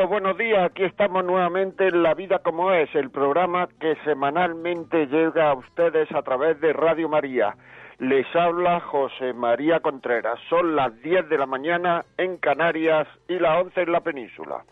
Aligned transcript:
Buenos 0.00 0.38
días. 0.38 0.70
Aquí 0.70 0.84
estamos 0.84 1.22
nuevamente 1.24 1.88
en 1.88 2.02
La 2.02 2.14
Vida 2.14 2.38
como 2.38 2.72
es, 2.72 2.92
el 2.94 3.10
programa 3.10 3.68
que 3.78 3.94
semanalmente 4.04 5.06
llega 5.06 5.50
a 5.50 5.54
ustedes 5.54 6.10
a 6.12 6.22
través 6.22 6.58
de 6.60 6.72
Radio 6.72 7.08
María. 7.08 7.54
Les 7.98 8.26
habla 8.34 8.80
José 8.80 9.34
María 9.34 9.80
Contreras. 9.80 10.40
Son 10.48 10.74
las 10.74 10.98
10 11.02 11.28
de 11.28 11.38
la 11.38 11.46
mañana 11.46 12.04
en 12.16 12.38
Canarias 12.38 13.06
y 13.28 13.38
las 13.38 13.62
11 13.62 13.82
en 13.82 13.92
la 13.92 14.00
península. 14.00 14.64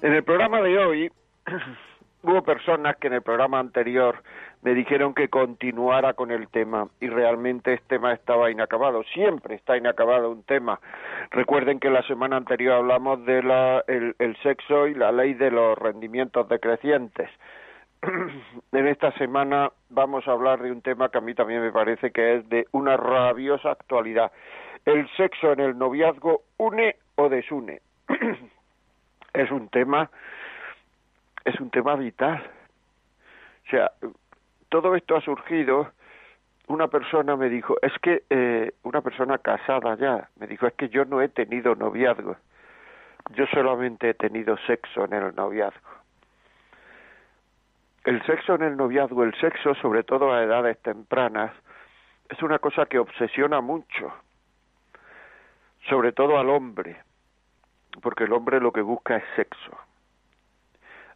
En 0.00 0.12
el 0.12 0.22
programa 0.22 0.62
de 0.62 0.78
hoy 0.78 1.12
hubo 2.22 2.42
personas 2.42 2.96
que 2.96 3.08
en 3.08 3.14
el 3.14 3.22
programa 3.22 3.58
anterior 3.58 4.22
me 4.66 4.74
dijeron 4.74 5.14
que 5.14 5.28
continuara 5.28 6.14
con 6.14 6.32
el 6.32 6.48
tema 6.48 6.88
y 6.98 7.06
realmente 7.06 7.74
este 7.74 7.86
tema 7.86 8.12
estaba 8.12 8.50
inacabado. 8.50 9.04
Siempre 9.14 9.54
está 9.54 9.76
inacabado 9.76 10.28
un 10.28 10.42
tema. 10.42 10.80
Recuerden 11.30 11.78
que 11.78 11.88
la 11.88 12.02
semana 12.02 12.36
anterior 12.36 12.74
hablamos 12.74 13.24
de 13.26 13.38
el, 14.18 14.36
sexo 14.42 14.88
y 14.88 14.94
la 14.94 15.12
ley 15.12 15.34
de 15.34 15.52
los 15.52 15.78
rendimientos 15.78 16.48
decrecientes. 16.48 17.30
en 18.72 18.88
esta 18.88 19.12
semana 19.12 19.70
vamos 19.88 20.26
a 20.26 20.32
hablar 20.32 20.60
de 20.60 20.72
un 20.72 20.82
tema 20.82 21.10
que 21.10 21.18
a 21.18 21.20
mí 21.20 21.32
también 21.32 21.62
me 21.62 21.70
parece 21.70 22.10
que 22.10 22.34
es 22.34 22.48
de 22.48 22.66
una 22.72 22.96
rabiosa 22.96 23.70
actualidad. 23.70 24.32
¿El 24.84 25.08
sexo 25.16 25.52
en 25.52 25.60
el 25.60 25.78
noviazgo 25.78 26.40
une 26.56 26.96
o 27.14 27.28
desune? 27.28 27.82
es 29.32 29.48
un 29.52 29.68
tema 29.68 30.10
es 31.44 31.60
un 31.60 31.70
tema 31.70 31.94
vital. 31.94 32.42
O 33.64 33.70
sea, 33.70 33.92
todo 34.68 34.94
esto 34.94 35.16
ha 35.16 35.20
surgido, 35.20 35.92
una 36.68 36.88
persona 36.88 37.36
me 37.36 37.48
dijo, 37.48 37.76
es 37.82 37.92
que 38.00 38.24
eh, 38.28 38.72
una 38.82 39.00
persona 39.00 39.38
casada 39.38 39.96
ya, 39.96 40.28
me 40.36 40.46
dijo, 40.46 40.66
es 40.66 40.74
que 40.74 40.88
yo 40.88 41.04
no 41.04 41.20
he 41.20 41.28
tenido 41.28 41.74
noviazgo, 41.74 42.36
yo 43.30 43.46
solamente 43.46 44.10
he 44.10 44.14
tenido 44.14 44.56
sexo 44.66 45.04
en 45.04 45.12
el 45.12 45.34
noviazgo. 45.34 45.90
El 48.04 48.24
sexo 48.24 48.54
en 48.54 48.62
el 48.62 48.76
noviazgo, 48.76 49.24
el 49.24 49.34
sexo 49.40 49.74
sobre 49.74 50.04
todo 50.04 50.32
a 50.32 50.42
edades 50.42 50.80
tempranas, 50.82 51.52
es 52.28 52.42
una 52.42 52.58
cosa 52.58 52.86
que 52.86 52.98
obsesiona 52.98 53.60
mucho, 53.60 54.12
sobre 55.88 56.12
todo 56.12 56.38
al 56.38 56.48
hombre, 56.50 56.96
porque 58.02 58.24
el 58.24 58.32
hombre 58.32 58.60
lo 58.60 58.72
que 58.72 58.80
busca 58.80 59.16
es 59.16 59.24
sexo, 59.36 59.76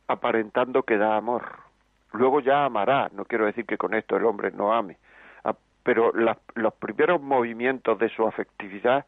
aparentando 0.07 0.83
que 0.83 0.97
da 0.97 1.17
amor 1.17 1.70
Luego 2.13 2.41
ya 2.41 2.65
amará, 2.65 3.09
no 3.13 3.25
quiero 3.25 3.47
decir 3.47 3.67
que 3.67 3.79
con 3.79 3.95
esto 3.95 4.17
el 4.17 4.25
hombre 4.25 4.51
no 4.51 4.75
ame, 4.75 4.99
ah, 5.45 5.55
pero 5.83 6.13
los 6.13 6.75
primeros 6.75 7.21
movimientos 7.21 7.99
de 7.99 8.09
su 8.09 8.27
afectividad 8.27 9.07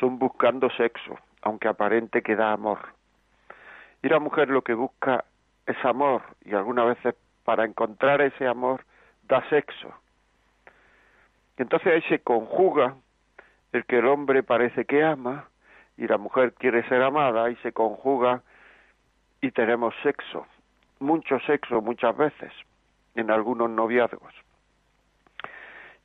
son 0.00 0.18
buscando 0.18 0.70
sexo, 0.70 1.18
aunque 1.42 1.68
aparente 1.68 2.22
que 2.22 2.36
da 2.36 2.52
amor. 2.52 2.78
Y 4.02 4.08
la 4.08 4.18
mujer 4.18 4.48
lo 4.48 4.62
que 4.62 4.74
busca 4.74 5.24
es 5.66 5.76
amor, 5.84 6.22
y 6.44 6.54
algunas 6.54 6.86
veces 6.86 7.14
para 7.44 7.64
encontrar 7.64 8.22
ese 8.22 8.46
amor 8.46 8.84
da 9.24 9.46
sexo. 9.50 9.92
Y 11.58 11.62
entonces 11.62 11.92
ahí 11.92 12.02
se 12.02 12.20
conjuga 12.20 12.94
el 13.72 13.84
que 13.84 13.98
el 13.98 14.06
hombre 14.06 14.42
parece 14.42 14.86
que 14.86 15.02
ama 15.02 15.48
y 15.98 16.06
la 16.06 16.16
mujer 16.16 16.54
quiere 16.54 16.88
ser 16.88 17.02
amada 17.02 17.50
y 17.50 17.56
se 17.56 17.72
conjuga 17.72 18.42
y 19.42 19.50
tenemos 19.50 19.94
sexo 20.02 20.46
mucho 21.00 21.38
sexo 21.40 21.80
muchas 21.80 22.16
veces 22.16 22.52
en 23.14 23.30
algunos 23.30 23.70
noviazgos. 23.70 24.34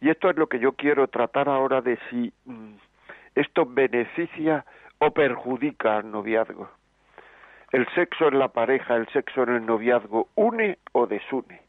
Y 0.01 0.09
esto 0.09 0.29
es 0.29 0.35
lo 0.35 0.47
que 0.47 0.59
yo 0.59 0.73
quiero 0.73 1.07
tratar 1.07 1.47
ahora 1.47 1.81
de 1.81 1.97
si 2.09 2.33
mm, 2.45 2.73
esto 3.35 3.65
beneficia 3.65 4.65
o 4.99 5.11
perjudica 5.11 5.97
al 5.97 6.11
noviazgo. 6.11 6.69
¿El 7.71 7.87
sexo 7.95 8.27
en 8.27 8.37
la 8.37 8.49
pareja, 8.49 8.95
el 8.95 9.07
sexo 9.07 9.43
en 9.43 9.49
el 9.49 9.65
noviazgo, 9.65 10.27
une 10.35 10.77
o 10.91 11.07
desune? 11.07 11.61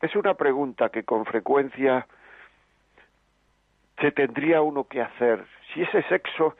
Es 0.00 0.16
una 0.16 0.34
pregunta 0.34 0.88
que 0.88 1.04
con 1.04 1.24
frecuencia 1.24 2.06
se 4.00 4.10
tendría 4.12 4.60
uno 4.62 4.84
que 4.84 5.00
hacer. 5.00 5.44
Si 5.72 5.82
ese 5.82 6.02
sexo 6.04 6.56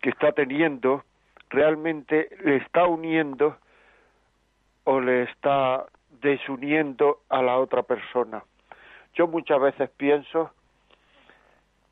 que 0.00 0.10
está 0.10 0.32
teniendo 0.32 1.04
realmente 1.50 2.28
le 2.44 2.56
está 2.56 2.86
uniendo 2.86 3.56
o 4.86 5.00
le 5.00 5.24
está 5.24 5.84
desuniendo 6.22 7.20
a 7.28 7.42
la 7.42 7.58
otra 7.58 7.82
persona. 7.82 8.42
Yo 9.14 9.26
muchas 9.26 9.60
veces 9.60 9.90
pienso 9.90 10.52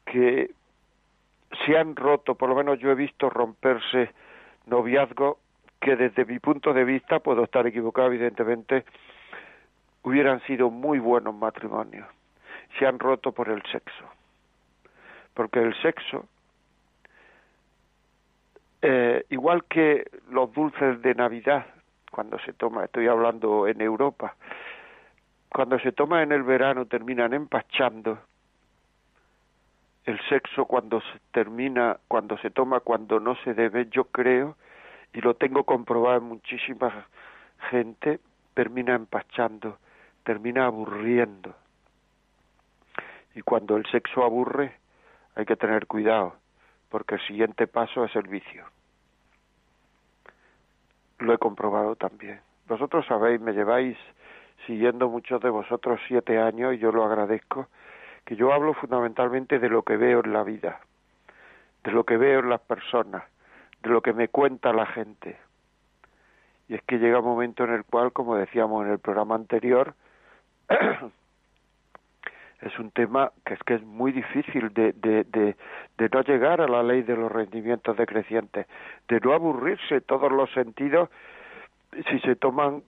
que 0.07 0.53
se 1.67 1.77
han 1.77 1.97
roto, 1.97 2.37
por 2.37 2.49
lo 2.49 2.55
menos 2.55 2.79
yo 2.79 2.91
he 2.91 2.95
visto 2.95 3.29
romperse 3.29 4.13
noviazgos 4.67 5.39
que 5.81 5.97
desde 5.97 6.25
mi 6.25 6.39
punto 6.39 6.73
de 6.73 6.85
vista, 6.85 7.19
puedo 7.19 7.45
estar 7.45 7.67
equivocado 7.67 8.09
evidentemente, 8.09 8.85
hubieran 10.05 10.41
sido 10.43 10.71
muy 10.71 11.01
buenos 11.01 11.35
matrimonios. 11.35 12.07
Se 12.79 12.87
han 12.87 13.01
roto 13.01 13.33
por 13.33 13.49
el 13.49 13.63
sexo. 13.73 14.05
Porque 15.35 15.59
el 15.59 15.75
sexo, 15.83 16.27
eh, 18.83 19.25
igual 19.31 19.65
que 19.65 20.05
los 20.31 20.53
dulces 20.53 21.03
de 21.03 21.15
Navidad, 21.17 21.67
cuando 22.15 22.39
se 22.39 22.53
toma, 22.53 22.85
estoy 22.85 23.09
hablando 23.09 23.67
en 23.67 23.81
Europa, 23.81 24.37
cuando 25.49 25.81
se 25.81 25.91
toma 25.91 26.23
en 26.23 26.31
el 26.31 26.45
verano 26.45 26.87
terminan 26.87 27.35
empachando, 27.35 28.21
el 30.05 30.21
sexo 30.29 30.65
cuando 30.67 31.01
se 31.01 31.19
termina, 31.33 31.97
cuando 32.07 32.39
se 32.39 32.51
toma 32.51 32.79
cuando 32.79 33.19
no 33.19 33.35
se 33.43 33.53
debe, 33.53 33.89
yo 33.91 34.05
creo, 34.05 34.57
y 35.13 35.23
lo 35.23 35.35
tengo 35.35 35.65
comprobado 35.65 36.19
en 36.19 36.25
muchísima 36.25 37.09
gente, 37.71 38.21
termina 38.55 38.95
empachando, 38.95 39.79
termina 40.23 40.67
aburriendo. 40.67 41.53
Y 43.35 43.43
cuando 43.43 43.77
el 43.77 43.87
sexo 43.87 44.23
aburre, 44.23 44.77
hay 45.35 45.47
que 45.47 45.57
tener 45.57 45.89
cuidado, 45.89 46.37
porque 46.91 47.17
el 47.17 47.27
siguiente 47.27 47.67
paso 47.67 48.05
es 48.05 48.15
el 48.15 48.29
vicio 48.29 48.65
lo 51.19 51.35
he 51.35 51.39
comprobado 51.39 51.97
también. 51.97 52.41
Vosotros 52.69 53.07
sabéis, 53.07 53.41
me 53.41 53.53
lleváis 53.53 53.97
siguiendo 54.67 55.09
muchos 55.09 55.41
de 55.43 55.51
vosotros 55.51 56.01
siete 56.09 56.39
años 56.39 56.75
y 56.75 56.79
yo 56.79 56.93
lo 56.93 57.05
agradezco, 57.05 57.69
que 58.25 58.37
yo 58.37 58.53
hablo 58.53 58.75
fundamentalmente 58.75 59.59
de 59.59 59.69
lo 59.69 59.83
que 59.83 59.97
veo 59.97 60.25
en 60.25 60.33
la 60.33 60.43
vida, 60.43 60.81
de 61.85 61.93
lo 61.93 62.05
que 62.05 62.17
veo 62.17 62.41
en 62.41 62.49
las 62.49 62.61
personas, 62.61 63.25
de 63.83 63.91
lo 63.91 64.01
que 64.01 64.13
me 64.13 64.29
cuenta 64.29 64.73
la 64.73 64.87
gente. 64.87 65.39
Y 66.69 66.75
es 66.75 66.83
que 66.85 66.99
llega 66.99 67.19
un 67.19 67.27
momento 67.27 67.65
en 67.65 67.73
el 67.73 67.85
cual, 67.85 68.13
como 68.13 68.37
decíamos 68.37 68.87
en 68.87 68.93
el 68.93 68.99
programa 68.99 69.35
anterior, 69.35 69.95
es 72.65 72.79
un 72.79 72.91
tema 72.91 73.31
que 73.45 73.55
es 73.55 73.63
que 73.65 73.75
es 73.75 73.83
muy 73.83 74.11
difícil 74.13 74.73
de, 74.73 74.93
de, 74.93 76.09
no 76.13 76.23
llegar 76.23 76.61
a 76.61 76.69
la 76.69 76.83
ley 76.83 77.03
de 77.03 77.15
los 77.15 77.31
rendimientos 77.31 77.97
decrecientes, 77.97 78.67
de 79.09 79.21
no 79.21 79.35
aburrirse 79.35 80.01
todos 80.01 80.33
los 80.33 80.51
sentidos 80.53 81.11
si 82.11 82.19
se 82.21 82.37
toman 82.37 82.83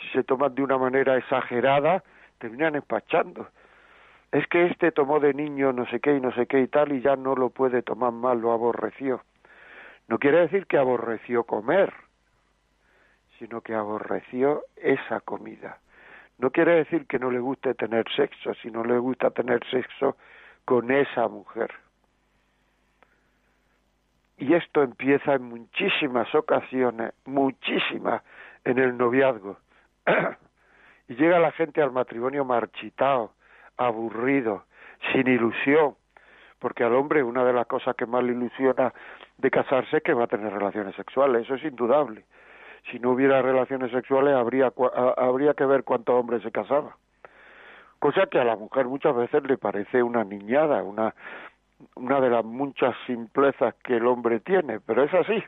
si 0.00 0.08
se 0.10 0.24
toman 0.24 0.54
de 0.54 0.62
una 0.62 0.78
manera 0.78 1.16
exagerada 1.16 2.02
terminan 2.38 2.76
empachando. 2.76 3.48
Es 4.32 4.46
que 4.46 4.66
este 4.66 4.92
tomó 4.92 5.20
de 5.20 5.34
niño 5.34 5.72
no 5.72 5.86
sé 5.86 6.00
qué 6.00 6.16
y 6.16 6.20
no 6.20 6.32
sé 6.32 6.46
qué 6.46 6.60
y 6.60 6.68
tal 6.68 6.92
y 6.92 7.00
ya 7.00 7.16
no 7.16 7.34
lo 7.34 7.50
puede 7.50 7.82
tomar 7.82 8.12
más 8.12 8.36
lo 8.36 8.52
aborreció. 8.52 9.22
No 10.08 10.18
quiere 10.18 10.40
decir 10.40 10.66
que 10.66 10.78
aborreció 10.78 11.44
comer 11.44 11.92
sino 13.38 13.60
que 13.60 13.74
aborreció 13.74 14.64
esa 14.76 15.20
comida 15.20 15.78
no 16.38 16.50
quiere 16.50 16.76
decir 16.76 17.06
que 17.06 17.18
no 17.18 17.30
le 17.30 17.40
guste 17.40 17.74
tener 17.74 18.04
sexo, 18.14 18.54
si 18.54 18.70
no 18.70 18.84
le 18.84 18.98
gusta 18.98 19.30
tener 19.30 19.60
sexo 19.70 20.16
con 20.64 20.90
esa 20.90 21.28
mujer. 21.28 21.70
Y 24.38 24.54
esto 24.54 24.82
empieza 24.82 25.34
en 25.34 25.42
muchísimas 25.42 26.32
ocasiones, 26.34 27.12
muchísimas, 27.24 28.22
en 28.64 28.78
el 28.78 28.96
noviazgo. 28.96 29.58
y 31.08 31.14
llega 31.16 31.40
la 31.40 31.50
gente 31.52 31.82
al 31.82 31.90
matrimonio 31.90 32.44
marchitado, 32.44 33.32
aburrido, 33.76 34.64
sin 35.12 35.26
ilusión, 35.26 35.96
porque 36.60 36.84
al 36.84 36.94
hombre 36.94 37.22
una 37.22 37.44
de 37.44 37.52
las 37.52 37.66
cosas 37.66 37.96
que 37.96 38.06
más 38.06 38.22
le 38.22 38.32
ilusiona 38.32 38.92
de 39.38 39.50
casarse 39.50 39.96
es 39.96 40.02
que 40.02 40.14
va 40.14 40.24
a 40.24 40.28
tener 40.28 40.52
relaciones 40.52 40.94
sexuales, 40.94 41.42
eso 41.42 41.56
es 41.56 41.64
indudable. 41.64 42.24
Si 42.90 42.98
no 42.98 43.10
hubiera 43.10 43.42
relaciones 43.42 43.90
sexuales 43.90 44.34
habría, 44.34 44.72
habría 45.16 45.54
que 45.54 45.66
ver 45.66 45.84
cuántos 45.84 46.14
hombres 46.14 46.42
se 46.42 46.50
casaban. 46.50 46.92
Cosa 47.98 48.26
que 48.26 48.38
a 48.38 48.44
la 48.44 48.56
mujer 48.56 48.86
muchas 48.86 49.14
veces 49.14 49.42
le 49.44 49.58
parece 49.58 50.02
una 50.02 50.24
niñada, 50.24 50.82
una, 50.82 51.14
una 51.96 52.20
de 52.20 52.30
las 52.30 52.44
muchas 52.44 52.94
simplezas 53.06 53.74
que 53.84 53.96
el 53.96 54.06
hombre 54.06 54.40
tiene, 54.40 54.80
pero 54.80 55.02
es 55.02 55.12
así. 55.12 55.42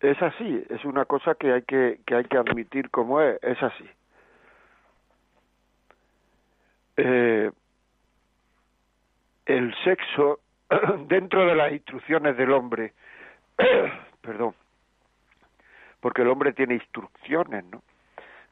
Es 0.00 0.22
así, 0.22 0.64
es 0.68 0.84
una 0.84 1.06
cosa 1.06 1.34
que 1.34 1.52
hay 1.52 1.62
que, 1.62 2.00
que 2.06 2.14
hay 2.14 2.24
que 2.24 2.36
admitir 2.36 2.90
como 2.90 3.20
es, 3.20 3.42
es 3.42 3.60
así. 3.62 3.88
Eh, 6.98 7.50
el 9.46 9.74
sexo 9.82 10.40
dentro 11.08 11.46
de 11.46 11.56
las 11.56 11.72
instrucciones 11.72 12.36
del 12.36 12.52
hombre, 12.52 12.92
perdón, 14.20 14.54
porque 16.02 16.22
el 16.22 16.28
hombre 16.28 16.52
tiene 16.52 16.74
instrucciones, 16.74 17.64
¿no? 17.64 17.82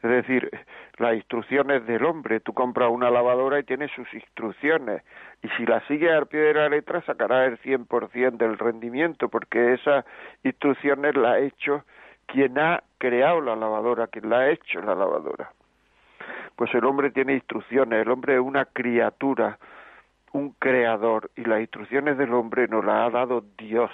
Es 0.03 0.11
decir, 0.11 0.51
las 0.97 1.15
instrucciones 1.15 1.87
del 1.87 2.07
hombre, 2.07 2.41
tú 2.41 2.55
compras 2.55 2.89
una 2.91 3.11
lavadora 3.11 3.59
y 3.59 3.65
tiene 3.65 3.89
sus 3.89 4.13
instrucciones, 4.15 5.03
y 5.43 5.49
si 5.51 5.67
la 5.67 5.81
sigues 5.89 6.11
al 6.11 6.27
pie 6.27 6.41
de 6.41 6.55
la 6.55 6.69
letra 6.71 7.03
sacará 7.03 7.45
el 7.45 7.59
100% 7.61 8.39
del 8.39 8.57
rendimiento, 8.57 9.29
porque 9.29 9.75
esas 9.75 10.07
instrucciones 10.43 11.15
las 11.17 11.33
ha 11.33 11.39
hecho 11.41 11.85
quien 12.25 12.59
ha 12.59 12.83
creado 12.97 13.43
la 13.43 13.57
lavadora, 13.57 14.07
quien 14.07 14.31
la 14.31 14.39
ha 14.39 14.51
hecho 14.51 14.81
la 14.81 14.95
lavadora. 14.95 15.53
Pues 16.57 16.73
el 16.75 16.85
hombre 16.85 17.11
tiene 17.11 17.35
instrucciones, 17.35 18.01
el 18.01 18.11
hombre 18.11 18.35
es 18.35 18.41
una 18.41 18.65
criatura, 18.67 19.59
un 20.33 20.53
creador, 20.53 21.31
y 21.37 21.45
las 21.45 21.61
instrucciones 21.61 22.17
del 22.17 22.33
hombre 22.33 22.69
nos 22.69 22.85
las 22.85 23.09
ha 23.09 23.11
dado 23.11 23.45
Dios. 23.59 23.91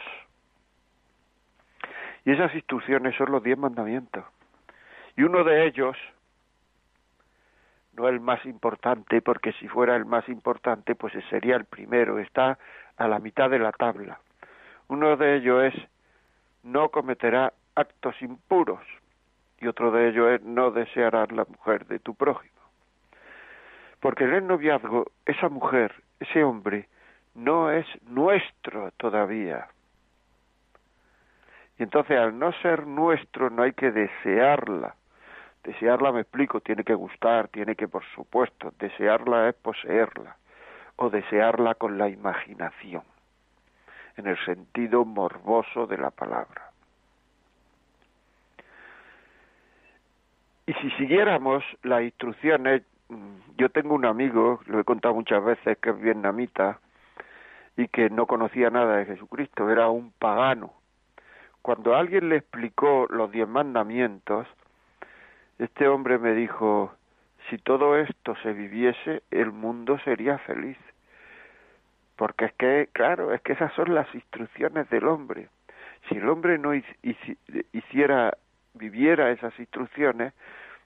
Y 2.27 2.33
esas 2.33 2.53
instrucciones 2.57 3.15
son 3.17 3.31
los 3.31 3.43
diez 3.43 3.57
mandamientos. 3.57 4.25
Y 5.17 5.23
uno 5.23 5.45
de 5.45 5.65
ellos, 5.65 5.97
no 7.97 8.09
el 8.09 8.19
más 8.19 8.45
importante, 8.45 9.23
porque 9.23 9.53
si 9.53 9.69
fuera 9.69 9.95
el 9.95 10.05
más 10.05 10.29
importante, 10.29 10.97
pues 10.97 11.13
sería 11.31 11.55
el 11.55 11.67
primero, 11.67 12.19
está 12.19 12.59
a 12.97 13.07
la 13.07 13.21
mitad 13.21 13.49
de 13.49 13.61
la 13.61 13.71
tabla. 13.71 14.19
Uno 14.89 15.17
de 15.17 15.37
ellos 15.37 15.73
es 15.73 15.89
no 16.65 16.89
cometerá 16.89 17.53
actos 17.77 18.21
impuros 18.21 18.81
y 19.61 19.69
otro 19.69 19.93
de 19.93 20.09
ellos 20.09 20.29
es 20.33 20.43
no 20.43 20.73
desearás 20.73 21.31
la 21.31 21.45
mujer 21.45 21.87
de 21.87 22.01
tu 22.01 22.17
prójimo. 22.17 22.61
Porque 24.01 24.25
en 24.25 24.35
el 24.35 24.47
noviazgo 24.49 25.07
esa 25.27 25.49
mujer, 25.49 25.95
ese 26.19 26.43
hombre, 26.43 26.89
no 27.37 27.71
es 27.71 27.87
nuestro 28.03 28.91
todavía. 28.97 29.69
Y 31.79 31.83
entonces 31.83 32.19
al 32.19 32.39
no 32.39 32.53
ser 32.63 32.87
nuestro 32.87 33.51
no 33.51 33.63
hay 33.63 33.73
que 33.73 33.91
desearla. 33.91 34.95
Desearla, 35.63 36.13
me 36.13 36.21
explico, 36.21 36.61
tiene 36.61 36.85
que 36.85 36.95
gustar, 36.95 37.49
tiene 37.49 37.75
que, 37.75 37.89
por 37.89 38.05
supuesto, 38.15 38.73
desearla 38.79 39.49
es 39.49 39.55
poseerla 39.57 40.37
o 40.97 41.11
desearla 41.11 41.75
con 41.75 41.99
la 41.99 42.09
imaginación, 42.09 43.03
en 44.17 44.29
el 44.29 44.39
sentido 44.45 45.05
morboso 45.05 45.87
de 45.87 45.99
la 45.99 46.11
palabra. 46.11 46.71
Y 50.67 50.73
si 50.75 50.91
siguiéramos 50.93 51.63
las 51.83 52.03
instrucciones, 52.03 52.83
mm, 53.09 53.57
yo 53.57 53.69
tengo 53.69 53.95
un 53.95 54.05
amigo, 54.05 54.61
lo 54.67 54.81
he 54.81 54.85
contado 54.85 55.15
muchas 55.15 55.45
veces, 55.45 55.79
que 55.79 55.91
es 55.91 56.01
vietnamita 56.01 56.81
y 57.77 57.89
que 57.89 58.11
no 58.11 58.27
conocía 58.27 58.71
nada 58.71 58.97
de 58.97 59.05
Jesucristo, 59.05 59.71
era 59.71 59.89
un 59.89 60.11
pagano. 60.13 60.73
Cuando 61.67 61.97
alguien 61.97 62.29
le 62.29 62.37
explicó 62.37 63.09
los 63.11 63.33
diez 63.33 63.49
mandamientos, 63.49 64.47
este 65.59 65.89
hombre 65.89 66.17
me 66.17 66.33
dijo, 66.33 66.95
si 67.51 67.59
todo 67.59 67.97
esto 67.97 68.37
se 68.45 68.53
viviese, 68.53 69.25
el 69.33 69.51
mundo 69.51 69.99
sería 70.05 70.39
feliz. 70.39 70.79
Porque 72.15 72.45
es 72.45 72.53
que, 72.53 72.89
claro, 72.93 73.35
es 73.35 73.41
que 73.41 73.55
esas 73.55 73.73
son 73.73 73.97
las 73.97 74.07
instrucciones 74.15 74.89
del 74.91 75.09
hombre. 75.09 75.49
Si 76.09 76.15
el 76.15 76.29
hombre 76.29 76.57
no 76.57 76.71
hiciera, 76.73 78.37
viviera 78.75 79.33
esas 79.33 79.59
instrucciones, 79.59 80.35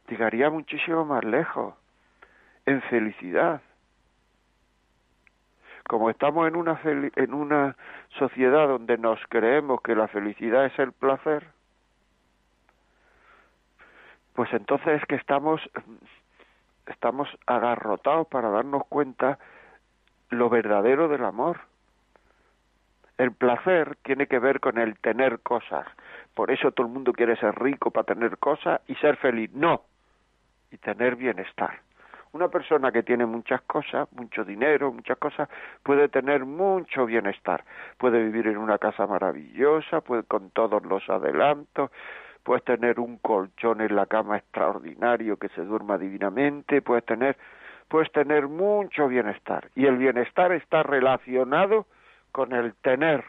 llegaría 0.09 0.49
muchísimo 0.49 1.05
más 1.05 1.23
lejos, 1.25 1.75
en 2.65 2.81
felicidad. 2.81 3.61
Como 5.89 6.11
estamos 6.11 6.47
en 6.47 6.57
una, 6.57 6.81
en 6.85 7.35
una 7.35 7.77
sociedad 8.19 8.69
donde 8.69 8.99
nos 8.99 9.19
creemos 9.29 9.81
que 9.83 9.95
la 9.95 10.09
felicidad 10.09 10.67
es 10.67 10.79
el 10.79 10.93
placer, 10.93 11.47
pues 14.35 14.53
entonces 14.53 15.01
es 15.01 15.07
que 15.07 15.17
estamos 15.17 15.61
estamos 16.87 17.29
agarrotados 17.47 18.27
para 18.27 18.51
darnos 18.51 18.87
cuenta 18.87 19.39
lo 20.31 20.49
verdadero 20.49 21.09
del 21.09 21.25
amor. 21.25 21.61
El 23.19 23.33
placer 23.33 23.97
tiene 24.03 24.27
que 24.27 24.39
ver 24.39 24.61
con 24.61 24.79
el 24.79 24.99
tener 24.99 25.41
cosas. 25.41 25.87
Por 26.35 26.51
eso 26.51 26.73
todo 26.73 26.87
el 26.87 26.93
mundo 26.93 27.13
quiere 27.13 27.37
ser 27.37 27.55
rico 27.61 27.91
para 27.91 28.15
tener 28.15 28.39
cosas 28.39 28.81
y 28.87 28.95
ser 28.97 29.17
feliz. 29.17 29.51
No. 29.53 29.83
Y 30.71 30.79
tener 30.79 31.17
bienestar. 31.17 31.81
Una 32.33 32.49
persona 32.49 32.93
que 32.93 33.03
tiene 33.03 33.27
muchas 33.27 33.61
cosas, 33.63 34.09
mucho 34.13 34.45
dinero, 34.45 34.93
muchas 34.93 35.19
cosas, 35.19 35.49
puede 35.83 36.09
tener 36.09 36.45
mucho 36.45 37.05
bienestar. 37.07 37.65
Puede 37.99 38.23
vivir 38.23 38.47
en 38.47 38.57
una 38.57 38.79
casa 38.79 39.07
maravillosa, 39.07 40.01
puede 40.01 40.23
con 40.23 40.51
todos 40.51 40.85
los 40.85 41.09
adelantos, 41.11 41.91
puedes 42.45 42.63
tener 42.65 43.01
un 43.01 43.19
colchón 43.19 43.81
en 43.81 43.97
la 43.97 44.07
cama 44.07 44.37
extraordinario 44.37 45.39
que 45.39 45.49
se 45.51 45.63
duerma 45.63 45.99
divinamente, 45.99 46.83
puedes 46.83 47.05
tener, 47.05 47.37
puedes 47.89 48.13
tener 48.13 48.47
mucho 48.47 49.09
bienestar. 49.09 49.69
Y 49.75 49.87
el 49.87 49.97
bienestar 49.97 50.53
está 50.53 50.85
relacionado 50.85 51.87
con 52.31 52.53
el 52.53 52.75
tener. 52.75 53.25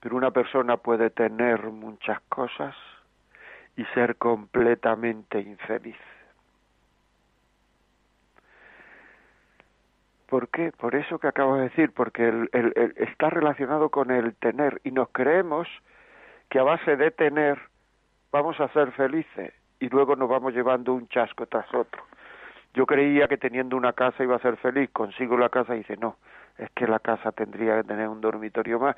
Pero 0.00 0.16
una 0.16 0.32
persona 0.32 0.76
puede 0.76 1.08
tener 1.08 1.62
muchas 1.70 2.20
cosas 2.28 2.76
y 3.74 3.84
ser 3.94 4.16
completamente 4.16 5.40
infeliz. 5.40 5.96
¿Por 10.26 10.48
qué? 10.48 10.72
Por 10.72 10.94
eso 10.94 11.18
que 11.18 11.28
acabo 11.28 11.56
de 11.56 11.64
decir, 11.64 11.92
porque 11.92 12.28
el, 12.28 12.94
está 12.96 13.30
relacionado 13.30 13.90
con 13.90 14.10
el 14.10 14.34
tener 14.36 14.80
y 14.84 14.90
nos 14.90 15.08
creemos 15.10 15.68
que 16.48 16.58
a 16.58 16.62
base 16.62 16.96
de 16.96 17.10
tener 17.10 17.58
vamos 18.32 18.58
a 18.60 18.68
ser 18.68 18.92
felices 18.92 19.52
y 19.80 19.88
luego 19.88 20.16
nos 20.16 20.28
vamos 20.28 20.54
llevando 20.54 20.94
un 20.94 21.08
chasco 21.08 21.46
tras 21.46 21.72
otro. 21.74 22.02
Yo 22.72 22.86
creía 22.86 23.28
que 23.28 23.36
teniendo 23.36 23.76
una 23.76 23.92
casa 23.92 24.24
iba 24.24 24.36
a 24.36 24.40
ser 24.40 24.56
feliz, 24.56 24.90
consigo 24.90 25.36
la 25.36 25.48
casa 25.48 25.74
y 25.74 25.78
dice, 25.78 25.96
no, 25.96 26.16
es 26.58 26.70
que 26.70 26.86
la 26.86 26.98
casa 26.98 27.30
tendría 27.32 27.76
que 27.76 27.84
tener 27.84 28.08
un 28.08 28.20
dormitorio 28.20 28.80
más. 28.80 28.96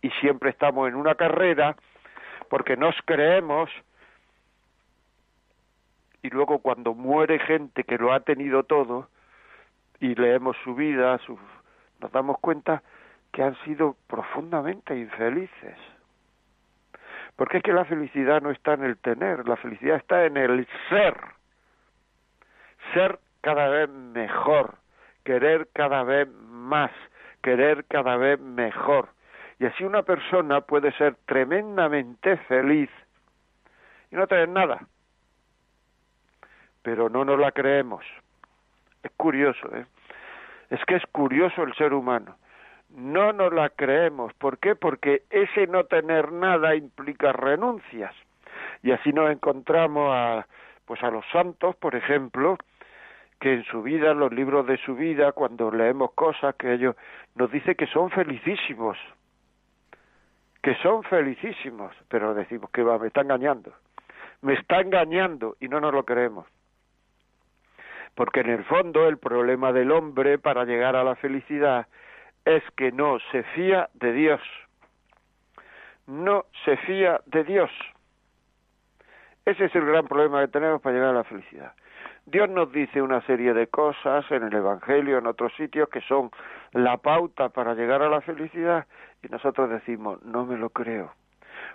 Y 0.00 0.10
siempre 0.20 0.50
estamos 0.50 0.88
en 0.88 0.94
una 0.94 1.14
carrera 1.14 1.76
porque 2.48 2.76
nos 2.76 2.94
creemos 3.04 3.70
y 6.22 6.30
luego 6.30 6.58
cuando 6.60 6.94
muere 6.94 7.38
gente 7.38 7.84
que 7.84 7.98
lo 7.98 8.12
ha 8.12 8.20
tenido 8.20 8.62
todo 8.62 9.08
y 10.00 10.14
leemos 10.14 10.56
su 10.64 10.74
vida, 10.74 11.18
nos 12.00 12.12
damos 12.12 12.38
cuenta 12.40 12.82
que 13.32 13.42
han 13.42 13.56
sido 13.64 13.96
profundamente 14.06 14.96
infelices. 14.96 15.76
Porque 17.36 17.58
es 17.58 17.62
que 17.62 17.72
la 17.72 17.84
felicidad 17.84 18.42
no 18.42 18.50
está 18.50 18.74
en 18.74 18.84
el 18.84 18.96
tener, 18.98 19.46
la 19.46 19.56
felicidad 19.56 19.96
está 19.96 20.24
en 20.24 20.36
el 20.36 20.66
ser. 20.88 21.16
Ser 22.94 23.18
cada 23.42 23.68
vez 23.68 23.88
mejor, 23.88 24.74
querer 25.24 25.68
cada 25.72 26.02
vez 26.02 26.28
más, 26.28 26.90
querer 27.42 27.84
cada 27.84 28.16
vez 28.16 28.40
mejor. 28.40 29.10
Y 29.60 29.66
así 29.66 29.84
una 29.84 30.02
persona 30.02 30.60
puede 30.62 30.92
ser 30.92 31.16
tremendamente 31.26 32.36
feliz 32.48 32.90
y 34.10 34.16
no 34.16 34.26
tener 34.26 34.48
nada. 34.48 34.86
Pero 36.82 37.08
no 37.08 37.24
nos 37.24 37.38
la 37.38 37.52
creemos. 37.52 38.04
Es 39.08 39.16
curioso, 39.16 39.74
¿eh? 39.74 39.86
Es 40.70 40.84
que 40.84 40.96
es 40.96 41.06
curioso 41.12 41.62
el 41.62 41.74
ser 41.74 41.94
humano 41.94 42.36
no 42.90 43.32
nos 43.32 43.52
la 43.52 43.70
creemos. 43.70 44.32
¿Por 44.34 44.58
qué? 44.58 44.74
Porque 44.74 45.22
ese 45.30 45.66
no 45.66 45.84
tener 45.84 46.32
nada 46.32 46.74
implica 46.74 47.32
renuncias. 47.32 48.14
Y 48.82 48.92
así 48.92 49.12
nos 49.12 49.30
encontramos 49.30 50.10
a, 50.14 50.46
pues 50.84 51.02
a 51.02 51.10
los 51.10 51.24
santos, 51.32 51.76
por 51.76 51.94
ejemplo, 51.94 52.56
que 53.40 53.54
en 53.54 53.64
su 53.64 53.82
vida, 53.82 54.12
en 54.12 54.18
los 54.18 54.32
libros 54.32 54.66
de 54.66 54.78
su 54.78 54.94
vida, 54.94 55.32
cuando 55.32 55.70
leemos 55.70 56.12
cosas 56.12 56.54
que 56.56 56.72
ellos 56.72 56.96
nos 57.34 57.50
dice 57.50 57.74
que 57.74 57.86
son 57.86 58.10
felicísimos, 58.10 58.96
que 60.62 60.74
son 60.76 61.02
felicísimos, 61.04 61.94
pero 62.08 62.34
decimos 62.34 62.70
que 62.70 62.82
va, 62.82 62.98
me 62.98 63.08
está 63.08 63.20
engañando, 63.20 63.72
me 64.42 64.54
está 64.54 64.80
engañando 64.80 65.56
y 65.60 65.68
no 65.68 65.80
nos 65.80 65.92
lo 65.92 66.04
creemos. 66.04 66.46
Porque 68.18 68.40
en 68.40 68.50
el 68.50 68.64
fondo 68.64 69.06
el 69.06 69.16
problema 69.16 69.72
del 69.72 69.92
hombre 69.92 70.38
para 70.38 70.64
llegar 70.64 70.96
a 70.96 71.04
la 71.04 71.14
felicidad 71.14 71.86
es 72.44 72.64
que 72.76 72.90
no 72.90 73.18
se 73.30 73.44
fía 73.54 73.90
de 73.94 74.12
Dios. 74.12 74.40
No 76.08 76.46
se 76.64 76.76
fía 76.78 77.20
de 77.26 77.44
Dios. 77.44 77.70
Ese 79.44 79.66
es 79.66 79.74
el 79.76 79.86
gran 79.86 80.08
problema 80.08 80.40
que 80.40 80.48
tenemos 80.48 80.82
para 80.82 80.96
llegar 80.96 81.10
a 81.10 81.18
la 81.18 81.22
felicidad. 81.22 81.74
Dios 82.26 82.50
nos 82.50 82.72
dice 82.72 83.00
una 83.00 83.20
serie 83.20 83.54
de 83.54 83.68
cosas 83.68 84.28
en 84.32 84.42
el 84.42 84.52
Evangelio, 84.52 85.18
en 85.18 85.28
otros 85.28 85.52
sitios, 85.54 85.88
que 85.88 86.00
son 86.00 86.32
la 86.72 86.96
pauta 86.96 87.50
para 87.50 87.74
llegar 87.74 88.02
a 88.02 88.08
la 88.08 88.20
felicidad, 88.20 88.88
y 89.22 89.28
nosotros 89.28 89.70
decimos, 89.70 90.20
no 90.24 90.44
me 90.44 90.58
lo 90.58 90.70
creo, 90.70 91.12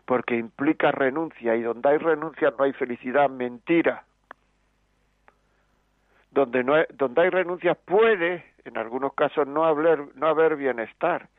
porque 0.05 0.35
implica 0.35 0.91
renuncia, 0.91 1.55
y 1.55 1.61
donde 1.61 1.87
hay 1.87 1.99
renuncia 1.99 2.51
no 2.57 2.65
hay 2.65 2.73
felicidad, 2.73 3.29
mentira. 3.29 4.03
Donde, 6.33 6.63
no 6.63 6.75
hay, 6.75 6.85
donde 6.93 7.21
hay 7.21 7.29
renuncia 7.29 7.75
puede, 7.75 8.43
en 8.65 8.77
algunos 8.77 9.13
casos, 9.13 9.47
no 9.47 9.65
haber, 9.65 10.15
no 10.15 10.27
haber 10.27 10.55
bienestar, 10.55 11.29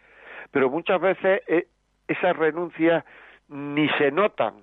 pero 0.50 0.70
muchas 0.70 1.00
veces 1.00 1.42
eh, 1.48 1.66
esas 2.08 2.36
renuncias 2.36 3.04
ni 3.48 3.88
se 3.98 4.10
notan. 4.10 4.54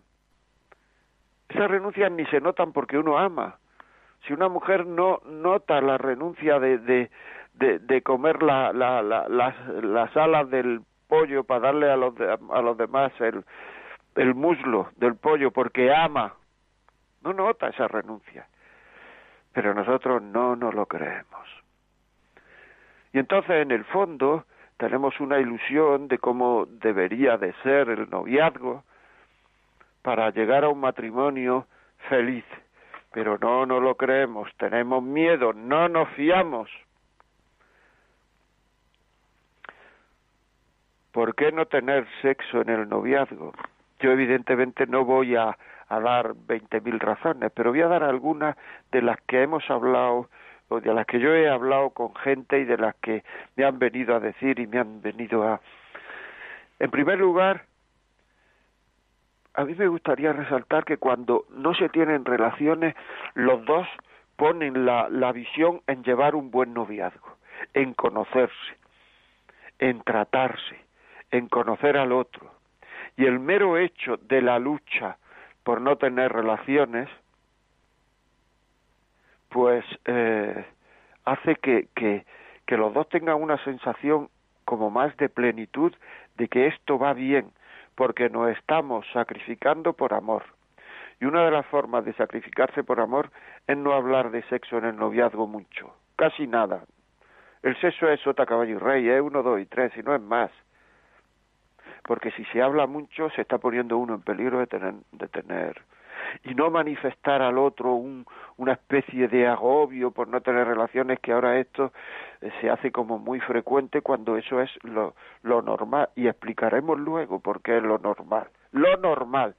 Esas 1.50 1.70
renuncias 1.70 2.12
ni 2.12 2.26
se 2.28 2.40
notan 2.40 2.72
porque 2.72 2.98
uno 2.98 3.18
ama 3.18 3.58
si 4.26 4.34
una 4.34 4.50
mujer 4.50 4.86
no 4.86 5.20
nota 5.26 5.82
la 5.82 5.98
renuncia 5.98 6.60
de, 6.60 6.78
de, 6.78 7.10
de, 7.80 8.02
comer 8.02 8.44
la, 8.44 8.72
la, 8.74 9.02
la, 9.02 9.28
las, 9.28 10.18
alas 10.18 10.50
del 10.50 10.82
pollo 11.08 11.44
para 11.44 11.62
darle 11.62 11.92
a 11.92 11.96
los, 11.96 12.14
a 12.20 12.62
los 12.62 12.78
demás 12.78 13.12
el, 13.20 13.44
el 14.16 14.36
muslo 14.36 14.90
del 14.98 15.16
pollo 15.16 15.52
porque 15.52 15.94
ama, 15.94 16.36
no 17.24 17.34
nota 17.34 17.70
esa 17.70 17.88
renuncia. 17.88 18.48
Pero 19.54 19.74
nosotros 19.74 20.22
no 20.22 20.56
nos 20.56 20.74
lo 20.74 20.86
creemos. 20.86 21.48
Y 23.14 23.20
entonces, 23.20 23.52
en 23.62 23.72
el 23.72 23.84
fondo, 23.86 24.46
tenemos 24.78 25.20
una 25.20 25.40
ilusión 25.40 26.08
de 26.08 26.18
cómo 26.18 26.66
debería 26.66 27.38
de 27.38 27.54
ser 27.64 27.90
el 27.90 28.10
noviazgo 28.10 28.84
para 30.02 30.30
llegar 30.32 30.64
a 30.64 30.70
un 30.70 30.80
matrimonio 30.80 31.68
feliz 32.10 32.46
pero 33.12 33.38
no 33.38 33.66
no 33.66 33.80
lo 33.80 33.96
creemos, 33.96 34.50
tenemos 34.58 35.04
miedo, 35.04 35.54
no 35.54 35.90
nos 35.90 36.10
fiamos. 36.12 36.70
¿Por 41.12 41.36
qué 41.36 41.52
no 41.52 41.66
tener 41.66 42.08
sexo 42.22 42.62
en 42.62 42.70
el 42.70 42.88
noviazgo? 42.88 43.54
Yo 44.00 44.12
evidentemente 44.12 44.88
no 44.88 45.04
voy 45.04 45.36
a, 45.36 45.58
a 45.92 46.00
dar 46.00 46.34
veinte 46.48 46.80
mil 46.80 47.00
razones, 47.00 47.52
pero 47.54 47.72
voy 47.72 47.82
a 47.82 47.88
dar 47.88 48.04
algunas 48.04 48.56
de 48.92 49.02
las 49.02 49.20
que 49.22 49.44
hemos 49.44 49.70
hablado 49.70 50.30
o 50.70 50.80
de 50.80 50.94
las 50.94 51.06
que 51.06 51.20
yo 51.20 51.34
he 51.34 51.50
hablado 51.50 51.90
con 51.90 52.16
gente 52.16 52.60
y 52.60 52.64
de 52.64 52.78
las 52.78 52.96
que 52.96 53.26
me 53.58 53.66
han 53.66 53.78
venido 53.78 54.16
a 54.16 54.22
decir 54.22 54.58
y 54.60 54.68
me 54.68 54.80
han 54.80 55.02
venido 55.02 55.44
a... 55.44 55.60
En 56.80 56.90
primer 56.90 57.20
lugar, 57.20 57.66
a 59.54 59.66
mí 59.66 59.76
me 59.76 59.88
gustaría 59.88 60.32
resaltar 60.32 60.86
que 60.86 60.96
cuando 60.96 61.46
no 61.50 61.74
se 61.74 61.90
tienen 61.90 62.24
relaciones, 62.24 62.96
los 63.34 63.66
dos 63.66 63.86
ponen 64.38 64.86
la, 64.86 65.10
la 65.10 65.34
visión 65.34 65.82
en 65.88 66.04
llevar 66.04 66.36
un 66.36 66.52
buen 66.52 66.74
noviazgo, 66.74 67.36
en 67.74 67.94
conocerse, 67.94 68.78
en 69.80 70.02
tratarse, 70.04 70.80
en 71.32 71.50
conocer 71.50 71.98
al 71.98 72.14
otro. 72.14 72.50
Y 73.18 73.26
el 73.26 73.40
mero 73.40 73.78
hecho 73.78 74.16
de 74.16 74.42
la 74.42 74.58
lucha 74.58 75.18
por 75.64 75.82
no 75.82 75.98
tener 75.98 76.32
relaciones, 76.32 77.10
pues 79.50 79.84
eh, 80.06 80.66
hace 81.26 81.56
que, 81.56 81.88
que, 81.96 82.26
los 82.78 82.94
dos 82.94 83.10
tengan 83.10 83.42
una 83.42 83.62
sensación 83.66 84.30
como 84.64 84.90
más 84.90 85.16
de 85.18 85.28
plenitud 85.28 85.94
de 86.38 86.48
que 86.48 86.68
esto 86.68 86.98
va 86.98 87.14
bien, 87.14 87.52
porque 87.96 88.30
nos 88.30 88.50
estamos 88.50 89.06
sacrificando 89.12 89.92
por 89.92 90.14
amor. 90.14 90.44
Y 91.20 91.26
una 91.26 91.44
de 91.44 91.52
las 91.52 91.66
formas 91.66 92.06
de 92.06 92.14
sacrificarse 92.14 92.82
por 92.84 93.02
amor 93.02 93.30
es 93.68 93.78
no 93.78 93.92
hablar 93.92 94.32
de 94.32 94.42
sexo 94.44 94.78
en 94.78 94.86
el 94.86 94.96
noviazgo 94.96 95.48
mucho, 95.48 95.94
casi 96.16 96.48
nada. 96.48 96.86
El 97.62 97.80
sexo 97.82 98.10
es 98.10 98.22
sota, 98.22 98.46
caballo 98.46 98.76
y 98.76 98.78
rey, 98.78 99.10
es 99.10 99.22
uno, 99.22 99.44
dos 99.44 99.60
y 99.60 99.66
tres, 99.66 99.92
y 99.98 100.02
no 100.02 100.16
es 100.16 100.22
más. 100.22 100.50
Porque 102.04 102.32
si 102.32 102.44
se 102.46 102.62
habla 102.62 102.88
mucho, 102.88 103.30
se 103.32 103.42
está 103.42 103.58
poniendo 103.58 103.98
uno 103.98 104.16
en 104.16 104.22
peligro 104.22 104.60
de 104.60 104.68
tener, 104.68 104.94
de 105.12 105.28
tener 105.28 105.82
y 106.44 106.56
no 106.56 106.70
manifestar 106.70 107.42
al 107.42 107.58
otro 107.58 107.94
un, 107.94 108.26
una 108.58 108.74
especie 108.74 109.28
de 109.28 109.48
agobio 109.48 110.12
por 110.12 110.28
no 110.28 110.42
tener 110.42 110.68
relaciones, 110.68 111.20
que 111.20 111.32
ahora 111.32 111.60
esto 111.60 111.92
eh, 112.42 112.52
se 112.62 112.70
hace 112.70 112.92
como 112.92 113.20
muy 113.20 113.40
frecuente 113.40 114.02
cuando 114.02 114.38
eso 114.38 114.62
es 114.62 114.72
lo, 114.84 115.16
lo 115.44 115.62
normal. 115.62 116.10
Y 116.16 116.28
explicaremos 116.28 117.00
luego 117.00 117.40
por 117.40 117.62
qué 117.62 117.78
es 117.78 117.84
lo 117.84 117.98
normal. 117.98 118.48
Lo 118.72 118.98
normal, 118.98 119.56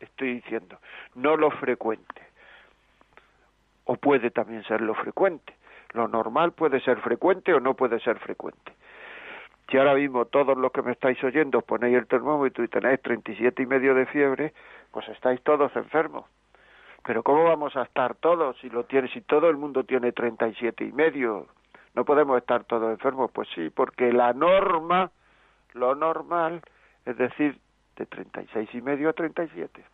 estoy 0.00 0.34
diciendo, 0.34 0.78
no 1.14 1.36
lo 1.36 1.50
frecuente. 1.52 2.22
O 3.84 3.96
puede 3.96 4.30
también 4.30 4.62
ser 4.64 4.80
lo 4.80 4.94
frecuente. 4.94 5.54
Lo 5.94 6.06
normal 6.06 6.52
puede 6.52 6.80
ser 6.80 7.00
frecuente 7.00 7.54
o 7.54 7.60
no 7.60 7.74
puede 7.74 7.98
ser 8.00 8.18
frecuente. 8.18 8.72
Si 9.70 9.76
ahora 9.76 9.94
mismo 9.94 10.24
todos 10.24 10.56
los 10.56 10.72
que 10.72 10.82
me 10.82 10.92
estáis 10.92 11.22
oyendo 11.22 11.60
ponéis 11.60 11.96
el 11.96 12.06
termómetro 12.06 12.64
y 12.64 12.68
tenéis 12.68 13.02
37 13.02 13.62
y 13.62 13.66
medio 13.66 13.94
de 13.94 14.06
fiebre, 14.06 14.54
pues 14.92 15.06
estáis 15.08 15.42
todos 15.42 15.74
enfermos. 15.76 16.24
Pero 17.04 17.22
¿cómo 17.22 17.44
vamos 17.44 17.76
a 17.76 17.82
estar 17.82 18.14
todos 18.16 18.56
si 18.58 18.70
lo 18.70 18.84
tiene, 18.84 19.08
si 19.08 19.20
todo 19.20 19.50
el 19.50 19.56
mundo 19.56 19.84
tiene 19.84 20.12
37 20.12 20.84
y 20.84 20.92
medio? 20.92 21.46
No 21.94 22.04
podemos 22.04 22.38
estar 22.38 22.64
todos 22.64 22.90
enfermos, 22.90 23.30
pues 23.30 23.48
sí, 23.54 23.70
porque 23.70 24.12
la 24.12 24.32
norma, 24.32 25.10
lo 25.74 25.94
normal, 25.94 26.62
es 27.04 27.16
decir, 27.18 27.58
de 27.96 28.06
36 28.06 28.70
y 28.72 28.80
medio 28.80 29.10
a 29.10 29.12
37. 29.12 29.84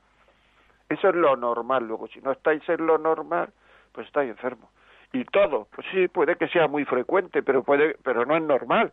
Eso 0.89 1.09
es 1.09 1.15
lo 1.15 1.37
normal. 1.37 1.87
Luego, 1.87 2.07
si 2.09 2.21
no 2.21 2.31
estáis 2.31 2.63
en 2.69 2.87
lo 2.87 2.99
normal, 2.99 3.53
pues 3.93 4.07
estáis 4.07 4.31
enfermos. 4.31 4.71
Y 5.13 5.25
todo, 5.25 5.67
pues 5.75 5.87
sí, 5.93 6.09
puede 6.09 6.37
que 6.37 6.49
sea 6.49 6.69
muy 6.69 6.85
frecuente, 6.85 7.43
pero 7.43 7.63
puede, 7.63 7.97
pero 8.03 8.25
no 8.25 8.37
es 8.37 8.43
normal. 8.43 8.93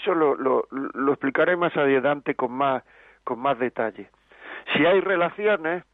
Eso 0.00 0.14
lo, 0.14 0.34
lo, 0.34 1.12
explicaré 1.12 1.56
más 1.56 1.76
adelante 1.76 2.34
con 2.34 2.52
más, 2.52 2.82
con 3.22 3.38
más 3.38 3.58
detalle. 3.58 4.08
Si 4.72 4.86
hay 4.86 5.00
relaciones, 5.00 5.84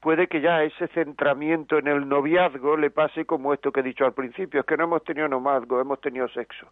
puede 0.00 0.26
que 0.26 0.40
ya 0.40 0.64
ese 0.64 0.88
centramiento 0.88 1.78
en 1.78 1.86
el 1.86 2.08
noviazgo 2.08 2.76
le 2.76 2.90
pase 2.90 3.24
como 3.24 3.54
esto 3.54 3.70
que 3.70 3.80
he 3.80 3.84
dicho 3.84 4.04
al 4.04 4.14
principio, 4.14 4.60
es 4.60 4.66
que 4.66 4.76
no 4.76 4.84
hemos 4.84 5.04
tenido 5.04 5.28
noviazgo, 5.28 5.80
hemos 5.80 6.00
tenido 6.00 6.28
sexo, 6.28 6.66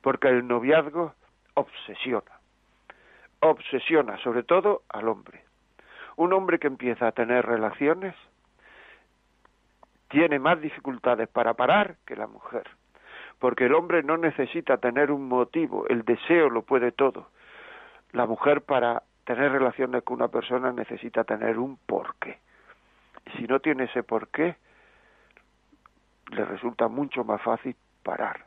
porque 0.00 0.28
el 0.28 0.46
noviazgo 0.46 1.14
obsesiona, 1.54 2.32
obsesiona 3.40 4.18
sobre 4.18 4.42
todo 4.42 4.82
al 4.88 5.08
hombre. 5.08 5.44
Un 6.16 6.32
hombre 6.32 6.58
que 6.58 6.66
empieza 6.66 7.06
a 7.06 7.12
tener 7.12 7.46
relaciones 7.46 8.14
tiene 10.08 10.40
más 10.40 10.60
dificultades 10.60 11.28
para 11.28 11.54
parar 11.54 11.96
que 12.04 12.16
la 12.16 12.26
mujer 12.26 12.68
porque 13.42 13.66
el 13.66 13.74
hombre 13.74 14.04
no 14.04 14.18
necesita 14.18 14.76
tener 14.76 15.10
un 15.10 15.26
motivo, 15.26 15.84
el 15.88 16.04
deseo 16.04 16.48
lo 16.48 16.62
puede 16.62 16.92
todo. 16.92 17.26
La 18.12 18.24
mujer 18.24 18.60
para 18.60 19.02
tener 19.24 19.50
relaciones 19.50 20.04
con 20.04 20.18
una 20.18 20.28
persona 20.28 20.70
necesita 20.70 21.24
tener 21.24 21.58
un 21.58 21.76
porqué. 21.76 22.38
Si 23.36 23.42
no 23.48 23.58
tiene 23.58 23.86
ese 23.86 24.04
porqué, 24.04 24.54
le 26.30 26.44
resulta 26.44 26.86
mucho 26.86 27.24
más 27.24 27.42
fácil 27.42 27.74
parar. 28.04 28.44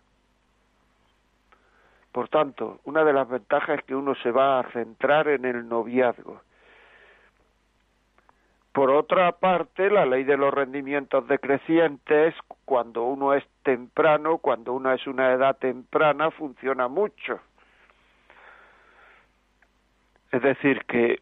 Por 2.14 2.30
tanto, 2.30 2.80
una 2.86 3.04
de 3.04 3.12
las 3.12 3.28
ventajas 3.28 3.80
es 3.80 3.84
que 3.84 3.96
uno 3.96 4.16
se 4.16 4.32
va 4.32 4.62
a 4.62 4.72
centrar 4.72 5.28
en 5.28 5.44
el 5.44 5.68
noviazgo 5.68 6.42
por 8.76 8.92
otra 8.92 9.32
parte, 9.32 9.90
la 9.90 10.06
ley 10.06 10.26
de 10.26 10.36
los 10.36 10.54
rendimientos 10.54 11.26
decrecientes, 11.30 12.36
cuando 12.66 13.04
uno 13.04 13.34
es 13.34 13.46
temprano, 13.64 14.40
cuando 14.40 14.74
uno 14.74 14.92
es 14.92 15.08
una 15.08 15.32
edad 15.32 15.56
temprana, 15.56 16.30
funciona 16.30 16.90
mucho. 16.90 17.40
Es 20.30 20.42
decir, 20.42 20.84
que 20.90 21.22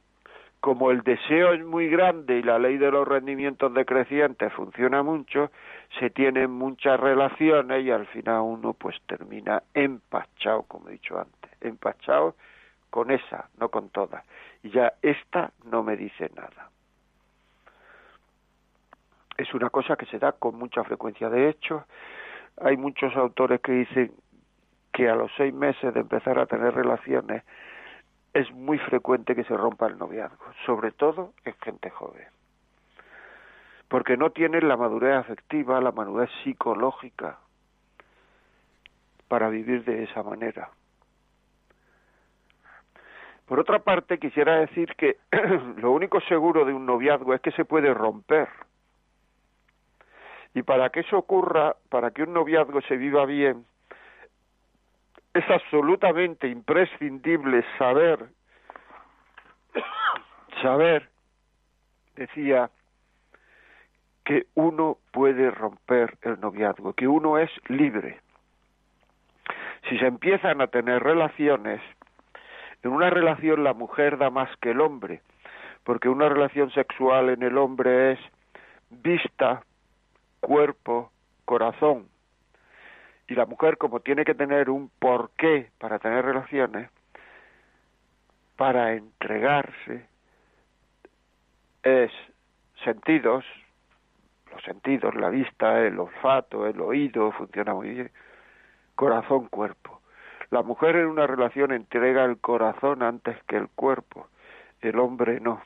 como 0.61 0.89
el 0.89 1.01
deseo 1.01 1.53
es 1.53 1.63
muy 1.63 1.89
grande 1.89 2.39
y 2.39 2.41
la 2.41 2.57
ley 2.57 2.79
de 2.79 2.89
los 2.89 3.07
rendimientos 3.07 3.71
decrecientes 3.71 4.51
funciona 4.53 5.03
mucho, 5.03 5.51
se 5.99 6.09
tienen 6.09 6.49
muchas 6.49 6.99
relaciones 6.99 7.85
y 7.85 7.91
al 7.91 8.07
final 8.07 8.41
uno 8.41 8.73
pues 8.73 8.99
termina 9.05 9.61
empachado, 9.75 10.63
como 10.63 10.89
he 10.89 10.93
dicho 10.93 11.19
antes, 11.19 11.51
empachado 11.61 12.33
con 12.89 13.11
esa, 13.11 13.47
no 13.59 13.69
con 13.69 13.89
todas. 13.89 14.25
Y 14.63 14.71
ya 14.71 14.93
esta 15.03 15.51
no 15.65 15.83
me 15.83 15.95
dice 15.95 16.31
nada. 16.35 16.71
Es 19.43 19.53
una 19.53 19.69
cosa 19.69 19.95
que 19.95 20.05
se 20.07 20.19
da 20.19 20.31
con 20.31 20.57
mucha 20.57 20.83
frecuencia. 20.83 21.29
De 21.29 21.49
hecho, 21.49 21.85
hay 22.61 22.77
muchos 22.77 23.15
autores 23.15 23.61
que 23.61 23.71
dicen 23.71 24.11
que 24.91 25.09
a 25.09 25.15
los 25.15 25.31
seis 25.37 25.53
meses 25.53 25.93
de 25.93 25.99
empezar 25.99 26.39
a 26.39 26.45
tener 26.45 26.73
relaciones 26.73 27.43
es 28.33 28.51
muy 28.51 28.79
frecuente 28.79 29.35
que 29.35 29.43
se 29.43 29.55
rompa 29.55 29.87
el 29.87 29.97
noviazgo, 29.97 30.45
sobre 30.65 30.91
todo 30.91 31.33
en 31.45 31.53
gente 31.61 31.89
joven, 31.89 32.27
porque 33.87 34.17
no 34.17 34.31
tienen 34.31 34.67
la 34.67 34.77
madurez 34.77 35.15
afectiva, 35.15 35.79
la 35.81 35.91
madurez 35.91 36.29
psicológica 36.43 37.37
para 39.27 39.49
vivir 39.49 39.83
de 39.83 40.03
esa 40.03 40.23
manera. 40.23 40.69
Por 43.45 43.59
otra 43.59 43.79
parte, 43.79 44.19
quisiera 44.19 44.55
decir 44.55 44.95
que 44.95 45.17
lo 45.77 45.91
único 45.91 46.21
seguro 46.21 46.65
de 46.65 46.73
un 46.73 46.85
noviazgo 46.85 47.33
es 47.33 47.41
que 47.41 47.51
se 47.51 47.65
puede 47.65 47.93
romper. 47.93 48.47
Y 50.53 50.63
para 50.63 50.89
que 50.89 51.01
eso 51.01 51.17
ocurra, 51.17 51.75
para 51.89 52.11
que 52.11 52.23
un 52.23 52.33
noviazgo 52.33 52.81
se 52.81 52.97
viva 52.97 53.25
bien, 53.25 53.65
es 55.33 55.49
absolutamente 55.49 56.47
imprescindible 56.47 57.65
saber, 57.77 58.27
saber, 60.61 61.09
decía, 62.15 62.69
que 64.23 64.45
uno 64.53 64.97
puede 65.11 65.51
romper 65.51 66.17
el 66.21 66.39
noviazgo, 66.39 66.93
que 66.93 67.07
uno 67.07 67.37
es 67.37 67.49
libre. 67.67 68.21
Si 69.89 69.97
se 69.97 70.05
empiezan 70.05 70.61
a 70.61 70.67
tener 70.67 71.03
relaciones, 71.03 71.81
en 72.83 72.91
una 72.91 73.09
relación 73.09 73.63
la 73.63 73.73
mujer 73.73 74.17
da 74.17 74.29
más 74.29 74.49
que 74.57 74.71
el 74.71 74.81
hombre, 74.81 75.21
porque 75.83 76.09
una 76.09 76.29
relación 76.29 76.71
sexual 76.71 77.29
en 77.29 77.43
el 77.43 77.57
hombre 77.57 78.13
es 78.13 78.19
vista, 78.89 79.63
cuerpo, 80.43 81.09
corazón. 81.45 82.09
Y 83.29 83.35
la 83.35 83.45
mujer, 83.45 83.77
como 83.77 84.01
tiene 84.01 84.25
que 84.25 84.35
tener 84.35 84.69
un 84.69 84.91
porqué 84.99 85.71
para 85.79 85.99
tener 85.99 86.25
relaciones, 86.25 86.89
para 88.57 88.93
entregarse, 88.93 90.05
es 91.83 92.11
sentidos, 92.83 93.45
los 94.51 94.61
sentidos, 94.63 95.15
la 95.15 95.29
vista, 95.29 95.79
el 95.79 95.97
olfato, 95.97 96.67
el 96.67 96.79
oído, 96.81 97.31
funciona 97.31 97.73
muy 97.73 97.89
bien, 97.89 98.11
corazón, 98.95 99.47
cuerpo. 99.47 100.01
La 100.51 100.61
mujer 100.61 100.97
en 100.97 101.07
una 101.07 101.25
relación 101.25 101.71
entrega 101.71 102.25
el 102.25 102.37
corazón 102.37 103.01
antes 103.01 103.41
que 103.45 103.55
el 103.55 103.69
cuerpo, 103.69 104.27
el 104.81 104.99
hombre 104.99 105.39
no. 105.39 105.61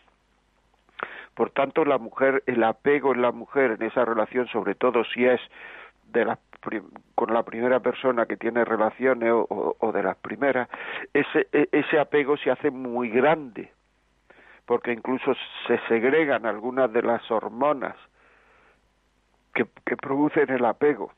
Por 1.37 1.51
tanto, 1.51 1.85
la 1.85 1.99
mujer, 1.99 2.41
el 2.47 2.63
apego 2.63 3.13
en 3.13 3.21
la 3.21 3.31
mujer 3.31 3.77
en 3.79 3.83
esa 3.83 4.03
relación, 4.03 4.47
sobre 4.47 4.73
todo 4.73 5.03
si 5.03 5.23
es 5.23 5.39
de 6.11 6.25
la, 6.25 6.39
con 7.13 7.31
la 7.31 7.43
primera 7.43 7.79
persona 7.79 8.25
que 8.25 8.37
tiene 8.37 8.65
relaciones 8.65 9.31
o, 9.31 9.75
o 9.77 9.91
de 9.91 10.01
las 10.01 10.17
primeras, 10.17 10.67
ese, 11.13 11.47
e, 11.53 11.69
ese 11.71 11.99
apego 11.99 12.37
se 12.37 12.49
hace 12.49 12.71
muy 12.71 13.09
grande, 13.09 13.71
porque 14.65 14.91
incluso 14.91 15.35
se 15.67 15.77
segregan 15.87 16.47
algunas 16.47 16.91
de 16.91 17.03
las 17.03 17.29
hormonas 17.29 17.95
que, 19.53 19.67
que 19.85 19.95
producen 19.95 20.49
el 20.49 20.65
apego. 20.65 21.13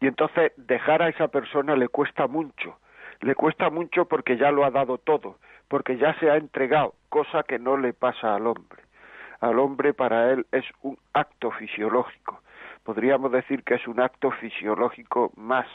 Y 0.00 0.06
entonces 0.06 0.52
dejar 0.58 1.02
a 1.02 1.08
esa 1.08 1.26
persona 1.26 1.74
le 1.74 1.88
cuesta 1.88 2.28
mucho, 2.28 2.78
le 3.20 3.34
cuesta 3.34 3.68
mucho 3.68 4.04
porque 4.04 4.36
ya 4.36 4.52
lo 4.52 4.64
ha 4.64 4.70
dado 4.70 4.98
todo, 4.98 5.38
porque 5.68 5.96
ya 5.96 6.18
se 6.18 6.30
ha 6.30 6.36
entregado, 6.36 6.94
cosa 7.08 7.42
que 7.42 7.58
no 7.58 7.76
le 7.76 7.92
pasa 7.92 8.34
al 8.34 8.46
hombre. 8.46 8.82
Al 9.40 9.58
hombre 9.58 9.92
para 9.92 10.32
él 10.32 10.46
es 10.52 10.64
un 10.82 10.98
acto 11.12 11.50
fisiológico, 11.52 12.40
podríamos 12.82 13.32
decir 13.32 13.62
que 13.62 13.74
es 13.74 13.86
un 13.86 14.00
acto 14.00 14.30
fisiológico 14.30 15.32
más. 15.36 15.66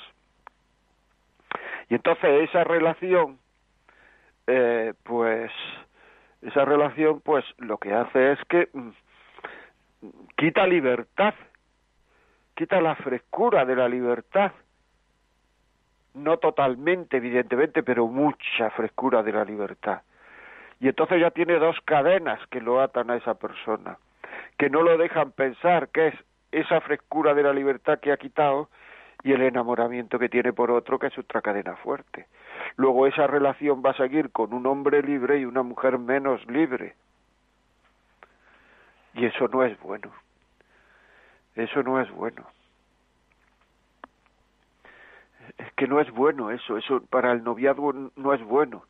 Y 1.90 1.96
entonces 1.96 2.50
esa 2.50 2.64
relación, 2.64 3.40
eh, 4.48 4.94
pues, 5.04 5.52
esa 6.42 6.66
relación, 6.66 7.22
pues, 7.22 7.44
lo 7.58 7.78
que 7.78 7.94
hace 7.94 8.34
es 8.34 8.40
que 8.48 8.70
mm, 8.74 8.90
quita 10.38 10.66
libertad 10.66 11.34
quita 12.60 12.82
la 12.82 12.96
frescura 12.96 13.64
de 13.64 13.74
la 13.74 13.88
libertad. 13.88 14.52
No 16.14 16.38
totalmente, 16.38 17.18
evidentemente, 17.18 17.84
pero 17.84 18.08
mucha 18.08 18.70
frescura 18.72 19.24
de 19.24 19.32
la 19.32 19.46
libertad. 19.46 20.02
Y 20.80 20.88
entonces 20.88 21.20
ya 21.20 21.32
tiene 21.32 21.60
dos 21.60 21.78
cadenas 21.86 22.40
que 22.48 22.62
lo 22.62 22.82
atan 22.82 23.12
a 23.12 23.16
esa 23.16 23.36
persona, 23.36 23.98
que 24.58 24.70
no 24.70 24.82
lo 24.82 24.98
dejan 24.98 25.32
pensar, 25.32 25.90
que 25.90 26.08
es 26.08 26.16
esa 26.52 26.82
frescura 26.82 27.34
de 27.34 27.44
la 27.44 27.54
libertad 27.54 28.00
que 28.00 28.12
ha 28.12 28.18
quitado 28.18 28.70
y 29.24 29.34
el 29.34 29.42
enamoramiento 29.42 30.18
que 30.18 30.30
tiene 30.30 30.54
por 30.54 30.72
otro, 30.72 30.98
que 30.98 31.08
es 31.08 31.18
otra 31.18 31.42
cadena 31.42 31.76
fuerte. 31.76 32.28
Luego 32.78 33.08
esa 33.08 33.28
relación 33.28 33.84
va 33.86 33.92
a 33.92 33.98
seguir 33.98 34.32
con 34.32 34.54
un 34.54 34.66
hombre 34.66 35.02
libre 35.02 35.40
y 35.40 35.46
una 35.46 35.64
mujer 35.64 35.98
menos 35.98 36.46
libre. 36.48 36.96
Y 39.14 39.26
eso 39.26 39.48
no 39.50 39.64
es 39.64 39.78
bueno. 39.82 40.12
Eso 41.56 41.84
no 41.84 42.00
es 42.00 42.10
bueno. 42.12 42.46
Es 45.58 45.72
que 45.74 45.88
no 45.88 46.00
es 46.00 46.10
bueno 46.12 46.52
eso, 46.52 46.78
eso 46.78 47.02
para 47.10 47.32
el 47.32 47.44
noviazgo 47.44 47.94
no 48.16 48.34
es 48.34 48.44
bueno. 48.44 48.86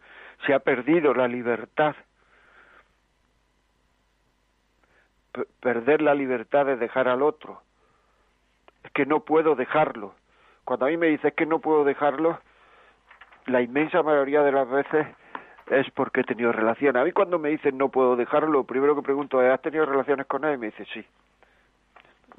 Se 0.45 0.53
ha 0.53 0.59
perdido 0.59 1.13
la 1.13 1.27
libertad. 1.27 1.95
perder 5.61 6.01
la 6.01 6.15
libertad 6.15 6.65
de 6.65 6.75
dejar 6.75 7.07
al 7.07 7.21
otro. 7.21 7.61
Es 8.83 8.91
que 8.91 9.05
no 9.05 9.21
puedo 9.21 9.55
dejarlo. 9.55 10.13
Cuando 10.65 10.85
a 10.85 10.89
mí 10.89 10.97
me 10.97 11.07
dices 11.07 11.33
que 11.33 11.45
no 11.45 11.59
puedo 11.59 11.85
dejarlo, 11.85 12.39
la 13.45 13.61
inmensa 13.61 14.03
mayoría 14.03 14.41
de 14.41 14.51
las 14.51 14.69
veces 14.69 15.07
es 15.67 15.89
porque 15.91 16.21
he 16.21 16.23
tenido 16.23 16.51
relación. 16.51 16.97
A 16.97 17.03
mí 17.03 17.11
cuando 17.11 17.39
me 17.39 17.49
dicen 17.49 17.77
no 17.77 17.89
puedo 17.89 18.15
dejarlo, 18.15 18.49
lo 18.49 18.63
primero 18.65 18.95
que 18.95 19.01
pregunto 19.01 19.41
es, 19.41 19.51
¿has 19.51 19.61
tenido 19.61 19.85
relaciones 19.85 20.25
con 20.25 20.43
él? 20.43 20.55
Y 20.55 20.57
me 20.57 20.65
dice, 20.67 20.85
sí 20.93 21.05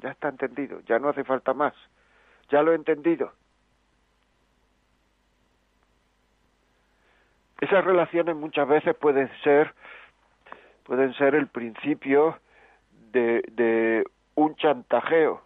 ya 0.01 0.09
está 0.09 0.29
entendido, 0.29 0.81
ya 0.81 0.99
no 0.99 1.09
hace 1.09 1.23
falta 1.23 1.53
más, 1.53 1.73
ya 2.49 2.61
lo 2.61 2.71
he 2.71 2.75
entendido. 2.75 3.31
Esas 7.61 7.85
relaciones 7.85 8.35
muchas 8.35 8.67
veces 8.67 8.95
pueden 8.95 9.29
ser 9.43 9.73
pueden 10.83 11.13
ser 11.13 11.35
el 11.35 11.47
principio 11.47 12.37
de, 13.11 13.43
de 13.51 14.03
un 14.35 14.55
chantajeo. 14.55 15.41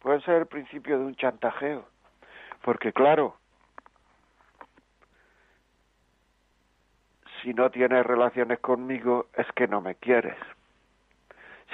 Pueden 0.00 0.20
ser 0.22 0.36
el 0.36 0.46
principio 0.46 0.98
de 0.98 1.04
un 1.04 1.14
chantajeo. 1.14 1.84
Porque 2.62 2.92
claro, 2.92 3.36
si 7.42 7.54
no 7.54 7.70
tienes 7.70 8.04
relaciones 8.04 8.58
conmigo 8.58 9.26
es 9.36 9.46
que 9.52 9.68
no 9.68 9.80
me 9.80 9.94
quieres 9.94 10.36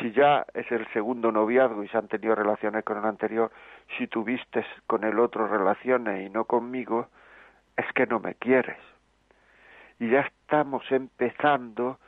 si 0.00 0.12
ya 0.12 0.44
es 0.54 0.70
el 0.70 0.86
segundo 0.92 1.32
noviazgo 1.32 1.82
y 1.82 1.88
se 1.88 1.96
han 1.96 2.08
tenido 2.08 2.34
relaciones 2.34 2.84
con 2.84 2.98
el 2.98 3.04
anterior, 3.04 3.50
si 3.96 4.06
tuviste 4.06 4.64
con 4.86 5.04
el 5.04 5.18
otro 5.18 5.46
relaciones 5.46 6.26
y 6.26 6.30
no 6.30 6.44
conmigo, 6.44 7.08
es 7.76 7.86
que 7.94 8.06
no 8.06 8.20
me 8.20 8.34
quieres. 8.34 8.76
Y 9.98 10.10
ya 10.10 10.20
estamos 10.20 10.84
empezando 10.90 11.98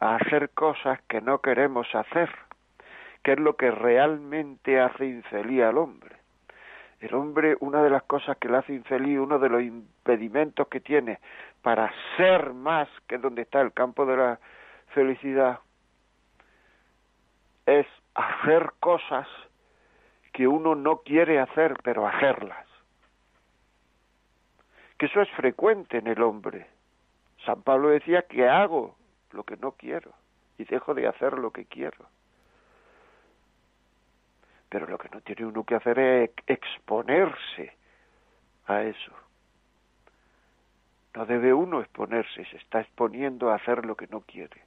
a 0.00 0.16
hacer 0.16 0.50
cosas 0.50 1.00
que 1.08 1.20
no 1.20 1.40
queremos 1.40 1.86
hacer, 1.94 2.30
que 3.22 3.32
es 3.32 3.40
lo 3.40 3.56
que 3.56 3.70
realmente 3.70 4.80
hace 4.80 5.06
infeliz 5.06 5.62
al 5.62 5.78
hombre. 5.78 6.16
El 7.00 7.14
hombre, 7.14 7.56
una 7.60 7.82
de 7.82 7.90
las 7.90 8.02
cosas 8.04 8.36
que 8.38 8.48
le 8.48 8.56
hace 8.56 8.72
infeliz, 8.72 9.18
uno 9.18 9.38
de 9.38 9.48
los 9.50 9.62
impedimentos 9.62 10.68
que 10.68 10.80
tiene 10.80 11.18
para 11.62 11.92
ser 12.16 12.54
más, 12.54 12.88
que 13.06 13.16
es 13.16 13.22
donde 13.22 13.42
está 13.42 13.60
el 13.60 13.72
campo 13.72 14.06
de 14.06 14.16
la 14.16 14.38
felicidad, 14.94 15.60
es 17.66 17.86
hacer 18.14 18.72
cosas 18.80 19.26
que 20.32 20.46
uno 20.46 20.74
no 20.74 20.98
quiere 20.98 21.40
hacer, 21.40 21.76
pero 21.82 22.06
hacerlas. 22.06 22.66
Que 24.98 25.06
eso 25.06 25.20
es 25.20 25.30
frecuente 25.30 25.98
en 25.98 26.06
el 26.06 26.22
hombre. 26.22 26.73
San 27.44 27.62
Pablo 27.62 27.90
decía 27.90 28.22
que 28.22 28.48
hago 28.48 28.96
lo 29.32 29.44
que 29.44 29.56
no 29.56 29.72
quiero 29.72 30.12
y 30.58 30.64
dejo 30.64 30.94
de 30.94 31.06
hacer 31.06 31.38
lo 31.38 31.50
que 31.50 31.64
quiero. 31.66 32.06
Pero 34.68 34.86
lo 34.86 34.98
que 34.98 35.08
no 35.10 35.20
tiene 35.20 35.46
uno 35.46 35.64
que 35.64 35.74
hacer 35.74 35.98
es 35.98 36.30
exponerse 36.46 37.76
a 38.66 38.82
eso. 38.82 39.12
No 41.14 41.26
debe 41.26 41.54
uno 41.54 41.80
exponerse, 41.80 42.44
se 42.46 42.56
está 42.56 42.80
exponiendo 42.80 43.50
a 43.50 43.56
hacer 43.56 43.86
lo 43.86 43.96
que 43.96 44.08
no 44.08 44.20
quiere. 44.22 44.62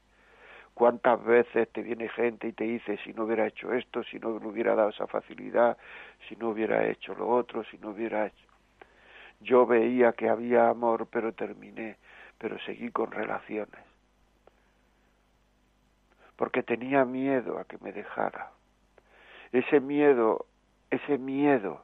¿Cuántas 0.74 1.24
veces 1.26 1.70
te 1.72 1.82
viene 1.82 2.08
gente 2.08 2.48
y 2.48 2.54
te 2.54 2.64
dice 2.64 2.98
si 3.04 3.12
no 3.12 3.24
hubiera 3.24 3.48
hecho 3.48 3.74
esto, 3.74 4.04
si 4.04 4.20
no 4.20 4.38
le 4.38 4.48
hubiera 4.48 4.76
dado 4.76 4.90
esa 4.90 5.08
facilidad, 5.08 5.76
si 6.30 6.36
no 6.36 6.50
hubiera 6.50 6.88
hecho 6.88 7.16
lo 7.16 7.28
otro, 7.28 7.64
si 7.66 7.78
no 7.80 7.90
hubiera 7.90 8.28
hecho... 8.28 8.46
Yo 9.40 9.66
veía 9.66 10.14
que 10.14 10.30
había 10.30 10.70
amor, 10.70 11.08
pero 11.12 11.34
terminé, 11.34 11.98
pero 12.38 12.60
seguí 12.60 12.92
con 12.92 13.12
relaciones. 13.12 13.84
porque 16.38 16.62
tenía 16.62 17.04
miedo 17.04 17.58
a 17.58 17.66
que 17.66 17.80
me 17.80 17.92
dejara. 17.92 18.52
Ese 19.52 19.80
miedo, 19.80 20.46
ese 20.92 21.18
miedo 21.18 21.84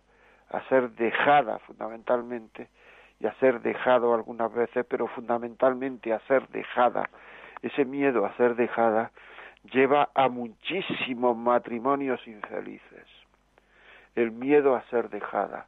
a 0.50 0.62
ser 0.70 0.92
dejada 0.92 1.58
fundamentalmente, 1.66 2.70
y 3.20 3.26
a 3.26 3.34
ser 3.36 3.62
dejado 3.62 4.14
algunas 4.14 4.54
veces, 4.54 4.86
pero 4.88 5.08
fundamentalmente 5.08 6.14
a 6.14 6.20
ser 6.28 6.48
dejada, 6.50 7.10
ese 7.62 7.86
miedo 7.86 8.26
a 8.26 8.36
ser 8.36 8.56
dejada 8.56 9.12
lleva 9.72 10.10
a 10.14 10.28
muchísimos 10.28 11.38
matrimonios 11.38 12.26
infelices. 12.28 13.08
El 14.16 14.32
miedo 14.32 14.76
a 14.76 14.84
ser 14.90 15.10
dejada. 15.10 15.68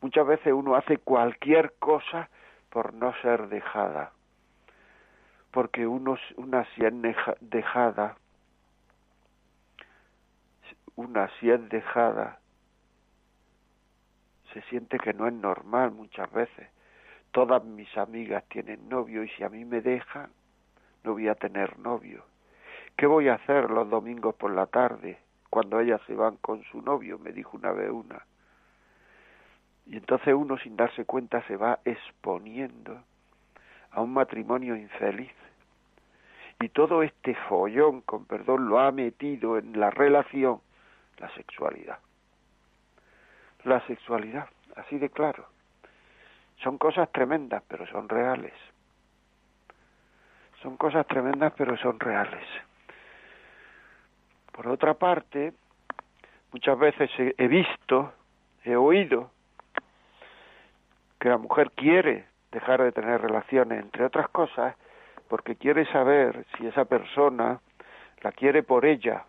Muchas 0.00 0.26
veces 0.26 0.52
uno 0.52 0.74
hace 0.74 0.96
cualquier 0.96 1.74
cosa 1.78 2.30
por 2.72 2.94
no 2.94 3.12
ser 3.20 3.48
dejada. 3.48 4.12
Porque 5.50 5.86
uno, 5.86 6.16
una 6.36 6.64
si 6.74 6.84
es 6.84 6.94
dejada, 7.40 8.16
una 10.96 11.28
si 11.38 11.50
es 11.50 11.68
dejada, 11.68 12.38
se 14.54 14.62
siente 14.62 14.98
que 14.98 15.12
no 15.12 15.26
es 15.26 15.34
normal 15.34 15.90
muchas 15.90 16.32
veces. 16.32 16.68
Todas 17.30 17.62
mis 17.64 17.94
amigas 17.98 18.44
tienen 18.48 18.88
novio 18.88 19.22
y 19.22 19.28
si 19.30 19.44
a 19.44 19.50
mí 19.50 19.64
me 19.66 19.82
dejan, 19.82 20.30
no 21.04 21.12
voy 21.12 21.28
a 21.28 21.34
tener 21.34 21.78
novio. 21.78 22.24
¿Qué 22.96 23.06
voy 23.06 23.28
a 23.28 23.34
hacer 23.34 23.70
los 23.70 23.88
domingos 23.88 24.34
por 24.34 24.52
la 24.52 24.66
tarde 24.66 25.18
cuando 25.50 25.80
ellas 25.80 26.00
se 26.06 26.14
van 26.14 26.36
con 26.36 26.62
su 26.64 26.80
novio? 26.80 27.18
me 27.18 27.32
dijo 27.32 27.56
una 27.56 27.72
vez 27.72 27.90
una. 27.90 28.24
Y 29.86 29.96
entonces 29.96 30.34
uno 30.34 30.58
sin 30.58 30.76
darse 30.76 31.04
cuenta 31.04 31.42
se 31.46 31.56
va 31.56 31.80
exponiendo 31.84 33.02
a 33.90 34.00
un 34.00 34.12
matrimonio 34.12 34.76
infeliz. 34.76 35.32
Y 36.60 36.68
todo 36.68 37.02
este 37.02 37.34
follón, 37.48 38.02
con 38.02 38.24
perdón, 38.24 38.68
lo 38.68 38.78
ha 38.78 38.92
metido 38.92 39.58
en 39.58 39.78
la 39.78 39.90
relación 39.90 40.60
la 41.18 41.28
sexualidad. 41.34 41.98
La 43.64 43.84
sexualidad, 43.86 44.48
así 44.76 44.98
de 44.98 45.10
claro. 45.10 45.46
Son 46.62 46.78
cosas 46.78 47.10
tremendas, 47.12 47.62
pero 47.68 47.86
son 47.86 48.08
reales. 48.08 48.54
Son 50.62 50.76
cosas 50.76 51.06
tremendas, 51.06 51.52
pero 51.56 51.76
son 51.76 51.98
reales. 51.98 52.46
Por 54.52 54.68
otra 54.68 54.94
parte, 54.94 55.52
muchas 56.52 56.78
veces 56.78 57.10
he 57.16 57.48
visto, 57.48 58.12
he 58.64 58.76
oído 58.76 59.30
que 61.22 61.28
la 61.28 61.38
mujer 61.38 61.70
quiere 61.70 62.24
dejar 62.50 62.82
de 62.82 62.90
tener 62.90 63.22
relaciones, 63.22 63.80
entre 63.80 64.04
otras 64.04 64.28
cosas, 64.30 64.74
porque 65.28 65.54
quiere 65.54 65.86
saber 65.92 66.44
si 66.56 66.66
esa 66.66 66.84
persona 66.84 67.60
la 68.22 68.32
quiere 68.32 68.64
por 68.64 68.84
ella, 68.84 69.24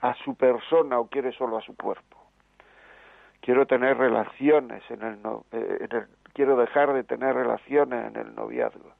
a 0.00 0.14
su 0.14 0.36
persona 0.36 1.00
o 1.00 1.08
quiere 1.08 1.32
solo 1.32 1.58
a 1.58 1.60
su 1.62 1.76
cuerpo. 1.76 2.18
Quiero 3.40 3.66
tener 3.66 3.98
relaciones 3.98 4.88
en 4.92 5.02
el, 5.02 5.18
eh, 5.50 5.88
en 5.90 5.96
el 5.96 6.06
quiero 6.34 6.56
dejar 6.56 6.92
de 6.92 7.02
tener 7.02 7.34
relaciones 7.34 8.06
en 8.06 8.14
el 8.14 8.32
noviazgo. 8.36 8.92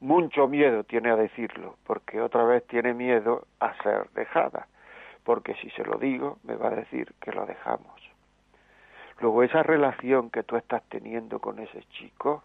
Mucho 0.00 0.46
miedo 0.46 0.84
tiene 0.84 1.10
a 1.10 1.16
decirlo, 1.16 1.76
porque 1.86 2.20
otra 2.20 2.44
vez 2.44 2.66
tiene 2.66 2.92
miedo 2.92 3.46
a 3.60 3.72
ser 3.82 4.10
dejada, 4.10 4.66
porque 5.24 5.54
si 5.54 5.70
se 5.70 5.84
lo 5.84 5.96
digo 5.96 6.36
me 6.42 6.54
va 6.54 6.68
a 6.68 6.76
decir 6.76 7.14
que 7.22 7.32
lo 7.32 7.46
dejamos. 7.46 7.97
Luego 9.20 9.42
esa 9.42 9.62
relación 9.62 10.30
que 10.30 10.44
tú 10.44 10.56
estás 10.56 10.82
teniendo 10.88 11.40
con 11.40 11.58
ese 11.58 11.82
chico 11.90 12.44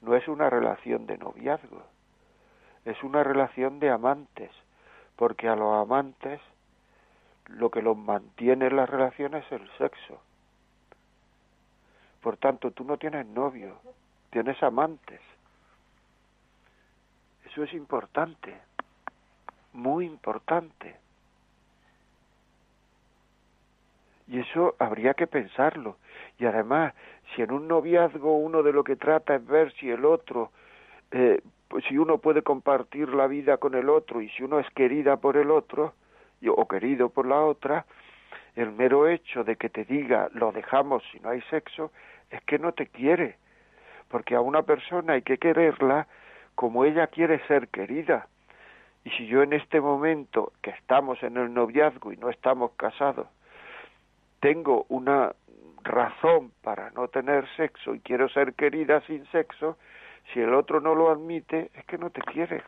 no 0.00 0.14
es 0.14 0.26
una 0.28 0.48
relación 0.48 1.06
de 1.06 1.18
noviazgo, 1.18 1.82
es 2.84 3.02
una 3.02 3.24
relación 3.24 3.80
de 3.80 3.90
amantes, 3.90 4.50
porque 5.16 5.48
a 5.48 5.56
los 5.56 5.74
amantes 5.74 6.40
lo 7.48 7.70
que 7.70 7.82
los 7.82 7.96
mantiene 7.96 8.66
en 8.66 8.76
las 8.76 8.88
relaciones 8.88 9.44
es 9.46 9.52
el 9.60 9.70
sexo. 9.78 10.20
Por 12.20 12.36
tanto, 12.36 12.70
tú 12.70 12.84
no 12.84 12.96
tienes 12.98 13.26
novio, 13.26 13.76
tienes 14.30 14.62
amantes. 14.62 15.20
Eso 17.44 17.64
es 17.64 17.72
importante, 17.74 18.56
muy 19.72 20.06
importante. 20.06 21.01
Y 24.32 24.38
eso 24.38 24.74
habría 24.78 25.12
que 25.12 25.26
pensarlo. 25.26 25.98
Y 26.38 26.46
además, 26.46 26.94
si 27.36 27.42
en 27.42 27.52
un 27.52 27.68
noviazgo 27.68 28.38
uno 28.38 28.62
de 28.62 28.72
lo 28.72 28.82
que 28.82 28.96
trata 28.96 29.34
es 29.34 29.46
ver 29.46 29.70
si 29.74 29.90
el 29.90 30.06
otro, 30.06 30.50
eh, 31.10 31.42
pues 31.68 31.84
si 31.84 31.98
uno 31.98 32.16
puede 32.16 32.40
compartir 32.40 33.10
la 33.10 33.26
vida 33.26 33.58
con 33.58 33.74
el 33.74 33.90
otro 33.90 34.22
y 34.22 34.30
si 34.30 34.42
uno 34.42 34.58
es 34.58 34.66
querida 34.70 35.18
por 35.18 35.36
el 35.36 35.50
otro 35.50 35.92
o 36.48 36.66
querido 36.66 37.10
por 37.10 37.26
la 37.26 37.42
otra, 37.42 37.84
el 38.56 38.72
mero 38.72 39.06
hecho 39.06 39.44
de 39.44 39.56
que 39.56 39.68
te 39.68 39.84
diga 39.84 40.30
lo 40.32 40.50
dejamos 40.50 41.02
si 41.12 41.20
no 41.20 41.28
hay 41.28 41.42
sexo 41.42 41.92
es 42.30 42.42
que 42.44 42.58
no 42.58 42.72
te 42.72 42.86
quiere. 42.86 43.36
Porque 44.08 44.34
a 44.34 44.40
una 44.40 44.62
persona 44.62 45.12
hay 45.12 45.22
que 45.22 45.36
quererla 45.36 46.06
como 46.54 46.86
ella 46.86 47.06
quiere 47.08 47.46
ser 47.48 47.68
querida. 47.68 48.28
Y 49.04 49.10
si 49.10 49.26
yo 49.26 49.42
en 49.42 49.52
este 49.52 49.78
momento 49.78 50.54
que 50.62 50.70
estamos 50.70 51.22
en 51.22 51.36
el 51.36 51.52
noviazgo 51.52 52.14
y 52.14 52.16
no 52.16 52.30
estamos 52.30 52.70
casados, 52.78 53.26
tengo 54.42 54.86
una 54.88 55.32
razón 55.84 56.50
para 56.62 56.90
no 56.90 57.06
tener 57.06 57.46
sexo 57.56 57.94
y 57.94 58.00
quiero 58.00 58.28
ser 58.28 58.54
querida 58.54 59.00
sin 59.02 59.24
sexo, 59.26 59.78
si 60.32 60.40
el 60.40 60.52
otro 60.52 60.80
no 60.80 60.96
lo 60.96 61.10
admite, 61.10 61.70
es 61.74 61.84
que 61.84 61.96
no 61.96 62.10
te 62.10 62.20
quiere. 62.22 62.64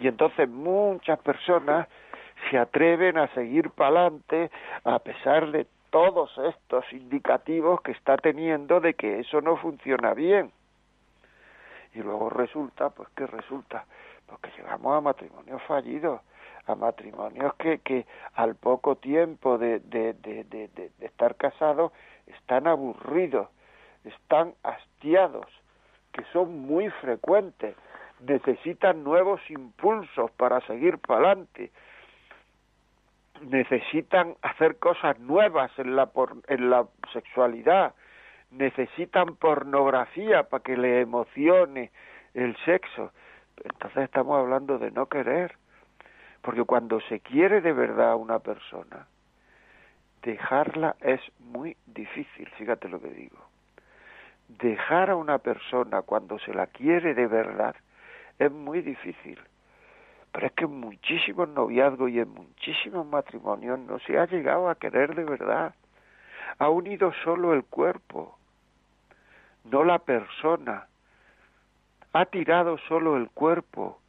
Y 0.00 0.08
entonces 0.08 0.48
muchas 0.48 1.20
personas 1.20 1.86
se 2.50 2.58
atreven 2.58 3.18
a 3.18 3.28
seguir 3.34 3.70
para 3.70 4.00
adelante 4.00 4.50
a 4.82 4.98
pesar 4.98 5.52
de 5.52 5.68
todos 5.90 6.36
estos 6.38 6.92
indicativos 6.92 7.80
que 7.82 7.92
está 7.92 8.16
teniendo 8.16 8.80
de 8.80 8.94
que 8.94 9.20
eso 9.20 9.40
no 9.40 9.58
funciona 9.58 10.12
bien. 10.12 10.50
Y 11.94 12.00
luego 12.00 12.30
resulta, 12.30 12.90
pues 12.90 13.08
que 13.10 13.28
resulta, 13.28 13.84
pues 14.26 14.40
que 14.40 14.60
llegamos 14.60 14.96
a 14.96 15.00
matrimonios 15.00 15.62
fallidos 15.68 16.20
a 16.68 16.74
matrimonios 16.74 17.54
que, 17.54 17.78
que 17.78 18.06
al 18.34 18.54
poco 18.54 18.96
tiempo 18.96 19.58
de, 19.58 19.80
de, 19.80 20.12
de, 20.14 20.44
de, 20.44 20.90
estar 21.00 21.36
casados 21.36 21.92
están 22.26 22.66
aburridos, 22.66 23.48
están 24.04 24.54
hastiados, 24.62 25.46
que 26.12 26.22
son 26.32 26.60
muy 26.60 26.90
frecuentes, 27.00 27.74
necesitan 28.20 29.02
nuevos 29.04 29.40
impulsos 29.50 30.30
para 30.32 30.60
seguir 30.62 30.98
para 30.98 31.30
adelante, 31.30 31.70
necesitan 33.42 34.34
hacer 34.42 34.78
cosas 34.78 35.18
nuevas 35.20 35.70
en 35.78 35.96
la, 35.96 36.06
por, 36.06 36.36
en 36.48 36.70
la 36.70 36.86
sexualidad, 37.12 37.94
necesitan 38.50 39.36
pornografía 39.36 40.44
para 40.44 40.62
que 40.62 40.76
le 40.76 41.00
emocione 41.00 41.90
el 42.34 42.56
sexo. 42.64 43.12
Entonces 43.64 44.04
estamos 44.04 44.38
hablando 44.38 44.78
de 44.78 44.90
no 44.90 45.06
querer, 45.06 45.56
porque 46.42 46.64
cuando 46.64 47.00
se 47.02 47.20
quiere 47.20 47.60
de 47.60 47.72
verdad 47.72 48.12
a 48.12 48.16
una 48.16 48.38
persona, 48.38 49.06
dejarla 50.22 50.96
es 51.00 51.20
muy 51.38 51.76
difícil, 51.86 52.48
fíjate 52.56 52.88
lo 52.88 53.00
que 53.00 53.10
digo. 53.10 53.38
Dejar 54.48 55.10
a 55.10 55.16
una 55.16 55.38
persona 55.38 56.02
cuando 56.02 56.38
se 56.38 56.54
la 56.54 56.66
quiere 56.66 57.14
de 57.14 57.26
verdad 57.26 57.76
es 58.38 58.50
muy 58.50 58.80
difícil. 58.80 59.38
Pero 60.32 60.46
es 60.46 60.52
que 60.52 60.64
en 60.64 60.80
muchísimos 60.80 61.48
noviazgos 61.48 62.10
y 62.10 62.20
en 62.20 62.28
muchísimos 62.28 63.06
matrimonios 63.06 63.78
no 63.78 63.98
se 64.00 64.18
ha 64.18 64.26
llegado 64.26 64.68
a 64.68 64.76
querer 64.76 65.14
de 65.14 65.24
verdad. 65.24 65.74
Ha 66.58 66.68
unido 66.68 67.12
solo 67.24 67.52
el 67.52 67.64
cuerpo, 67.64 68.38
no 69.64 69.84
la 69.84 69.98
persona. 69.98 70.86
Ha 72.12 72.24
tirado 72.26 72.78
solo 72.88 73.16
el 73.16 73.28
cuerpo, 73.30 74.00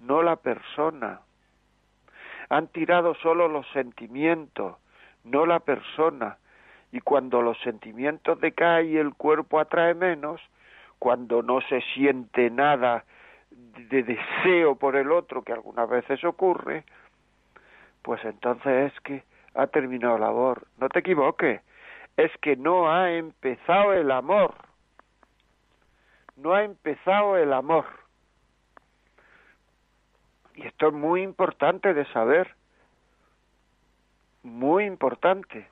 no 0.00 0.22
la 0.22 0.36
persona 0.36 1.20
han 2.52 2.68
tirado 2.68 3.14
solo 3.14 3.48
los 3.48 3.66
sentimientos, 3.68 4.76
no 5.24 5.46
la 5.46 5.60
persona. 5.60 6.36
Y 6.92 7.00
cuando 7.00 7.40
los 7.40 7.58
sentimientos 7.60 8.38
decaen 8.42 8.90
y 8.90 8.98
el 8.98 9.14
cuerpo 9.14 9.58
atrae 9.58 9.94
menos, 9.94 10.38
cuando 10.98 11.42
no 11.42 11.62
se 11.62 11.80
siente 11.94 12.50
nada 12.50 13.04
de 13.50 14.02
deseo 14.02 14.76
por 14.76 14.96
el 14.96 15.12
otro, 15.12 15.40
que 15.40 15.54
algunas 15.54 15.88
veces 15.88 16.22
ocurre, 16.24 16.84
pues 18.02 18.22
entonces 18.22 18.92
es 18.92 19.00
que 19.00 19.24
ha 19.54 19.66
terminado 19.68 20.16
el 20.16 20.22
amor. 20.22 20.66
No 20.76 20.90
te 20.90 20.98
equivoques, 20.98 21.62
es 22.18 22.30
que 22.42 22.56
no 22.56 22.92
ha 22.92 23.12
empezado 23.12 23.94
el 23.94 24.10
amor. 24.10 24.52
No 26.36 26.52
ha 26.52 26.64
empezado 26.64 27.38
el 27.38 27.54
amor. 27.54 27.86
Y 30.54 30.66
esto 30.66 30.88
es 30.88 30.94
muy 30.94 31.22
importante 31.22 31.94
de 31.94 32.04
saber, 32.06 32.54
muy 34.42 34.84
importante. 34.84 35.66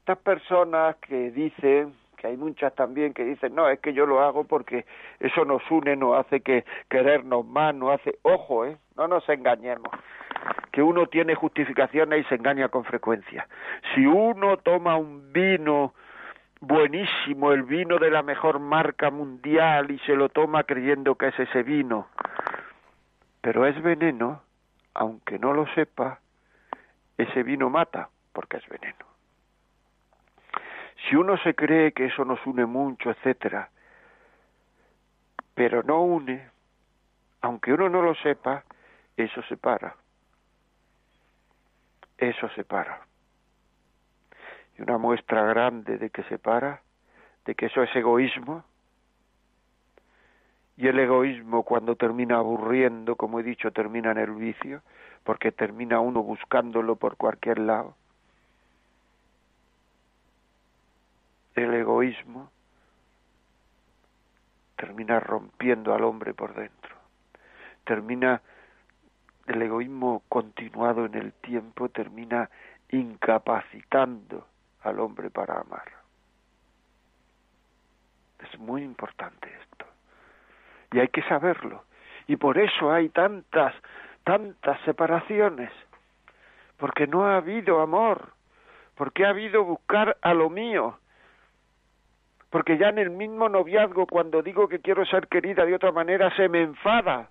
Estas 0.00 0.18
personas 0.18 0.96
que 0.96 1.30
dicen 1.30 1.94
que 2.16 2.28
hay 2.28 2.36
muchas 2.36 2.74
también 2.74 3.12
que 3.12 3.24
dicen, 3.24 3.54
no, 3.54 3.68
es 3.68 3.80
que 3.80 3.92
yo 3.92 4.06
lo 4.06 4.20
hago 4.20 4.44
porque 4.44 4.86
eso 5.20 5.44
nos 5.44 5.62
une, 5.70 5.94
nos 5.94 6.18
hace 6.18 6.40
que 6.40 6.64
querernos 6.88 7.46
más, 7.46 7.74
nos 7.74 8.00
hace, 8.00 8.18
ojo, 8.22 8.64
¿eh? 8.64 8.76
No 8.96 9.08
nos 9.08 9.28
engañemos, 9.28 9.90
que 10.72 10.82
uno 10.82 11.06
tiene 11.06 11.34
justificaciones 11.34 12.24
y 12.24 12.28
se 12.28 12.36
engaña 12.36 12.68
con 12.68 12.84
frecuencia. 12.84 13.46
Si 13.94 14.06
uno 14.06 14.56
toma 14.56 14.96
un 14.96 15.32
vino 15.32 15.94
buenísimo, 16.64 17.52
el 17.52 17.62
vino 17.62 17.98
de 17.98 18.10
la 18.10 18.22
mejor 18.22 18.58
marca 18.58 19.10
mundial 19.10 19.90
y 19.90 19.98
se 20.00 20.14
lo 20.14 20.28
toma 20.28 20.64
creyendo 20.64 21.14
que 21.14 21.28
es 21.28 21.38
ese 21.38 21.62
vino, 21.62 22.08
pero 23.40 23.66
es 23.66 23.80
veneno, 23.82 24.42
aunque 24.94 25.38
no 25.38 25.52
lo 25.52 25.66
sepa, 25.74 26.20
ese 27.16 27.42
vino 27.42 27.70
mata 27.70 28.08
porque 28.32 28.56
es 28.56 28.68
veneno. 28.68 29.04
Si 31.08 31.16
uno 31.16 31.36
se 31.38 31.54
cree 31.54 31.92
que 31.92 32.06
eso 32.06 32.24
nos 32.24 32.44
une 32.46 32.66
mucho, 32.66 33.10
etcétera, 33.10 33.68
pero 35.54 35.82
no 35.82 36.02
une, 36.02 36.48
aunque 37.42 37.72
uno 37.72 37.88
no 37.88 38.02
lo 38.02 38.14
sepa, 38.16 38.64
eso 39.16 39.42
separa. 39.42 39.94
Eso 42.18 42.48
separa. 42.50 43.00
Y 44.76 44.82
una 44.82 44.98
muestra 44.98 45.42
grande 45.44 45.98
de 45.98 46.10
que 46.10 46.22
separa, 46.24 46.82
de 47.44 47.54
que 47.54 47.66
eso 47.66 47.82
es 47.82 47.94
egoísmo, 47.94 48.64
y 50.76 50.88
el 50.88 50.98
egoísmo 50.98 51.62
cuando 51.62 51.94
termina 51.94 52.38
aburriendo, 52.38 53.14
como 53.14 53.38
he 53.38 53.44
dicho, 53.44 53.70
termina 53.70 54.10
en 54.10 54.18
el 54.18 54.32
vicio, 54.32 54.82
porque 55.22 55.52
termina 55.52 56.00
uno 56.00 56.22
buscándolo 56.22 56.96
por 56.96 57.16
cualquier 57.16 57.60
lado. 57.60 57.94
El 61.54 61.72
egoísmo 61.74 62.50
termina 64.76 65.20
rompiendo 65.20 65.94
al 65.94 66.02
hombre 66.02 66.34
por 66.34 66.54
dentro, 66.54 66.96
termina 67.84 68.42
el 69.46 69.60
egoísmo 69.62 70.22
continuado 70.28 71.04
en 71.04 71.14
el 71.14 71.32
tiempo 71.32 71.88
termina 71.90 72.50
incapacitando 72.90 74.46
al 74.84 75.00
hombre 75.00 75.30
para 75.30 75.60
amar. 75.60 75.90
Es 78.40 78.58
muy 78.58 78.82
importante 78.82 79.48
esto. 79.62 79.86
Y 80.92 81.00
hay 81.00 81.08
que 81.08 81.22
saberlo. 81.22 81.84
Y 82.26 82.36
por 82.36 82.58
eso 82.58 82.92
hay 82.92 83.08
tantas, 83.08 83.74
tantas 84.22 84.80
separaciones. 84.82 85.70
Porque 86.76 87.06
no 87.06 87.26
ha 87.26 87.36
habido 87.36 87.80
amor. 87.80 88.32
Porque 88.94 89.24
ha 89.24 89.30
habido 89.30 89.64
buscar 89.64 90.16
a 90.20 90.34
lo 90.34 90.50
mío. 90.50 90.98
Porque 92.50 92.78
ya 92.78 92.90
en 92.90 92.98
el 92.98 93.10
mismo 93.10 93.48
noviazgo, 93.48 94.06
cuando 94.06 94.42
digo 94.42 94.68
que 94.68 94.80
quiero 94.80 95.04
ser 95.06 95.26
querida 95.26 95.64
de 95.64 95.74
otra 95.74 95.90
manera, 95.90 96.34
se 96.36 96.48
me 96.48 96.62
enfada 96.62 97.28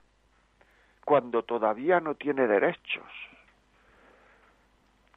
cuando 1.05 1.43
todavía 1.43 1.99
no 1.99 2.15
tiene 2.15 2.47
derechos. 2.47 3.07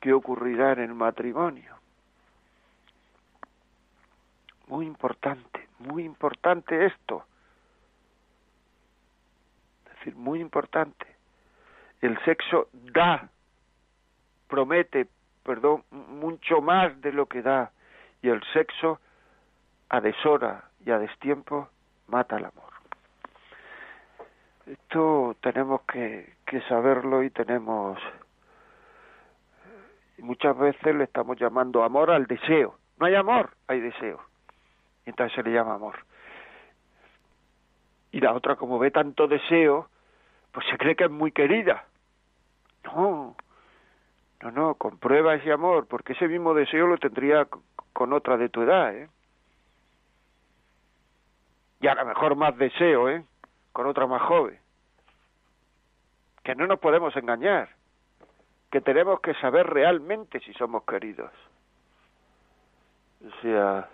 ¿Qué 0.01 0.13
ocurrirá 0.13 0.73
en 0.73 0.81
el 0.81 0.95
matrimonio? 0.95 1.75
Muy 4.67 4.87
importante, 4.87 5.69
muy 5.79 6.05
importante 6.05 6.87
esto. 6.87 7.25
Es 9.85 9.99
decir, 9.99 10.17
muy 10.17 10.41
importante. 10.41 11.07
El 12.01 12.19
sexo 12.25 12.69
da, 12.73 13.29
promete, 14.49 15.09
perdón, 15.43 15.85
mucho 15.91 16.61
más 16.61 17.01
de 17.01 17.13
lo 17.13 17.27
que 17.27 17.43
da. 17.43 17.71
Y 18.23 18.29
el 18.29 18.43
sexo, 18.53 19.01
a 19.89 20.01
deshora 20.01 20.65
y 20.85 20.91
a 20.91 20.99
destiempo, 20.99 21.69
mata 22.09 22.37
el 22.37 22.47
amor. 22.47 22.67
Esto 24.67 25.37
tenemos 25.41 25.83
que, 25.83 26.35
saberlo 26.69 27.23
y 27.23 27.31
tenemos 27.31 27.99
y 30.17 30.23
muchas 30.23 30.57
veces 30.57 30.95
le 30.95 31.05
estamos 31.05 31.39
llamando 31.39 31.85
amor 31.85 32.11
al 32.11 32.27
deseo. 32.27 32.79
No 32.99 33.07
hay 33.07 33.15
amor, 33.15 33.51
hay 33.69 33.81
deseo. 33.81 34.21
Entonces 35.07 35.35
se 35.35 35.43
le 35.43 35.53
llama 35.53 35.75
amor. 35.75 35.97
Y 38.13 38.21
la 38.21 38.35
otra, 38.35 38.57
como 38.57 38.79
ve 38.79 38.91
tanto 38.91 39.27
deseo, 39.27 39.89
pues 40.53 40.67
se 40.69 40.77
cree 40.77 40.97
que 40.97 41.05
es 41.05 41.11
muy 41.11 41.33
querida. 41.33 41.85
No, 42.85 43.37
no, 44.43 44.51
no, 44.51 44.75
comprueba 44.75 45.35
ese 45.35 45.53
amor, 45.53 45.87
porque 45.87 46.13
ese 46.13 46.29
mismo 46.29 46.55
deseo 46.55 46.87
lo 46.87 46.99
tendría 46.99 47.47
con 47.93 48.13
otra 48.13 48.37
de 48.37 48.49
tu 48.49 48.63
edad, 48.63 48.95
¿eh? 48.95 49.09
Y 51.81 51.89
a 51.89 51.95
lo 51.95 52.05
mejor 52.07 52.37
más 52.37 52.57
deseo, 52.57 53.09
¿eh? 53.09 53.25
con 53.77 53.87
otra 53.87 54.07
más 54.07 54.23
joven. 54.23 54.59
Que 56.43 56.55
no 56.55 56.67
nos 56.67 56.79
podemos 56.81 57.15
engañar, 57.15 57.69
que 58.71 58.81
tenemos 58.81 59.21
que 59.21 59.35
saber 59.35 59.67
realmente 59.67 60.41
si 60.41 60.55
somos 60.55 60.83
queridos. 60.85 61.31
O 63.23 63.43
sea, 63.43 63.91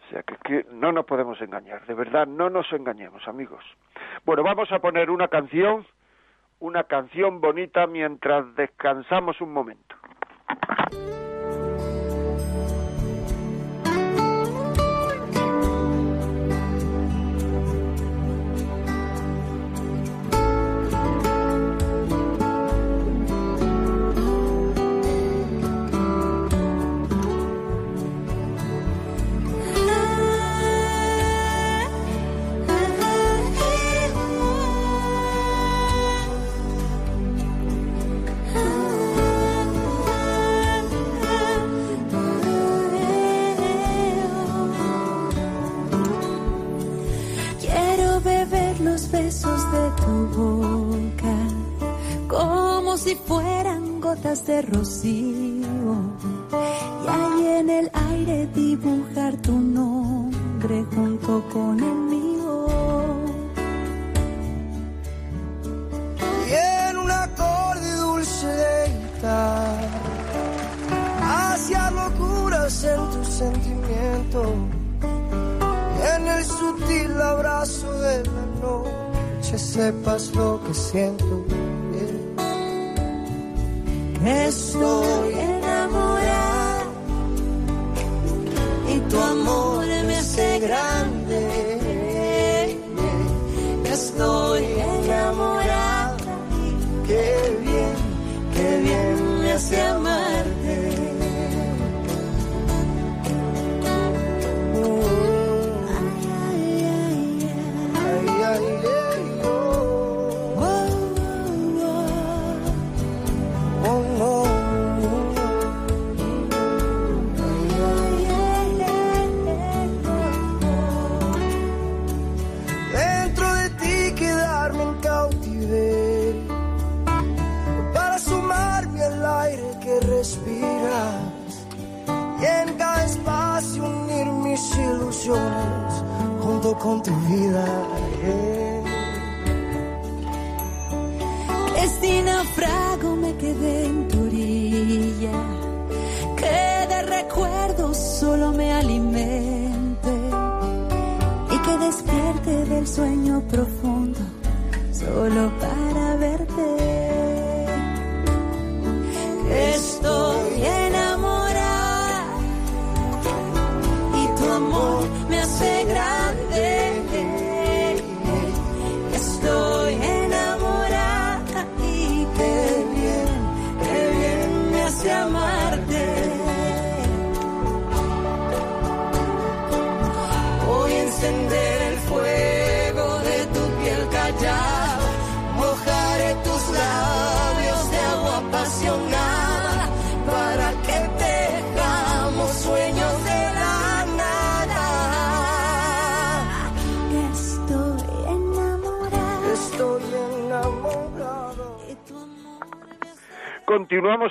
sea 0.11 0.23
que, 0.23 0.35
que 0.37 0.65
no 0.71 0.91
nos 0.91 1.05
podemos 1.05 1.41
engañar, 1.41 1.85
de 1.85 1.93
verdad, 1.93 2.27
no 2.27 2.49
nos 2.49 2.71
engañemos, 2.73 3.27
amigos. 3.27 3.63
Bueno, 4.25 4.43
vamos 4.43 4.71
a 4.71 4.79
poner 4.79 5.09
una 5.09 5.27
canción, 5.29 5.85
una 6.59 6.83
canción 6.83 7.41
bonita 7.41 7.87
mientras 7.87 8.55
descansamos 8.55 9.39
un 9.41 9.53
momento. 9.53 9.95
De 54.45 54.61
rocío 54.61 55.95
y 56.51 57.07
ahí 57.07 57.47
en 57.59 57.69
el 57.69 57.91
aire 58.11 58.47
dibujar 58.53 59.35
tu 59.37 59.51
nombre 59.51 60.85
junto 60.95 61.43
con 61.51 61.79
el 61.79 61.95
mío. 61.95 62.67
Y 66.47 66.53
en 66.53 66.97
un 66.97 67.11
acorde 67.11 67.95
dulce 67.95 68.47
de 68.47 68.87
guitarra, 68.87 69.89
hacia 71.21 71.91
locuras 71.91 72.83
en 72.83 73.09
tu 73.09 73.25
sentimiento, 73.25 74.53
y 75.97 76.15
en 76.15 76.27
el 76.27 76.45
sutil 76.45 77.21
abrazo 77.21 77.91
de 77.99 78.23
la 78.23 78.45
noche 78.61 79.57
sepas 79.57 80.33
lo 80.35 80.61
que 80.63 80.73
siento 80.73 81.43
Estoy 84.23 85.33
enamorada 85.33 86.83
y 88.93 88.99
tu 89.09 89.19
amor 89.19 89.85
me 89.87 90.15
hace 90.15 90.59
grande. 90.59 91.41
Estoy 93.83 94.63
enamorada, 94.63 96.17
qué 97.07 97.57
bien, 97.61 97.95
qué 98.53 98.79
bien 98.83 99.39
me 99.39 99.51
hace 99.53 99.81
amarte. 99.81 100.40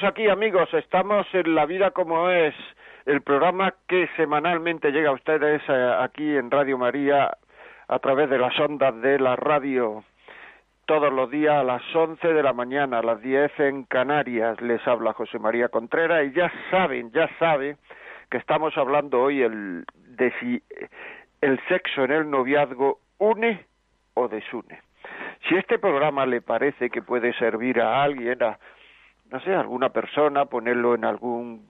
Continuamos 0.01 0.19
aquí, 0.19 0.29
amigos. 0.31 0.73
Estamos 0.73 1.27
en 1.35 1.55
La 1.55 1.67
Vida 1.67 1.91
como 1.91 2.31
es, 2.31 2.55
el 3.05 3.21
programa 3.21 3.75
que 3.87 4.09
semanalmente 4.17 4.93
llega 4.93 5.11
a 5.11 5.13
ustedes 5.13 5.61
eh, 5.69 5.95
aquí 5.99 6.37
en 6.37 6.51
Radio 6.51 6.79
María 6.79 7.37
a 7.87 7.99
través 7.99 8.31
de 8.31 8.39
las 8.39 8.59
ondas 8.59 8.99
de 9.03 9.19
la 9.19 9.37
radio. 9.37 10.03
Todos 10.87 11.13
los 11.13 11.31
días 11.31 11.55
a 11.55 11.65
las 11.65 11.83
11 11.95 12.33
de 12.33 12.43
la 12.43 12.55
mañana, 12.55 13.01
a 13.01 13.03
las 13.03 13.21
10 13.21 13.61
en 13.61 13.85
Canarias, 13.85 14.59
les 14.63 14.87
habla 14.89 15.13
José 15.13 15.39
María 15.39 15.69
Contreras 15.69 16.27
y 16.27 16.33
ya 16.33 16.51
saben, 16.71 17.11
ya 17.13 17.29
saben 17.39 17.77
que 18.31 18.39
estamos 18.39 18.77
hablando 18.79 19.21
hoy 19.21 19.43
el, 19.43 19.85
de 19.95 20.33
si 20.41 20.63
el 21.43 21.61
sexo 21.69 22.05
en 22.05 22.13
el 22.13 22.31
noviazgo 22.31 23.01
une 23.19 23.67
o 24.15 24.29
desune. 24.29 24.81
Si 25.47 25.57
este 25.57 25.79
programa 25.79 26.25
le 26.25 26.41
parece 26.41 26.89
que 26.89 27.03
puede 27.03 27.35
servir 27.35 27.81
a 27.83 28.03
alguien, 28.03 28.43
a, 28.43 28.59
no 29.31 29.41
sé, 29.41 29.55
alguna 29.55 29.91
persona, 29.91 30.47
ponerlo 30.47 30.95
en 30.95 31.05
algún, 31.05 31.69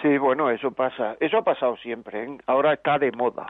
Sí, 0.00 0.18
bueno, 0.18 0.50
eso 0.50 0.70
pasa. 0.72 1.16
Eso 1.20 1.38
ha 1.38 1.42
pasado 1.42 1.76
siempre. 1.76 2.38
Ahora 2.46 2.72
está 2.72 2.98
de 2.98 3.12
moda. 3.12 3.46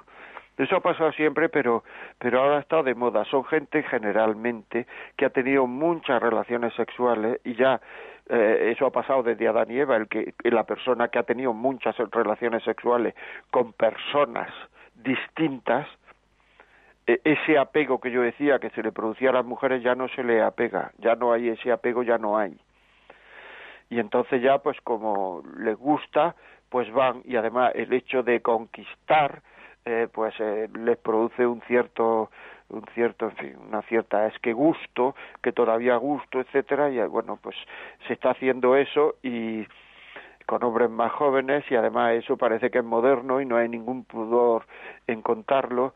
Eso 0.59 0.77
ha 0.77 0.81
pasado 0.81 1.13
siempre, 1.13 1.49
pero, 1.49 1.83
pero 2.19 2.41
ahora 2.41 2.61
está 2.61 2.83
de 2.83 2.95
moda. 2.95 3.25
Son 3.25 3.45
gente 3.45 3.83
generalmente 3.85 4.87
que 5.17 5.25
ha 5.25 5.31
tenido 5.31 5.67
muchas 5.67 6.21
relaciones 6.21 6.75
sexuales 6.75 7.41
y 7.45 7.55
ya 7.55 7.81
eh, 8.29 8.73
eso 8.75 8.87
ha 8.87 8.91
pasado 8.91 9.23
desde 9.23 9.49
Adán 9.49 9.71
y 9.71 9.79
Eva, 9.79 9.97
el 9.97 10.09
que 10.09 10.35
la 10.45 10.65
persona 10.65 11.09
que 11.09 11.19
ha 11.19 11.23
tenido 11.23 11.53
muchas 11.55 11.97
relaciones 11.97 12.63
sexuales 12.65 13.15
con 13.51 13.73
personas 13.73 14.51
distintas, 14.95 15.89
ese 17.07 17.59
apego 17.59 18.01
que 18.01 18.11
yo 18.11 18.23
decía 18.23 18.59
que 18.59 18.71
se 18.71 18.83
le 18.83 18.93
producía 18.93 19.31
a 19.31 19.35
las 19.35 19.45
mujeres 19.45 19.83
ya 19.83 19.95
no 19.95 20.09
se 20.09 20.23
le 20.23 20.43
apega, 20.43 20.93
ya 20.99 21.17
no 21.17 21.33
hay 21.33 21.49
ese 21.49 21.73
apego, 21.73 22.03
ya 22.03 22.19
no 22.19 22.39
hay. 22.39 22.57
Y 23.91 23.99
entonces 23.99 24.41
ya 24.41 24.59
pues 24.59 24.81
como 24.83 25.43
les 25.59 25.77
gusta, 25.77 26.35
pues 26.71 26.91
van. 26.93 27.23
Y 27.25 27.37
además 27.37 27.73
el 27.75 27.93
hecho 27.93 28.23
de 28.23 28.41
conquistar 28.41 29.43
eh, 29.85 30.09
pues 30.13 30.35
eh, 30.39 30.69
les 30.75 30.97
produce 30.99 31.47
un 31.47 31.61
cierto 31.63 32.31
un 32.69 32.87
cierto 32.95 33.27
en 33.27 33.37
fin 33.37 33.57
una 33.69 33.83
cierta 33.83 34.27
es 34.29 34.39
que 34.39 34.55
gusto 34.55 35.15
que 35.43 35.53
todavía 35.53 35.97
gusto 35.97 36.41
etcétera. 36.41 36.89
Y 36.91 37.01
bueno 37.07 37.39
pues 37.43 37.57
se 38.07 38.15
está 38.15 38.31
haciendo 38.31 38.77
eso 38.77 39.17
y 39.23 39.67
con 40.47 40.63
hombres 40.65 40.89
más 40.89 41.13
jóvenes. 41.13 41.65
Y 41.71 41.75
además 41.75 42.15
eso 42.15 42.37
parece 42.37 42.71
que 42.71 42.79
es 42.79 42.85
moderno 42.85 43.41
y 43.41 43.45
no 43.45 43.57
hay 43.57 43.69
ningún 43.69 44.05
pudor 44.05 44.65
en 45.07 45.21
contarlo 45.21 45.95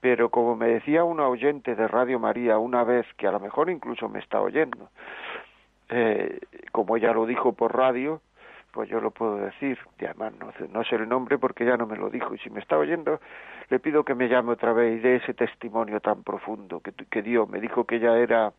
pero 0.00 0.30
como 0.30 0.56
me 0.56 0.68
decía 0.68 1.04
una 1.04 1.28
oyente 1.28 1.74
de 1.74 1.88
Radio 1.88 2.18
María 2.18 2.58
una 2.58 2.84
vez 2.84 3.06
que 3.16 3.26
a 3.26 3.32
lo 3.32 3.40
mejor 3.40 3.70
incluso 3.70 4.08
me 4.08 4.18
está 4.18 4.40
oyendo 4.40 4.90
eh, 5.88 6.40
como 6.72 6.96
ella 6.96 7.12
lo 7.12 7.26
dijo 7.26 7.52
por 7.52 7.76
radio 7.76 8.20
pues 8.76 8.90
yo 8.90 9.00
lo 9.00 9.10
puedo 9.10 9.38
decir, 9.38 9.78
y 9.98 10.04
además 10.04 10.34
no, 10.38 10.84
sé 10.84 10.96
el 10.96 11.08
nombre 11.08 11.38
porque 11.38 11.64
ya 11.64 11.78
no 11.78 11.86
me 11.86 11.96
lo 11.96 12.10
dijo, 12.10 12.34
y 12.34 12.38
si 12.40 12.50
me 12.50 12.60
está 12.60 12.76
oyendo, 12.76 13.20
le 13.70 13.78
pido 13.78 14.04
que 14.04 14.14
me 14.14 14.28
llame 14.28 14.52
otra 14.52 14.74
vez 14.74 14.98
y 14.98 15.00
dé 15.00 15.16
ese 15.16 15.32
testimonio 15.32 15.98
tan 16.00 16.22
profundo 16.22 16.80
que, 16.80 16.92
que 16.92 17.22
dio. 17.22 17.46
Me 17.46 17.58
dijo 17.58 17.84
que 17.84 17.96
ella 17.96 18.18
era, 18.18 18.52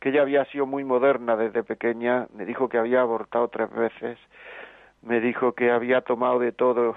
que 0.00 0.08
ella 0.08 0.22
había 0.22 0.44
sido 0.46 0.66
muy 0.66 0.82
moderna 0.82 1.36
desde 1.36 1.62
pequeña, 1.62 2.26
me 2.34 2.44
dijo 2.44 2.68
que 2.68 2.76
había 2.76 3.02
abortado 3.02 3.46
tres 3.46 3.70
veces, 3.70 4.18
me 5.02 5.20
dijo 5.20 5.52
que 5.52 5.70
había 5.70 6.00
tomado 6.00 6.40
de 6.40 6.50
todo, 6.50 6.96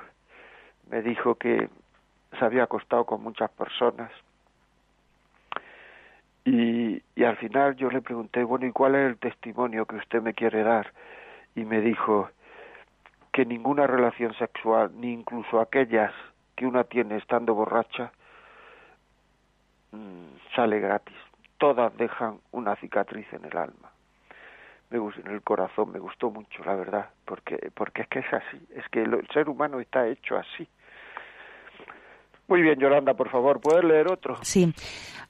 me 0.89 1.03
dijo 1.03 1.35
que 1.35 1.69
se 2.37 2.45
había 2.45 2.63
acostado 2.63 3.05
con 3.05 3.23
muchas 3.23 3.49
personas. 3.51 4.11
Y, 6.45 7.01
y 7.15 7.23
al 7.23 7.37
final 7.37 7.75
yo 7.75 7.89
le 7.89 8.01
pregunté, 8.01 8.43
bueno, 8.43 8.65
¿y 8.65 8.71
cuál 8.71 8.95
es 8.95 9.09
el 9.09 9.17
testimonio 9.17 9.85
que 9.85 9.97
usted 9.97 10.21
me 10.21 10.33
quiere 10.33 10.63
dar? 10.63 10.91
Y 11.55 11.65
me 11.65 11.81
dijo, 11.81 12.29
que 13.31 13.45
ninguna 13.45 13.87
relación 13.87 14.33
sexual, 14.35 14.91
ni 14.95 15.13
incluso 15.13 15.59
aquellas 15.59 16.13
que 16.55 16.65
una 16.65 16.83
tiene 16.83 17.17
estando 17.17 17.53
borracha, 17.53 18.11
mm, 19.91 20.55
sale 20.55 20.79
gratis. 20.79 21.15
Todas 21.57 21.95
dejan 21.97 22.39
una 22.51 22.75
cicatriz 22.77 23.31
en 23.33 23.45
el 23.45 23.55
alma. 23.57 23.91
Me 24.89 24.97
gusta, 24.97 25.21
en 25.21 25.27
el 25.27 25.41
corazón 25.41 25.91
me 25.91 25.99
gustó 25.99 26.31
mucho, 26.31 26.63
la 26.63 26.75
verdad, 26.75 27.09
porque 27.25 27.71
porque 27.75 28.01
es 28.01 28.07
que 28.07 28.19
es 28.19 28.33
así, 28.33 28.67
es 28.75 28.87
que 28.89 29.03
el 29.03 29.27
ser 29.31 29.47
humano 29.47 29.79
está 29.79 30.07
hecho 30.07 30.35
así. 30.35 30.67
Muy 32.49 32.63
bien, 32.63 32.79
Yolanda, 32.79 33.13
por 33.13 33.29
favor, 33.29 33.61
¿puedes 33.61 33.83
leer 33.83 34.11
otro? 34.11 34.37
Sí. 34.41 34.73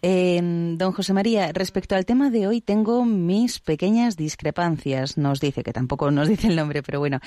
Eh, 0.01 0.39
don 0.77 0.93
José 0.93 1.11
María, 1.13 1.51
respecto 1.51 1.93
al 1.95 2.05
tema 2.05 2.29
de 2.29 2.47
hoy, 2.47 2.61
tengo 2.61 3.03
mis 3.03 3.59
pequeñas 3.59 4.15
discrepancias. 4.15 5.17
Nos 5.17 5.41
dice, 5.41 5.61
que 5.61 5.73
tampoco 5.73 6.09
nos 6.11 6.29
dice 6.29 6.47
el 6.47 6.55
nombre, 6.55 6.81
pero 6.81 6.99
bueno. 6.99 7.19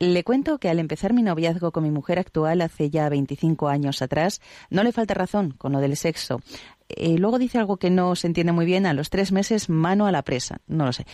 Le 0.00 0.24
cuento 0.24 0.58
que 0.58 0.68
al 0.68 0.80
empezar 0.80 1.12
mi 1.12 1.22
noviazgo 1.22 1.70
con 1.70 1.84
mi 1.84 1.92
mujer 1.92 2.18
actual 2.18 2.60
hace 2.60 2.90
ya 2.90 3.08
25 3.08 3.68
años 3.68 4.02
atrás, 4.02 4.40
no 4.70 4.82
le 4.82 4.90
falta 4.90 5.14
razón 5.14 5.54
con 5.56 5.70
lo 5.70 5.78
del 5.78 5.96
sexo. 5.96 6.40
Eh, 6.88 7.18
luego 7.18 7.38
dice 7.38 7.58
algo 7.58 7.76
que 7.76 7.90
no 7.90 8.16
se 8.16 8.26
entiende 8.26 8.52
muy 8.52 8.66
bien, 8.66 8.86
a 8.86 8.94
los 8.94 9.10
tres 9.10 9.32
meses 9.32 9.68
mano 9.68 10.06
a 10.06 10.12
la 10.12 10.22
presa, 10.22 10.60
no 10.66 10.86
lo 10.86 10.92
sé. 10.92 11.06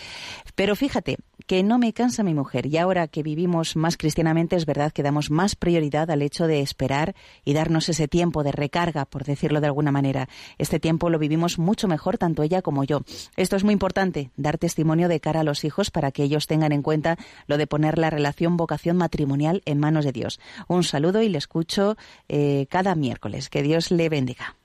Pero 0.54 0.76
fíjate 0.76 1.18
que 1.46 1.62
no 1.62 1.78
me 1.78 1.92
cansa 1.92 2.22
mi 2.22 2.32
mujer 2.32 2.66
y 2.66 2.78
ahora 2.78 3.08
que 3.08 3.22
vivimos 3.22 3.76
más 3.76 3.96
cristianamente 3.96 4.56
es 4.56 4.66
verdad 4.66 4.92
que 4.92 5.02
damos 5.02 5.30
más 5.30 5.56
prioridad 5.56 6.10
al 6.10 6.22
hecho 6.22 6.46
de 6.46 6.60
esperar 6.60 7.14
y 7.44 7.52
darnos 7.52 7.88
ese 7.88 8.08
tiempo 8.08 8.44
de 8.44 8.52
recarga, 8.52 9.04
por 9.04 9.24
decirlo 9.24 9.60
de 9.60 9.66
alguna 9.66 9.92
manera. 9.92 10.28
Este 10.58 10.80
tiempo 10.80 11.10
lo 11.10 11.18
vivimos 11.18 11.58
mucho 11.58 11.88
mejor 11.88 12.18
tanto 12.18 12.42
ella 12.42 12.62
como 12.62 12.84
yo. 12.84 13.02
Esto 13.36 13.56
es 13.56 13.64
muy 13.64 13.72
importante, 13.72 14.30
dar 14.36 14.58
testimonio 14.58 15.08
de 15.08 15.20
cara 15.20 15.40
a 15.40 15.44
los 15.44 15.64
hijos 15.64 15.90
para 15.90 16.12
que 16.12 16.22
ellos 16.22 16.46
tengan 16.46 16.72
en 16.72 16.82
cuenta 16.82 17.18
lo 17.46 17.58
de 17.58 17.66
poner 17.66 17.98
la 17.98 18.10
relación 18.10 18.56
vocación 18.56 18.96
matrimonial 18.96 19.62
en 19.64 19.78
manos 19.78 20.04
de 20.04 20.12
Dios. 20.12 20.40
Un 20.68 20.84
saludo 20.84 21.22
y 21.22 21.28
le 21.28 21.38
escucho 21.38 21.96
eh, 22.28 22.66
cada 22.70 22.94
miércoles. 22.94 23.50
Que 23.50 23.62
Dios 23.62 23.90
le 23.90 24.08
bendiga. 24.08 24.56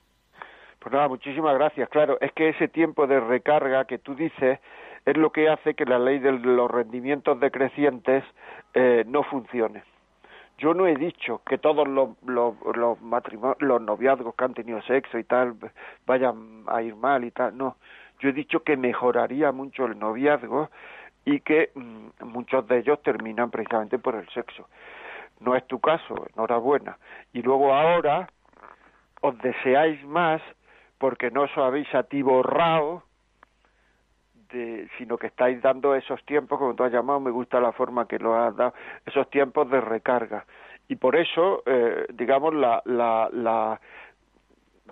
Pues 0.80 0.94
nada, 0.94 1.08
muchísimas 1.08 1.54
gracias. 1.54 1.88
Claro, 1.90 2.16
es 2.20 2.32
que 2.32 2.48
ese 2.48 2.66
tiempo 2.66 3.06
de 3.06 3.20
recarga 3.20 3.84
que 3.84 3.98
tú 3.98 4.14
dices 4.14 4.58
es 5.04 5.16
lo 5.16 5.30
que 5.30 5.48
hace 5.48 5.74
que 5.74 5.84
la 5.84 5.98
ley 5.98 6.18
de 6.18 6.32
los 6.32 6.70
rendimientos 6.70 7.38
decrecientes 7.38 8.24
eh, 8.72 9.04
no 9.06 9.22
funcione. 9.22 9.82
Yo 10.56 10.72
no 10.74 10.86
he 10.86 10.96
dicho 10.96 11.42
que 11.46 11.58
todos 11.58 11.86
los, 11.86 12.10
los, 12.24 12.54
los, 12.74 12.98
los 13.60 13.82
noviazgos 13.82 14.34
que 14.34 14.44
han 14.44 14.54
tenido 14.54 14.80
sexo 14.82 15.18
y 15.18 15.24
tal 15.24 15.54
vayan 16.06 16.64
a 16.66 16.82
ir 16.82 16.96
mal 16.96 17.24
y 17.24 17.30
tal, 17.30 17.56
no. 17.56 17.76
Yo 18.18 18.30
he 18.30 18.32
dicho 18.32 18.62
que 18.62 18.76
mejoraría 18.76 19.52
mucho 19.52 19.86
el 19.86 19.98
noviazgo 19.98 20.70
y 21.24 21.40
que 21.40 21.70
mm, 21.74 22.24
muchos 22.24 22.66
de 22.68 22.78
ellos 22.78 23.02
terminan 23.02 23.50
precisamente 23.50 23.98
por 23.98 24.14
el 24.14 24.28
sexo. 24.30 24.66
No 25.40 25.56
es 25.56 25.66
tu 25.66 25.78
caso, 25.78 26.26
enhorabuena. 26.34 26.98
Y 27.32 27.42
luego 27.42 27.74
ahora 27.74 28.28
os 29.22 29.36
deseáis 29.38 30.02
más 30.04 30.42
porque 31.00 31.30
no 31.30 31.42
os 31.44 31.56
habéis 31.56 31.92
atiborrado, 31.94 33.02
de, 34.52 34.86
sino 34.98 35.16
que 35.16 35.28
estáis 35.28 35.60
dando 35.62 35.94
esos 35.94 36.22
tiempos, 36.26 36.58
como 36.58 36.74
tú 36.74 36.84
has 36.84 36.92
llamado, 36.92 37.18
me 37.20 37.30
gusta 37.30 37.58
la 37.58 37.72
forma 37.72 38.06
que 38.06 38.18
lo 38.18 38.36
has 38.36 38.54
dado, 38.54 38.74
esos 39.06 39.28
tiempos 39.30 39.70
de 39.70 39.80
recarga. 39.80 40.44
Y 40.88 40.96
por 40.96 41.16
eso, 41.16 41.62
eh, 41.64 42.06
digamos, 42.12 42.54
la, 42.54 42.82
la, 42.84 43.30
la, 43.32 43.80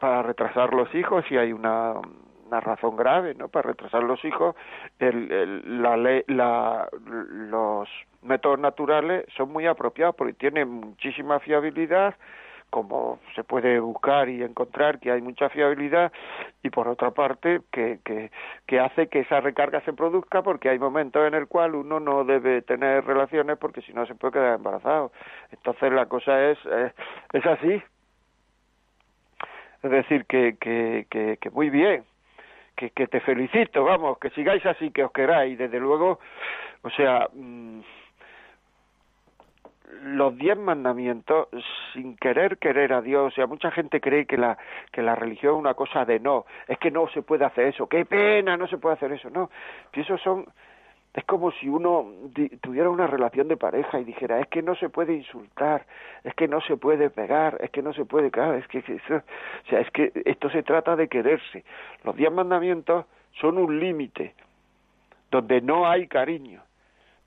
para 0.00 0.22
retrasar 0.22 0.72
los 0.72 0.92
hijos, 0.94 1.26
si 1.28 1.36
hay 1.36 1.52
una, 1.52 1.94
razón 2.50 2.96
grave, 2.96 3.34
¿no? 3.34 3.48
Para 3.48 3.68
retrasar 3.68 4.02
los 4.02 4.24
hijos, 4.24 4.56
el, 4.98 5.30
el, 5.30 5.82
la, 5.82 5.98
la, 6.28 6.88
los 7.04 7.86
métodos 8.22 8.58
naturales 8.58 9.26
son 9.36 9.52
muy 9.52 9.66
apropiados 9.66 10.14
porque 10.16 10.32
tienen 10.32 10.70
muchísima 10.70 11.38
fiabilidad, 11.40 12.14
como 12.70 13.18
se 13.34 13.44
puede 13.44 13.80
buscar 13.80 14.28
y 14.28 14.42
encontrar 14.42 14.98
que 15.00 15.10
hay 15.10 15.22
mucha 15.22 15.48
fiabilidad 15.48 16.12
y 16.62 16.70
por 16.70 16.88
otra 16.88 17.10
parte 17.12 17.60
que, 17.72 17.98
que, 18.66 18.80
hace 18.80 19.08
que 19.08 19.20
esa 19.20 19.40
recarga 19.40 19.80
se 19.82 19.92
produzca 19.92 20.42
porque 20.42 20.68
hay 20.68 20.78
momentos 20.78 21.26
en 21.26 21.34
el 21.34 21.46
cual 21.46 21.74
uno 21.74 21.98
no 22.00 22.24
debe 22.24 22.62
tener 22.62 23.04
relaciones 23.04 23.56
porque 23.58 23.80
si 23.82 23.92
no 23.92 24.06
se 24.06 24.14
puede 24.14 24.34
quedar 24.34 24.56
embarazado. 24.56 25.12
Entonces 25.50 25.92
la 25.92 26.06
cosa 26.06 26.50
es 26.50 26.58
es, 27.32 27.46
así. 27.46 27.82
Es 29.82 29.90
decir 29.90 30.26
que, 30.26 30.56
que, 30.60 31.06
que, 31.08 31.38
que 31.40 31.50
muy 31.50 31.70
bien 31.70 32.04
que, 32.76 32.90
que 32.90 33.06
te 33.06 33.20
felicito 33.20 33.84
vamos 33.84 34.18
que 34.18 34.30
sigáis 34.30 34.64
así 34.66 34.90
que 34.90 35.04
os 35.04 35.12
queráis 35.12 35.58
desde 35.58 35.80
luego. 35.80 36.20
O 36.82 36.90
sea 36.90 37.28
mm, 37.32 37.80
los 40.02 40.36
diez 40.36 40.56
mandamientos 40.56 41.48
sin 41.92 42.16
querer 42.16 42.58
querer 42.58 42.92
a 42.92 43.02
Dios. 43.02 43.32
O 43.32 43.34
sea, 43.34 43.46
mucha 43.46 43.70
gente 43.70 44.00
cree 44.00 44.26
que 44.26 44.36
la, 44.36 44.58
que 44.92 45.02
la 45.02 45.14
religión 45.14 45.54
es 45.54 45.60
una 45.60 45.74
cosa 45.74 46.04
de 46.04 46.20
no. 46.20 46.46
Es 46.66 46.78
que 46.78 46.90
no 46.90 47.08
se 47.08 47.22
puede 47.22 47.44
hacer 47.44 47.66
eso. 47.66 47.86
Qué 47.88 48.04
pena, 48.04 48.56
no 48.56 48.66
se 48.66 48.78
puede 48.78 48.94
hacer 48.94 49.12
eso. 49.12 49.30
No. 49.30 49.50
Y 49.92 50.00
eso 50.00 50.16
son 50.18 50.46
es 51.14 51.24
como 51.24 51.50
si 51.50 51.68
uno 51.68 52.06
tuviera 52.60 52.90
una 52.90 53.08
relación 53.08 53.48
de 53.48 53.56
pareja 53.56 53.98
y 53.98 54.04
dijera, 54.04 54.40
es 54.40 54.46
que 54.46 54.62
no 54.62 54.76
se 54.76 54.88
puede 54.88 55.14
insultar, 55.14 55.84
es 56.22 56.32
que 56.34 56.46
no 56.46 56.60
se 56.60 56.76
puede 56.76 57.10
pegar, 57.10 57.58
es 57.60 57.70
que 57.70 57.82
no 57.82 57.92
se 57.92 58.04
puede, 58.04 58.30
claro, 58.30 58.54
es 58.54 58.68
que, 58.68 58.78
o 58.78 59.68
sea, 59.68 59.80
es 59.80 59.90
que 59.90 60.12
esto 60.26 60.48
se 60.50 60.62
trata 60.62 60.94
de 60.94 61.08
quererse. 61.08 61.64
Los 62.04 62.14
diez 62.14 62.30
mandamientos 62.30 63.06
son 63.40 63.58
un 63.58 63.80
límite 63.80 64.34
donde 65.30 65.60
no 65.60 65.88
hay 65.88 66.06
cariño. 66.06 66.62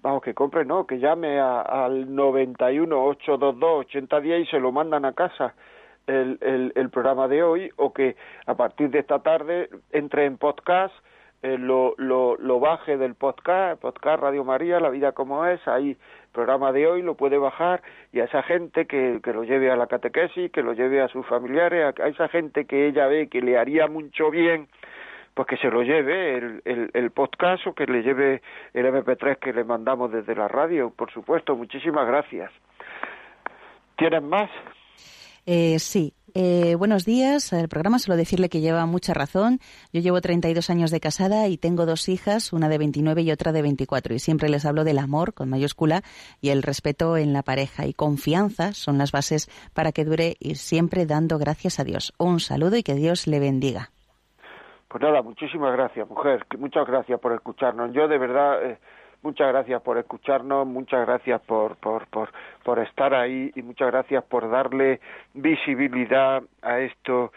vamos, 0.00 0.22
que 0.22 0.32
compre, 0.32 0.64
no, 0.64 0.86
que 0.86 0.98
llame 0.98 1.38
a, 1.38 1.60
al 1.60 2.14
91 2.14 3.04
822 3.04 3.80
8010 3.80 4.40
y 4.40 4.46
se 4.46 4.58
lo 4.58 4.72
mandan 4.72 5.04
a 5.04 5.12
casa 5.12 5.52
el, 6.06 6.38
el, 6.40 6.72
el 6.74 6.88
programa 6.88 7.28
de 7.28 7.42
hoy, 7.42 7.70
o 7.76 7.92
que 7.92 8.16
a 8.46 8.54
partir 8.54 8.88
de 8.88 9.00
esta 9.00 9.18
tarde 9.18 9.68
entre 9.92 10.24
en 10.24 10.38
podcast 10.38 10.94
eh, 11.42 11.56
lo, 11.56 11.94
lo, 11.98 12.60
baje 12.60 12.96
del 12.96 13.14
podcast, 13.14 13.80
podcast 13.80 14.20
Radio 14.20 14.42
María, 14.42 14.80
La 14.80 14.90
Vida 14.90 15.12
como 15.12 15.46
es, 15.46 15.66
ahí 15.68 15.96
programa 16.32 16.72
de 16.72 16.86
hoy 16.86 17.02
lo 17.02 17.14
puede 17.14 17.38
bajar 17.38 17.82
y 18.12 18.20
a 18.20 18.24
esa 18.24 18.42
gente 18.42 18.86
que, 18.86 19.20
que 19.22 19.32
lo 19.32 19.44
lleve 19.44 19.70
a 19.70 19.76
la 19.76 19.86
catequesis, 19.86 20.50
que 20.50 20.62
lo 20.62 20.72
lleve 20.72 21.00
a 21.00 21.08
sus 21.08 21.24
familiares, 21.26 21.94
a, 21.98 22.08
esa 22.08 22.28
gente 22.28 22.64
que 22.64 22.88
ella 22.88 23.06
ve 23.06 23.28
que 23.28 23.40
le 23.40 23.56
haría 23.56 23.86
mucho 23.86 24.30
bien, 24.30 24.68
pues 25.34 25.46
que 25.46 25.56
se 25.58 25.70
lo 25.70 25.82
lleve 25.82 26.38
el, 26.38 26.62
el, 26.64 26.90
el 26.92 27.10
podcast 27.12 27.66
o 27.68 27.74
que 27.74 27.86
le 27.86 28.02
lleve 28.02 28.42
el 28.74 28.86
MP3 28.86 29.38
que 29.38 29.52
le 29.52 29.62
mandamos 29.62 30.10
desde 30.10 30.34
la 30.34 30.48
radio, 30.48 30.90
por 30.90 31.12
supuesto. 31.12 31.54
Muchísimas 31.54 32.06
gracias. 32.06 32.50
¿Tienen 33.96 34.28
más? 34.28 34.50
Eh, 35.50 35.78
sí, 35.78 36.12
eh, 36.34 36.74
buenos 36.74 37.06
días. 37.06 37.54
El 37.54 37.70
programa 37.70 37.98
solo 37.98 38.18
decirle 38.18 38.50
que 38.50 38.60
lleva 38.60 38.84
mucha 38.84 39.14
razón. 39.14 39.60
Yo 39.94 40.02
llevo 40.02 40.20
32 40.20 40.68
años 40.68 40.90
de 40.90 41.00
casada 41.00 41.48
y 41.48 41.56
tengo 41.56 41.86
dos 41.86 42.10
hijas, 42.10 42.52
una 42.52 42.68
de 42.68 42.76
29 42.76 43.22
y 43.22 43.32
otra 43.32 43.52
de 43.52 43.62
24. 43.62 44.14
Y 44.14 44.18
siempre 44.18 44.50
les 44.50 44.66
hablo 44.66 44.84
del 44.84 44.98
amor 44.98 45.32
con 45.32 45.48
mayúscula 45.48 46.02
y 46.42 46.50
el 46.50 46.62
respeto 46.62 47.16
en 47.16 47.32
la 47.32 47.42
pareja. 47.42 47.86
Y 47.86 47.94
confianza 47.94 48.74
son 48.74 48.98
las 48.98 49.10
bases 49.10 49.48
para 49.72 49.90
que 49.90 50.04
dure 50.04 50.36
y 50.38 50.56
siempre 50.56 51.06
dando 51.06 51.38
gracias 51.38 51.80
a 51.80 51.84
Dios. 51.84 52.12
Un 52.18 52.40
saludo 52.40 52.76
y 52.76 52.82
que 52.82 52.94
Dios 52.94 53.26
le 53.26 53.40
bendiga. 53.40 53.88
Pues 54.86 55.02
nada, 55.02 55.22
muchísimas 55.22 55.72
gracias, 55.72 56.06
mujer. 56.10 56.44
Muchas 56.58 56.86
gracias 56.86 57.18
por 57.20 57.32
escucharnos. 57.32 57.90
Yo 57.94 58.06
de 58.06 58.18
verdad. 58.18 58.66
Eh, 58.66 58.78
Muchas 59.22 59.48
gracias 59.48 59.82
por 59.82 59.98
escucharnos, 59.98 60.66
muchas 60.66 61.04
gracias 61.04 61.40
por, 61.42 61.76
por, 61.76 62.06
por, 62.06 62.78
estar 62.78 63.14
ahí 63.14 63.50
y 63.56 63.62
muchas 63.62 63.90
gracias 63.90 64.22
por 64.24 64.48
darle 64.48 65.00
visibilidad 65.34 66.42
a 66.62 66.78
esto 66.78 67.32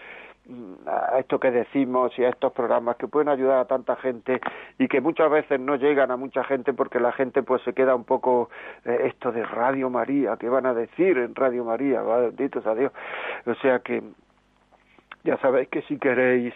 a 0.86 1.20
esto 1.20 1.40
que 1.40 1.52
decimos 1.52 2.12
y 2.18 2.24
a 2.24 2.30
estos 2.30 2.52
programas 2.52 2.98
que 2.98 3.08
pueden 3.08 3.30
ayudar 3.30 3.60
a 3.60 3.66
tanta 3.66 3.96
gente 3.96 4.42
y 4.80 4.88
que 4.88 5.00
muchas 5.00 5.30
veces 5.30 5.60
no 5.60 5.76
llegan 5.76 6.12
a 6.12 6.18
mucha 6.18 6.44
gente 6.44 6.74
porque 6.74 7.00
la 7.00 7.12
gente 7.14 7.44
pues 7.44 7.62
se 7.64 7.74
queda 7.74 7.96
un 7.96 8.04
poco 8.04 8.50
eh, 8.84 9.04
esto 9.06 9.32
de 9.32 9.46
Radio 9.46 9.90
María, 9.90 10.36
¿qué 10.38 10.50
van 10.50 10.66
a 10.66 10.74
decir 10.74 11.18
en 11.18 11.36
Radio 11.36 11.64
María? 11.64 12.02
Benditos 12.02 12.66
a 12.66 12.76
Dios. 12.76 12.92
O 13.46 13.54
sea 13.56 13.80
que 13.80 14.04
ya 15.24 15.38
sabéis 15.38 15.70
que 15.70 15.84
si 15.84 15.98
queréis 15.98 16.54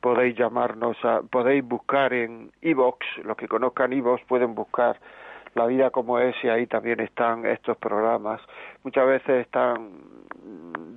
podéis 0.00 0.36
llamarnos, 0.36 0.96
a, 1.04 1.22
podéis 1.22 1.64
buscar 1.64 2.12
en 2.12 2.50
iVox, 2.62 2.98
los 3.24 3.36
que 3.36 3.48
conozcan 3.48 3.92
iVox 3.92 4.22
pueden 4.24 4.54
buscar 4.54 4.98
la 5.54 5.66
vida 5.66 5.90
como 5.90 6.18
es 6.18 6.36
y 6.44 6.48
ahí 6.48 6.66
también 6.66 7.00
están 7.00 7.46
estos 7.46 7.76
programas. 7.78 8.40
Muchas 8.84 9.06
veces 9.06 9.46
están 9.46 9.90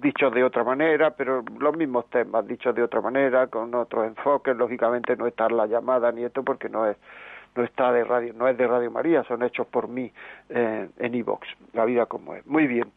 dichos 0.01 0.33
de 0.33 0.43
otra 0.43 0.63
manera, 0.63 1.11
pero 1.11 1.43
los 1.59 1.77
mismos 1.77 2.09
temas 2.09 2.45
dichos 2.45 2.75
de 2.75 2.83
otra 2.83 3.01
manera, 3.01 3.47
con 3.47 3.73
otros 3.73 4.05
enfoques, 4.05 4.55
lógicamente 4.55 5.15
no 5.15 5.27
está 5.27 5.49
la 5.49 5.65
llamada 5.65 6.11
ni 6.11 6.23
esto 6.23 6.43
porque 6.43 6.69
no 6.69 6.85
es 6.85 6.97
no 7.55 7.63
está 7.63 7.91
de 7.91 8.03
radio, 8.03 8.31
no 8.35 8.47
es 8.47 8.57
de 8.57 8.67
Radio 8.67 8.91
María, 8.91 9.23
son 9.23 9.41
hechos 9.41 9.65
por 9.67 9.87
mí 9.87 10.11
eh, 10.49 10.87
en 10.97 11.15
iVox, 11.15 11.47
la 11.73 11.83
vida 11.85 12.05
como 12.05 12.35
es. 12.35 12.45
Muy 12.45 12.67
bien. 12.67 12.91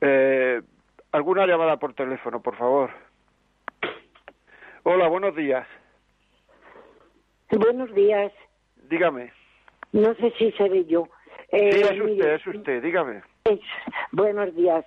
Eh, 0.00 0.62
¿Alguna 1.12 1.46
llamada 1.46 1.76
por 1.76 1.92
teléfono, 1.94 2.40
por 2.40 2.56
favor? 2.56 2.90
Hola, 4.82 5.08
buenos 5.08 5.36
días. 5.36 5.66
Buenos 7.50 7.92
días. 7.94 8.32
Dígame. 8.88 9.30
No 9.92 10.14
sé 10.14 10.32
si 10.38 10.52
seré 10.52 10.86
yo. 10.86 11.06
Eh, 11.52 11.72
sí, 11.72 11.80
es 11.82 12.00
usted, 12.00 12.34
es 12.34 12.46
usted, 12.46 12.82
dígame. 12.82 13.22
buenos 14.12 14.54
días. 14.54 14.84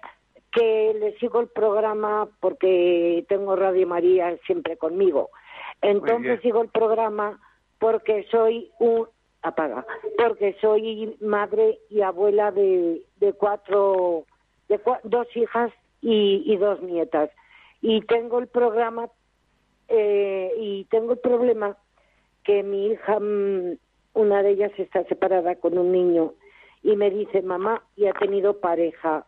Que 0.52 0.96
le 1.00 1.18
sigo 1.20 1.42
el 1.42 1.48
programa 1.48 2.28
porque 2.40 3.26
tengo 3.28 3.56
Radio 3.56 3.86
María 3.86 4.36
siempre 4.46 4.78
conmigo. 4.78 5.30
Entonces 5.82 6.42
sigo 6.42 6.62
el 6.62 6.70
programa 6.70 7.40
porque 7.80 8.26
soy 8.32 8.72
un 8.80 9.08
apaga, 9.42 9.86
porque 10.18 10.56
soy 10.62 11.18
madre 11.22 11.80
y 11.90 12.02
abuela 12.02 12.52
de, 12.52 13.02
de 13.18 13.34
cuatro, 13.34 14.26
de 14.70 14.80
dos 15.04 15.28
hijas 15.36 15.72
y, 16.02 16.44
y 16.46 16.58
dos 16.58 16.82
nietas. 16.82 17.30
Y 17.82 18.02
tengo 18.02 18.40
el 18.40 18.48
programa 18.48 19.10
eh, 19.88 20.52
y 20.58 20.86
tengo 20.86 21.14
el 21.14 21.20
problema 21.20 21.78
que 22.44 22.64
mi 22.64 22.88
hija, 22.88 23.20
mm, 23.20 23.78
una 24.14 24.44
de 24.44 24.52
ellas 24.52 24.72
está 24.78 25.04
separada 25.06 25.56
con 25.56 25.78
un 25.78 25.92
niño 25.92 26.34
y 26.84 26.96
me 26.96 27.10
dice, 27.10 27.42
mamá, 27.42 27.84
y 27.96 28.06
ha 28.06 28.14
tenido 28.14 28.60
pareja 28.60 29.26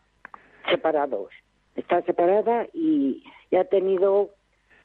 separados. 0.70 1.30
Está 1.74 2.02
separada 2.02 2.66
y, 2.72 3.24
y 3.50 3.56
ha 3.56 3.64
tenido, 3.64 4.30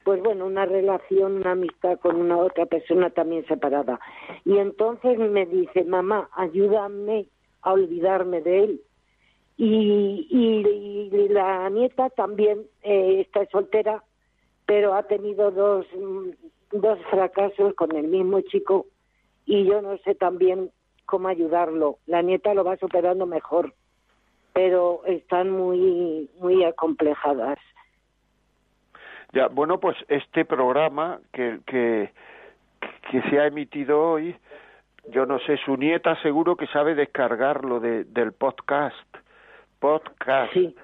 pues 0.04 0.22
bueno, 0.22 0.46
una 0.46 0.64
relación, 0.64 1.36
una 1.36 1.52
amistad 1.52 1.98
con 2.00 2.16
una 2.16 2.38
otra 2.38 2.66
persona 2.66 3.10
también 3.10 3.46
separada. 3.46 4.00
Y 4.44 4.56
entonces 4.56 5.18
me 5.18 5.46
dice, 5.46 5.84
mamá, 5.84 6.30
ayúdame 6.34 7.26
a 7.62 7.72
olvidarme 7.72 8.40
de 8.40 8.64
él. 8.64 8.80
y, 9.56 10.26
y, 10.30 11.28
la 11.28 11.68
nieta 11.70 12.10
también 12.10 12.66
eh, 12.82 13.20
está 13.20 13.46
soltera, 13.46 14.02
pero 14.72 14.94
ha 14.94 15.02
tenido 15.02 15.50
dos, 15.50 15.84
dos 16.70 16.98
fracasos 17.10 17.74
con 17.74 17.94
el 17.94 18.08
mismo 18.08 18.40
chico 18.40 18.86
y 19.44 19.66
yo 19.66 19.82
no 19.82 19.98
sé 19.98 20.14
también 20.14 20.70
cómo 21.04 21.28
ayudarlo. 21.28 21.98
La 22.06 22.22
nieta 22.22 22.54
lo 22.54 22.64
va 22.64 22.78
superando 22.78 23.26
mejor, 23.26 23.74
pero 24.54 25.02
están 25.04 25.50
muy, 25.50 26.30
muy 26.40 26.64
acomplejadas. 26.64 27.58
Ya, 29.34 29.48
bueno, 29.48 29.78
pues 29.78 29.94
este 30.08 30.46
programa 30.46 31.20
que, 31.34 31.58
que, 31.66 32.10
que 33.10 33.22
se 33.28 33.40
ha 33.40 33.48
emitido 33.48 34.00
hoy, 34.00 34.34
yo 35.10 35.26
no 35.26 35.38
sé, 35.40 35.58
su 35.66 35.76
nieta 35.76 36.18
seguro 36.22 36.56
que 36.56 36.66
sabe 36.68 36.94
descargarlo 36.94 37.78
de, 37.78 38.04
del 38.04 38.32
podcast. 38.32 38.96
Podcast. 39.80 40.54
Sí. 40.54 40.74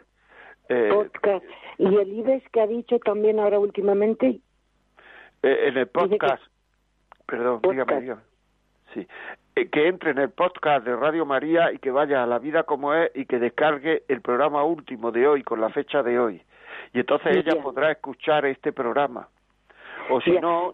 Eh, 0.69 0.91
podcast. 0.93 1.45
¿Y 1.79 1.87
el 1.87 2.13
IBES 2.19 2.43
que 2.51 2.61
ha 2.61 2.67
dicho 2.67 2.99
también 2.99 3.41
ahora 3.41 3.59
últimamente? 3.59 4.41
Eh, 5.43 5.69
en 5.69 5.77
el 5.77 5.89
podcast. 5.89 6.43
Perdón, 7.27 7.61
dígame, 7.63 8.01
dígame. 8.01 8.23
Sí. 8.95 9.07
Eh, 9.57 9.69
que 9.69 9.89
entre 9.89 10.11
en 10.11 10.19
el 10.19 10.31
podcast 10.31 10.85
de 10.85 10.97
Radio 10.97 11.25
María 11.27 11.73
y 11.73 11.79
que 11.79 11.91
vaya 11.91 12.23
a 12.23 12.27
la 12.27 12.39
vida 12.39 12.65
como 12.65 12.95
es 12.95 13.11
y 13.15 13.27
que 13.27 13.39
descargue 13.39 14.03
el 14.09 14.21
programa 14.21 14.65
último 14.65 15.11
de 15.11 15.27
hoy 15.27 15.43
con 15.43 15.61
la 15.61 15.71
fecha 15.71 16.03
de 16.03 16.19
hoy. 16.19 16.43
Y 16.93 17.01
entonces 17.01 17.37
ella 17.37 17.61
podrá 17.63 17.91
escuchar 17.91 18.47
este 18.47 18.73
programa. 18.73 19.29
O 20.11 20.21
si 20.21 20.33
no, 20.33 20.73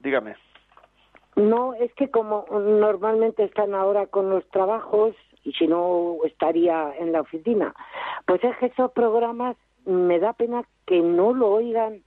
dígame. 0.00 0.36
No, 1.36 1.74
es 1.74 1.92
que 1.94 2.10
como 2.10 2.46
normalmente 2.50 3.44
están 3.44 3.74
ahora 3.74 4.06
con 4.06 4.30
los 4.30 4.48
trabajos 4.50 5.14
y 5.48 5.52
si 5.52 5.66
no 5.66 6.16
estaría 6.24 6.92
en 6.98 7.12
la 7.12 7.22
oficina, 7.22 7.74
pues 8.26 8.44
es 8.44 8.54
que 8.58 8.66
esos 8.66 8.92
programas 8.92 9.56
me 9.86 10.18
da 10.18 10.34
pena 10.34 10.62
que 10.86 11.00
no 11.00 11.32
lo 11.32 11.48
oigan 11.52 12.02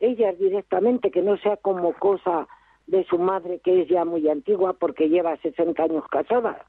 ellas 0.00 0.38
directamente, 0.38 1.10
que 1.10 1.20
no 1.20 1.36
sea 1.36 1.58
como 1.58 1.92
cosa 1.92 2.48
de 2.86 3.04
su 3.04 3.18
madre 3.18 3.60
que 3.62 3.82
es 3.82 3.88
ya 3.88 4.06
muy 4.06 4.26
antigua 4.30 4.72
porque 4.72 5.10
lleva 5.10 5.36
60 5.36 5.82
años 5.82 6.04
casada, 6.08 6.64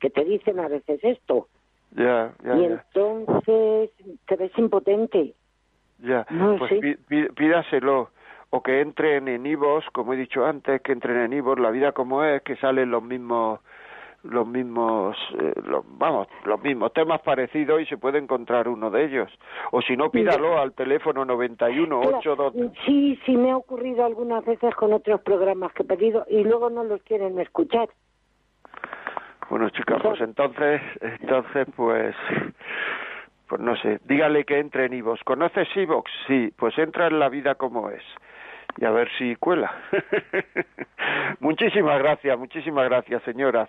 que 0.00 0.10
te 0.10 0.22
dicen 0.24 0.60
a 0.60 0.68
veces 0.68 1.00
esto. 1.02 1.48
Ya, 1.92 2.34
ya, 2.44 2.56
y 2.56 2.64
entonces 2.64 3.90
te 4.26 4.36
ves 4.36 4.52
impotente. 4.58 5.32
Ya, 6.00 6.26
pues 6.58 6.98
pídaselo 7.34 8.10
o 8.50 8.62
que 8.62 8.82
entren 8.82 9.28
en 9.28 9.46
Ivos, 9.46 9.84
como 9.92 10.12
he 10.12 10.16
dicho 10.16 10.44
antes, 10.44 10.82
que 10.82 10.92
entren 10.92 11.16
en 11.16 11.32
Ivos, 11.32 11.58
la 11.58 11.70
vida 11.70 11.92
como 11.92 12.22
es, 12.22 12.42
que 12.42 12.56
salen 12.56 12.90
los 12.90 13.02
mismos 13.02 13.60
los 14.24 14.46
mismos 14.46 15.16
eh, 15.38 15.52
vamos 15.98 16.28
los 16.44 16.62
mismos 16.62 16.92
temas 16.92 17.20
parecidos 17.20 17.80
y 17.82 17.86
se 17.86 17.98
puede 17.98 18.18
encontrar 18.18 18.68
uno 18.68 18.90
de 18.90 19.04
ellos. 19.04 19.30
O 19.70 19.82
si 19.82 19.96
no 19.96 20.10
pídalo 20.10 20.58
al 20.58 20.72
teléfono 20.72 21.24
9182 21.24 22.72
sí 22.84 23.18
sí 23.24 23.36
me 23.36 23.50
ha 23.50 23.56
ocurrido 23.56 24.04
algunas 24.04 24.44
veces 24.44 24.74
con 24.74 24.92
otros 24.92 25.20
programas 25.20 25.72
que 25.72 25.82
he 25.82 25.86
pedido 25.86 26.24
y 26.28 26.42
luego 26.42 26.70
no 26.70 26.84
los 26.84 27.02
quieren 27.02 27.38
escuchar. 27.38 27.88
Bueno 29.50 29.68
chicas 29.70 30.00
pues 30.02 30.20
entonces 30.20 30.80
entonces 31.00 31.66
pues 31.76 32.14
pues 33.48 33.60
no 33.60 33.76
sé. 33.76 34.00
Dígale 34.04 34.44
que 34.44 34.58
entre 34.58 34.86
en 34.86 34.94
Ivos 34.94 35.20
conoces 35.24 35.68
Ivox 35.76 36.10
sí 36.26 36.52
pues 36.56 36.76
entra 36.78 37.08
en 37.08 37.18
la 37.18 37.28
vida 37.28 37.56
como 37.56 37.90
es 37.90 38.02
y 38.76 38.84
a 38.84 38.90
ver 38.90 39.08
si 39.18 39.36
cuela. 39.36 39.72
muchísimas 41.40 41.98
gracias, 41.98 42.38
muchísimas 42.38 42.88
gracias, 42.88 43.22
señora. 43.22 43.68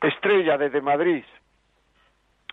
Estrella 0.00 0.58
desde 0.58 0.80
Madrid. 0.80 1.24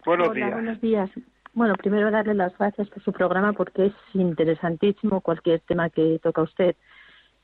Buenos 0.06 0.30
Hola, 0.30 0.36
días. 0.36 0.54
Buenos 0.54 0.82
días. 0.82 1.10
Bueno, 1.54 1.76
primero 1.76 2.12
darle 2.12 2.34
las 2.34 2.58
gracias 2.58 2.90
por 2.90 3.02
su 3.04 3.14
programa 3.14 3.54
porque 3.54 3.88
es 3.88 3.94
interesantísimo 4.14 5.22
cualquier 5.22 5.62
tema 5.62 5.90
que 5.90 6.20
toca 6.22 6.42
usted. 6.42 6.76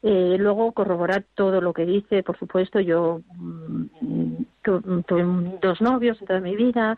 Eh, 0.04 0.36
luego 0.40 0.72
corroborar 0.72 1.24
todo 1.36 1.62
lo 1.62 1.74
que 1.74 1.86
dice, 1.86 2.24
por 2.24 2.38
supuesto, 2.38 2.80
yo 2.80 3.22
mm, 3.36 3.86
tuve 4.64 5.60
dos 5.62 5.80
novios 5.80 6.20
en 6.20 6.28
toda 6.28 6.40
mi 6.40 6.56
vida, 6.56 6.98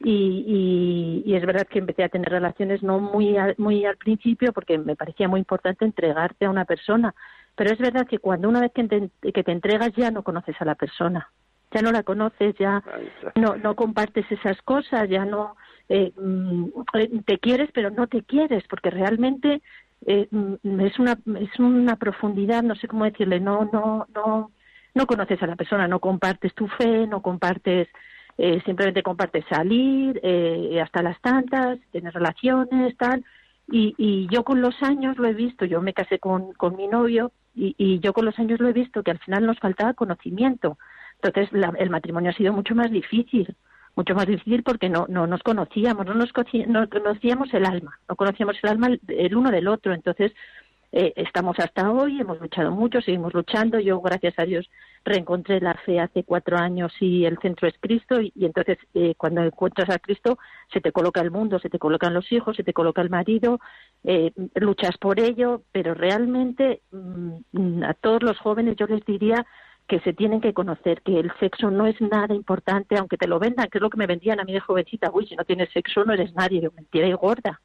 y, 0.00 1.22
y, 1.24 1.34
es 1.34 1.46
verdad 1.46 1.66
que 1.66 1.78
empecé 1.78 2.04
a 2.04 2.08
tener 2.08 2.28
relaciones 2.28 2.82
no 2.82 2.98
muy 2.98 3.36
muy 3.58 3.84
al 3.84 3.96
principio 3.96 4.52
porque 4.52 4.76
me 4.76 4.96
parecía 4.96 5.28
muy 5.28 5.38
importante 5.38 5.84
entregarte 5.84 6.46
a 6.46 6.50
una 6.50 6.64
persona 6.64 7.14
pero 7.54 7.70
es 7.70 7.78
verdad 7.78 8.06
que 8.06 8.18
cuando 8.18 8.48
una 8.48 8.60
vez 8.60 8.72
que 8.72 8.84
te, 8.84 9.32
que 9.32 9.44
te 9.44 9.52
entregas 9.52 9.92
ya 9.96 10.10
no 10.10 10.24
conoces 10.24 10.56
a 10.60 10.64
la 10.64 10.74
persona 10.74 11.30
ya 11.74 11.82
no 11.82 11.92
la 11.92 12.02
conoces 12.02 12.54
ya 12.58 12.82
no 13.34 13.56
no 13.56 13.74
compartes 13.74 14.24
esas 14.30 14.60
cosas 14.62 15.08
ya 15.08 15.24
no 15.24 15.56
eh, 15.88 16.12
mm, 16.16 16.64
eh, 16.94 17.10
te 17.26 17.38
quieres 17.38 17.70
pero 17.74 17.90
no 17.90 18.06
te 18.06 18.22
quieres 18.22 18.64
porque 18.70 18.90
realmente 18.90 19.60
eh, 20.06 20.28
mm, 20.30 20.80
es 20.80 20.98
una 20.98 21.18
es 21.40 21.58
una 21.58 21.96
profundidad 21.96 22.62
no 22.62 22.74
sé 22.76 22.88
cómo 22.88 23.04
decirle 23.04 23.40
no 23.40 23.68
no 23.72 24.06
no 24.14 24.50
no 24.94 25.06
conoces 25.06 25.42
a 25.42 25.46
la 25.46 25.56
persona 25.56 25.88
no 25.88 25.98
compartes 25.98 26.54
tu 26.54 26.68
fe 26.68 27.06
no 27.06 27.20
compartes 27.20 27.88
eh, 28.36 28.60
simplemente 28.64 29.02
comparte 29.02 29.44
salir 29.48 30.20
eh, 30.22 30.80
hasta 30.82 31.02
las 31.02 31.20
tantas, 31.20 31.78
tener 31.92 32.12
relaciones, 32.12 32.96
tal. 32.96 33.24
Y, 33.70 33.94
y 33.96 34.26
yo 34.28 34.44
con 34.44 34.60
los 34.60 34.74
años 34.82 35.16
lo 35.18 35.28
he 35.28 35.34
visto, 35.34 35.64
yo 35.64 35.80
me 35.80 35.94
casé 35.94 36.18
con, 36.18 36.52
con 36.54 36.76
mi 36.76 36.88
novio 36.88 37.32
y, 37.54 37.74
y 37.78 38.00
yo 38.00 38.12
con 38.12 38.24
los 38.24 38.38
años 38.38 38.60
lo 38.60 38.68
he 38.68 38.72
visto 38.72 39.02
que 39.02 39.12
al 39.12 39.20
final 39.20 39.46
nos 39.46 39.58
faltaba 39.60 39.94
conocimiento. 39.94 40.78
Entonces 41.28 41.52
el 41.78 41.90
matrimonio 41.90 42.30
ha 42.30 42.34
sido 42.34 42.52
mucho 42.52 42.74
más 42.74 42.90
difícil, 42.90 43.54
mucho 43.96 44.14
más 44.14 44.26
difícil 44.26 44.62
porque 44.62 44.88
no, 44.88 45.06
no 45.08 45.26
nos 45.26 45.42
conocíamos, 45.42 46.06
no 46.06 46.14
nos 46.14 46.32
no 46.66 46.88
conocíamos 46.88 47.52
el 47.54 47.64
alma, 47.64 47.98
no 48.08 48.16
conocíamos 48.16 48.56
el 48.62 48.70
alma 48.70 48.88
el 49.08 49.36
uno 49.36 49.50
del 49.50 49.68
otro. 49.68 49.94
Entonces 49.94 50.32
eh, 50.96 51.12
estamos 51.16 51.58
hasta 51.58 51.90
hoy, 51.90 52.20
hemos 52.20 52.40
luchado 52.40 52.70
mucho, 52.70 53.00
seguimos 53.00 53.34
luchando. 53.34 53.80
Yo, 53.80 54.00
gracias 54.00 54.38
a 54.38 54.44
Dios, 54.44 54.70
reencontré 55.04 55.60
la 55.60 55.74
fe 55.74 55.98
hace 55.98 56.22
cuatro 56.22 56.56
años 56.56 56.92
y 57.00 57.24
el 57.24 57.36
centro 57.38 57.66
es 57.66 57.74
Cristo. 57.80 58.20
Y, 58.20 58.32
entonces, 58.36 58.78
eh, 58.94 59.16
cuando 59.16 59.42
encuentras 59.42 59.90
a 59.90 59.98
Cristo, 59.98 60.38
se 60.72 60.80
te 60.80 60.92
coloca 60.92 61.20
el 61.20 61.32
mundo, 61.32 61.58
se 61.58 61.68
te 61.68 61.80
colocan 61.80 62.14
los 62.14 62.30
hijos, 62.30 62.54
se 62.54 62.62
te 62.62 62.72
coloca 62.72 63.02
el 63.02 63.10
marido, 63.10 63.58
eh, 64.04 64.30
luchas 64.54 64.96
por 64.98 65.18
ello, 65.18 65.62
pero 65.72 65.94
realmente 65.94 66.82
mm, 66.92 67.82
a 67.82 67.94
todos 67.94 68.22
los 68.22 68.38
jóvenes 68.38 68.76
yo 68.76 68.86
les 68.86 69.04
diría 69.04 69.44
que 69.86 70.00
se 70.00 70.12
tienen 70.12 70.40
que 70.40 70.54
conocer, 70.54 71.02
que 71.02 71.20
el 71.20 71.32
sexo 71.38 71.70
no 71.70 71.86
es 71.86 72.00
nada 72.00 72.34
importante, 72.34 72.96
aunque 72.98 73.18
te 73.18 73.28
lo 73.28 73.38
vendan, 73.38 73.68
que 73.68 73.78
es 73.78 73.82
lo 73.82 73.90
que 73.90 73.98
me 73.98 74.06
vendían 74.06 74.40
a 74.40 74.44
mí 74.44 74.52
de 74.52 74.60
jovencita, 74.60 75.10
uy, 75.12 75.26
si 75.26 75.36
no 75.36 75.44
tienes 75.44 75.70
sexo 75.72 76.04
no 76.04 76.12
eres 76.12 76.34
nadie, 76.34 76.60
yo, 76.60 76.70
mentira 76.72 77.06
y 77.06 77.12
gorda 77.12 77.60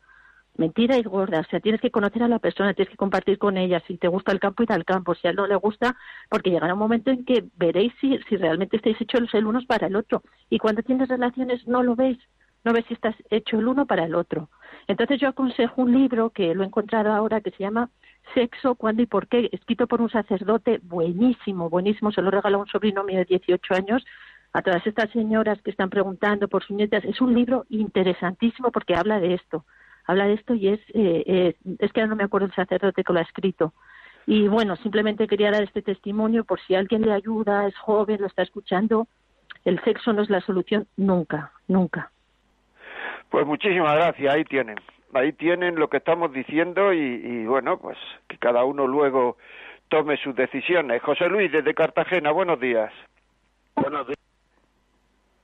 mentira 0.59 0.97
y 0.97 1.03
gorda. 1.03 1.39
O 1.39 1.43
sea, 1.45 1.59
tienes 1.59 1.82
que 1.82 1.89
conocer 1.89 2.22
a 2.22 2.28
la 2.28 2.38
persona, 2.38 2.74
tienes 2.74 2.91
que 2.91 2.97
compartir 2.97 3.39
con 3.39 3.57
ella. 3.57 3.82
Si 3.88 3.97
te 3.97 4.07
gusta 4.07 4.32
el 4.32 4.39
campo, 4.39 4.61
ir 4.61 4.72
al 4.72 4.86
campo. 4.86 5.15
Si 5.15 5.26
a 5.26 5.32
él 5.32 5.38
no 5.38 5.47
le 5.47 5.55
gusta, 5.55 5.95
porque 6.30 6.51
llegará 6.51 6.74
un 6.74 6.80
momento 6.80 7.09
en 7.09 7.26
que 7.26 7.45
veréis 7.55 7.93
si, 7.99 8.20
si 8.28 8.38
realmente 8.38 8.78
estáis 8.78 8.99
hechos 9.01 9.34
el 9.34 9.47
uno 9.47 9.61
para 9.67 9.88
el 9.88 9.95
otro. 9.95 10.22
Y 10.49 10.59
cuando 10.59 10.84
tienes 10.84 11.07
relaciones, 11.07 11.65
no 11.67 11.82
lo 11.82 11.95
veis. 11.95 12.20
No 12.65 12.74
ves 12.74 12.86
si 12.88 12.93
estás 12.93 13.15
hecho 13.30 13.57
el 13.57 13.67
uno 13.67 13.86
para 13.86 14.03
el 14.03 14.13
otro. 14.13 14.49
Entonces 14.88 15.20
yo 15.20 15.30
aconsejo 15.30 15.82
un 15.82 15.93
libro 15.93 16.30
que 16.32 16.53
lo 16.53 16.63
he 16.63 16.67
encontrado 16.67 17.13
ahora 17.13 17.39
que 17.39 17.51
se 17.51 17.63
llama 17.63 17.89
Sexo, 18.34 18.75
cuándo 18.75 19.01
y 19.01 19.05
por 19.05 19.27
qué, 19.27 19.49
escrito 19.51 19.88
por 19.88 20.01
un 20.01 20.09
sacerdote 20.09 20.80
buenísimo, 20.84 21.69
buenísimo. 21.69 22.11
Se 22.11 22.21
lo 22.21 22.32
regaló 22.32 22.59
un 22.59 22.67
sobrino 22.67 23.03
mío 23.03 23.19
de 23.19 23.25
18 23.25 23.73
años 23.73 24.05
a 24.53 24.61
todas 24.61 24.86
estas 24.86 25.11
señoras 25.11 25.61
que 25.61 25.71
están 25.71 25.89
preguntando 25.89 26.47
por 26.47 26.63
sus 26.63 26.75
nietas. 26.75 27.03
Es 27.05 27.21
un 27.21 27.34
libro 27.34 27.65
interesantísimo 27.69 28.71
porque 28.71 28.95
habla 28.95 29.19
de 29.19 29.36
esto 29.36 29.65
habla 30.09 30.25
de 30.25 30.34
esto 30.34 30.55
y 30.55 30.69
es, 30.69 30.80
eh, 30.95 31.23
eh, 31.27 31.55
es 31.77 31.93
que 31.93 32.01
ahora 32.01 32.09
no 32.09 32.15
me 32.15 32.23
acuerdo 32.23 32.47
el 32.47 32.55
sacerdote 32.55 33.03
que 33.03 33.13
lo 33.13 33.19
ha 33.19 33.21
escrito. 33.21 33.73
Y 34.25 34.47
bueno, 34.47 34.75
simplemente 34.77 35.27
quería 35.27 35.51
dar 35.51 35.61
este 35.61 35.84
testimonio 35.84 36.45
por 36.45 36.59
si 36.61 36.73
alguien 36.73 37.03
le 37.03 37.13
ayuda, 37.13 37.67
es 37.67 37.77
joven, 37.77 38.21
lo 38.21 38.25
está 38.25 38.41
escuchando. 38.41 39.07
El 39.65 39.80
sexo 39.84 40.11
no 40.11 40.23
es 40.23 40.30
la 40.32 40.41
solución 40.41 40.88
nunca, 40.97 41.51
nunca. 41.67 42.11
Pues 43.30 43.45
muchísimas 43.45 43.93
gracias, 43.93 44.34
ahí 44.34 44.43
tienen. 44.45 44.77
Ahí 45.14 45.34
tienen 45.34 45.76
lo 45.76 45.89
que 45.89 45.97
estamos 45.97 46.32
diciendo 46.32 46.93
y, 46.93 47.45
bueno, 47.45 47.80
pues 47.80 47.97
que 48.28 48.38
cada 48.38 48.64
uno 48.64 48.86
luego 48.86 49.38
tome 49.88 50.18
sus 50.18 50.36
decisiones. 50.36 51.01
José 51.01 51.28
Luis, 51.30 51.51
desde 51.51 51.74
Cartagena, 51.74 52.32
buenos 52.32 52.60
días. 52.60 52.93
Buenos 53.76 54.05
días. 54.05 54.20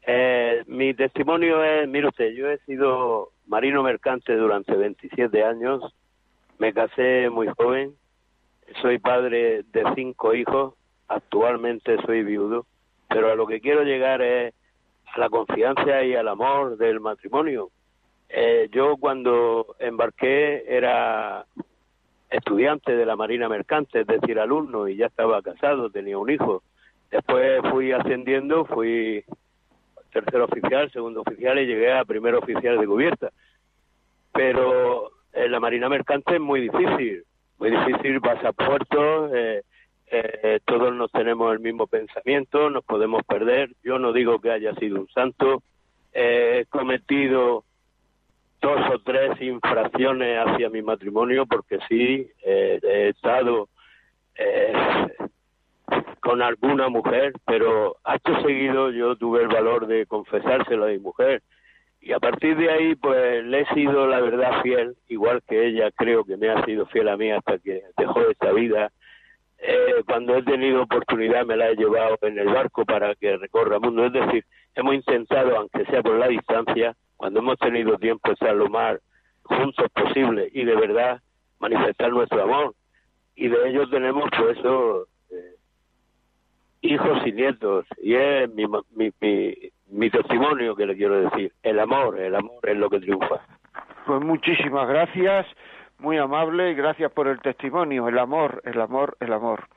Eh, 0.07 0.63
mi 0.67 0.93
testimonio 0.93 1.63
es, 1.63 1.87
mire 1.87 2.09
usted, 2.09 2.31
yo 2.33 2.47
he 2.47 2.59
sido 2.59 3.29
marino 3.47 3.81
mercante 3.81 4.35
durante 4.35 4.75
27 4.75 5.43
años, 5.43 5.81
me 6.59 6.73
casé 6.73 7.29
muy 7.31 7.47
joven, 7.47 7.95
soy 8.81 8.99
padre 8.99 9.63
de 9.63 9.83
cinco 9.95 10.35
hijos, 10.35 10.75
actualmente 11.07 11.97
soy 12.05 12.23
viudo, 12.23 12.67
pero 13.09 13.31
a 13.31 13.35
lo 13.35 13.47
que 13.47 13.61
quiero 13.61 13.83
llegar 13.83 14.21
es 14.21 14.53
a 15.13 15.19
la 15.19 15.29
confianza 15.29 16.03
y 16.03 16.15
al 16.15 16.27
amor 16.27 16.77
del 16.77 16.99
matrimonio. 16.99 17.69
Eh, 18.29 18.69
yo 18.71 18.97
cuando 18.97 19.75
embarqué 19.79 20.63
era 20.67 21.45
estudiante 22.29 22.95
de 22.95 23.05
la 23.05 23.15
Marina 23.15 23.47
Mercante, 23.47 24.01
es 24.01 24.07
decir, 24.07 24.39
alumno, 24.39 24.87
y 24.87 24.97
ya 24.97 25.07
estaba 25.07 25.41
casado, 25.41 25.89
tenía 25.89 26.17
un 26.17 26.29
hijo. 26.29 26.63
Después 27.11 27.61
fui 27.69 27.91
ascendiendo, 27.91 28.65
fui 28.65 29.23
tercer 30.11 30.41
oficial, 30.41 30.91
segundo 30.91 31.21
oficial 31.21 31.59
y 31.59 31.65
llegué 31.65 31.91
a 31.91 32.05
primer 32.05 32.35
oficial 32.35 32.79
de 32.79 32.87
cubierta. 32.87 33.31
Pero 34.33 35.11
en 35.33 35.51
la 35.51 35.59
Marina 35.59 35.89
Mercante 35.89 36.35
es 36.35 36.41
muy 36.41 36.61
difícil, 36.61 37.23
muy 37.59 37.71
difícil, 37.71 38.19
vas 38.19 38.43
a 38.43 38.53
puerto, 38.53 39.33
eh, 39.35 39.63
eh, 40.07 40.59
todos 40.65 40.93
nos 40.93 41.11
tenemos 41.11 41.51
el 41.53 41.59
mismo 41.59 41.87
pensamiento, 41.87 42.69
nos 42.69 42.83
podemos 42.85 43.23
perder. 43.23 43.71
Yo 43.83 43.99
no 43.99 44.13
digo 44.13 44.39
que 44.39 44.51
haya 44.51 44.73
sido 44.75 44.99
un 44.99 45.07
santo, 45.09 45.61
he 46.13 46.65
cometido 46.69 47.65
dos 48.65 48.81
o 48.95 48.99
tres 48.99 49.39
infracciones 49.41 50.39
hacia 50.43 50.71
mi 50.71 50.81
matrimonio 50.81 51.45
porque 51.45 51.77
sí, 51.87 52.27
eh, 52.43 52.79
he 52.81 53.09
estado 53.09 53.69
eh, 54.35 54.73
con 56.19 56.41
alguna 56.41 56.89
mujer, 56.89 57.33
pero 57.45 57.97
acto 58.03 58.41
seguido 58.41 58.89
yo 58.89 59.15
tuve 59.17 59.43
el 59.43 59.49
valor 59.49 59.85
de 59.85 60.07
confesárselo 60.07 60.85
a 60.85 60.87
mi 60.87 60.97
mujer 60.97 61.43
y 62.01 62.11
a 62.11 62.19
partir 62.19 62.57
de 62.57 62.71
ahí 62.71 62.95
pues 62.95 63.45
le 63.45 63.61
he 63.61 63.73
sido 63.75 64.07
la 64.07 64.19
verdad 64.19 64.63
fiel, 64.63 64.95
igual 65.09 65.43
que 65.47 65.67
ella 65.67 65.91
creo 65.91 66.23
que 66.23 66.35
me 66.35 66.49
ha 66.49 66.65
sido 66.65 66.87
fiel 66.87 67.09
a 67.09 67.17
mí 67.17 67.29
hasta 67.29 67.59
que 67.59 67.83
dejó 67.95 68.21
esta 68.21 68.51
vida 68.51 68.91
eh, 69.59 70.03
cuando 70.07 70.37
he 70.37 70.43
tenido 70.43 70.81
oportunidad 70.81 71.45
me 71.45 71.55
la 71.55 71.69
he 71.69 71.75
llevado 71.75 72.17
en 72.23 72.39
el 72.39 72.47
barco 72.47 72.83
para 72.83 73.13
que 73.13 73.37
recorra 73.37 73.75
el 73.75 73.81
mundo. 73.81 74.05
Es 74.05 74.13
decir, 74.13 74.43
hemos 74.73 74.95
intentado, 74.95 75.55
aunque 75.55 75.85
sea 75.85 76.01
por 76.01 76.17
la 76.17 76.27
distancia, 76.27 76.95
cuando 77.17 77.39
hemos 77.39 77.57
tenido 77.57 77.97
tiempo, 77.97 78.31
estar 78.31 78.55
lo 78.55 78.69
más 78.69 78.99
juntos 79.43 79.89
posible 79.91 80.49
y 80.53 80.63
de 80.63 80.75
verdad 80.75 81.21
manifestar 81.59 82.11
nuestro 82.11 82.43
amor. 82.43 82.75
Y 83.35 83.47
de 83.47 83.69
ellos 83.69 83.89
tenemos, 83.89 84.29
pues, 84.37 84.57
eso, 84.57 85.07
eh, 85.29 85.55
hijos 86.81 87.25
y 87.25 87.31
nietos. 87.31 87.85
Y 88.01 88.15
es 88.15 88.49
mi, 88.53 88.65
mi, 88.95 89.11
mi 89.89 90.09
testimonio 90.09 90.75
que 90.75 90.85
le 90.85 90.95
quiero 90.95 91.21
decir. 91.21 91.51
El 91.63 91.79
amor, 91.79 92.19
el 92.19 92.35
amor 92.35 92.59
es 92.63 92.77
lo 92.77 92.89
que 92.89 92.99
triunfa. 92.99 93.41
Pues 94.05 94.21
muchísimas 94.21 94.87
gracias 94.87 95.47
muy 95.99 96.17
amable 96.17 96.71
y 96.71 96.75
gracias 96.75 97.11
por 97.11 97.27
el 97.27 97.39
testimonio. 97.41 98.07
El 98.07 98.19
amor, 98.19 98.61
el 98.65 98.79
amor, 98.79 99.17
el 99.19 99.33
amor. 99.33 99.67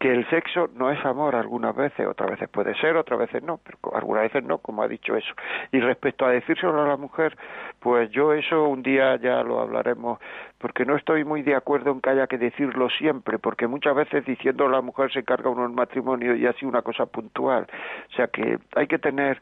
Que 0.00 0.12
el 0.12 0.28
sexo 0.30 0.70
no 0.74 0.90
es 0.90 1.04
amor 1.04 1.36
algunas 1.36 1.76
veces, 1.76 2.06
otras 2.06 2.30
veces 2.30 2.48
puede 2.48 2.74
ser, 2.80 2.96
otras 2.96 3.20
veces 3.20 3.42
no, 3.42 3.60
pero 3.62 3.94
algunas 3.94 4.24
veces 4.24 4.42
no, 4.42 4.58
como 4.58 4.82
ha 4.82 4.88
dicho 4.88 5.14
eso. 5.14 5.32
Y 5.72 5.80
respecto 5.80 6.24
a 6.24 6.30
decírselo 6.30 6.82
a 6.82 6.88
la 6.88 6.96
mujer, 6.96 7.36
pues 7.80 8.10
yo 8.10 8.32
eso 8.32 8.66
un 8.66 8.82
día 8.82 9.16
ya 9.16 9.42
lo 9.42 9.60
hablaremos, 9.60 10.18
porque 10.56 10.86
no 10.86 10.96
estoy 10.96 11.24
muy 11.24 11.42
de 11.42 11.54
acuerdo 11.54 11.90
en 11.92 12.00
que 12.00 12.10
haya 12.10 12.26
que 12.26 12.38
decirlo 12.38 12.88
siempre, 12.88 13.38
porque 13.38 13.66
muchas 13.66 13.94
veces 13.94 14.24
diciendo 14.24 14.66
a 14.66 14.70
la 14.70 14.80
mujer 14.80 15.12
se 15.12 15.22
carga 15.22 15.50
uno 15.50 15.64
el 15.66 15.72
matrimonio 15.72 16.34
y 16.34 16.46
así 16.46 16.64
una 16.64 16.82
cosa 16.82 17.04
puntual. 17.06 17.66
O 18.10 18.16
sea 18.16 18.28
que 18.28 18.58
hay 18.74 18.86
que 18.86 18.98
tener 18.98 19.40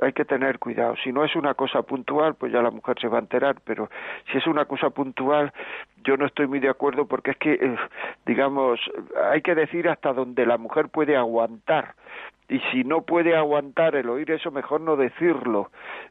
hay 0.00 0.12
que 0.12 0.24
tener 0.24 0.58
cuidado. 0.58 0.94
Si 1.02 1.12
no 1.12 1.24
es 1.24 1.34
una 1.36 1.54
cosa 1.54 1.82
puntual, 1.82 2.34
pues 2.34 2.52
ya 2.52 2.62
la 2.62 2.70
mujer 2.70 2.96
se 3.00 3.08
va 3.08 3.18
a 3.18 3.20
enterar, 3.20 3.56
pero 3.64 3.90
si 4.30 4.38
es 4.38 4.46
una 4.46 4.64
cosa 4.64 4.90
puntual, 4.90 5.52
yo 6.04 6.16
no 6.16 6.26
estoy 6.26 6.46
muy 6.46 6.60
de 6.60 6.68
acuerdo 6.68 7.06
porque 7.06 7.32
es 7.32 7.36
que, 7.36 7.52
eh, 7.54 7.76
digamos, 8.26 8.80
hay 9.30 9.42
que 9.42 9.54
decir 9.54 9.88
hasta 9.88 10.12
donde 10.12 10.46
la 10.46 10.58
mujer 10.58 10.88
puede 10.88 11.16
aguantar. 11.16 11.94
Y 12.48 12.58
si 12.72 12.82
no 12.82 13.02
puede 13.02 13.36
aguantar 13.36 13.94
el 13.94 14.08
oír 14.08 14.28
eso, 14.32 14.50
mejor 14.50 14.80
no 14.80 14.96
decirlo. 14.96 15.70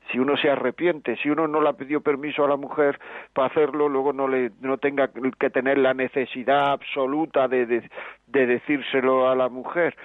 Si 0.10 0.20
uno 0.20 0.38
se 0.38 0.50
arrepiente, 0.50 1.18
si 1.18 1.30
uno 1.30 1.50
no 1.50 1.60
le 1.60 1.74
pedido 1.74 2.00
permiso 2.00 2.46
a 2.46 2.48
la 2.48 2.56
mujer 2.56 2.98
para 3.34 3.48
hacerlo, 3.48 3.90
luego 3.90 4.14
no 4.14 4.30
le 4.30 4.52
no 4.62 4.78
tenga 4.78 5.10
que 5.38 5.50
tener 5.50 5.78
la 5.78 5.94
necesidad 5.94 6.72
absoluta 6.72 7.50
de, 7.50 7.66
de, 7.66 7.90
de 8.28 8.46
decírselo 8.46 9.28
a 9.28 9.36
la 9.36 9.50
mujer. 9.50 9.98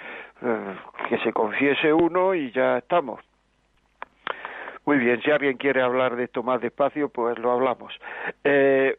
Eh, 0.42 0.74
que 1.08 1.18
se 1.18 1.32
confiese 1.32 1.92
uno 1.92 2.34
y 2.34 2.50
ya 2.50 2.78
estamos. 2.78 3.20
Muy 4.86 4.98
bien, 4.98 5.20
si 5.22 5.30
alguien 5.30 5.56
quiere 5.56 5.80
hablar 5.80 6.14
de 6.16 6.24
esto 6.24 6.42
más 6.42 6.60
despacio, 6.60 7.08
pues 7.08 7.38
lo 7.38 7.52
hablamos. 7.52 7.94
Eh, 8.44 8.98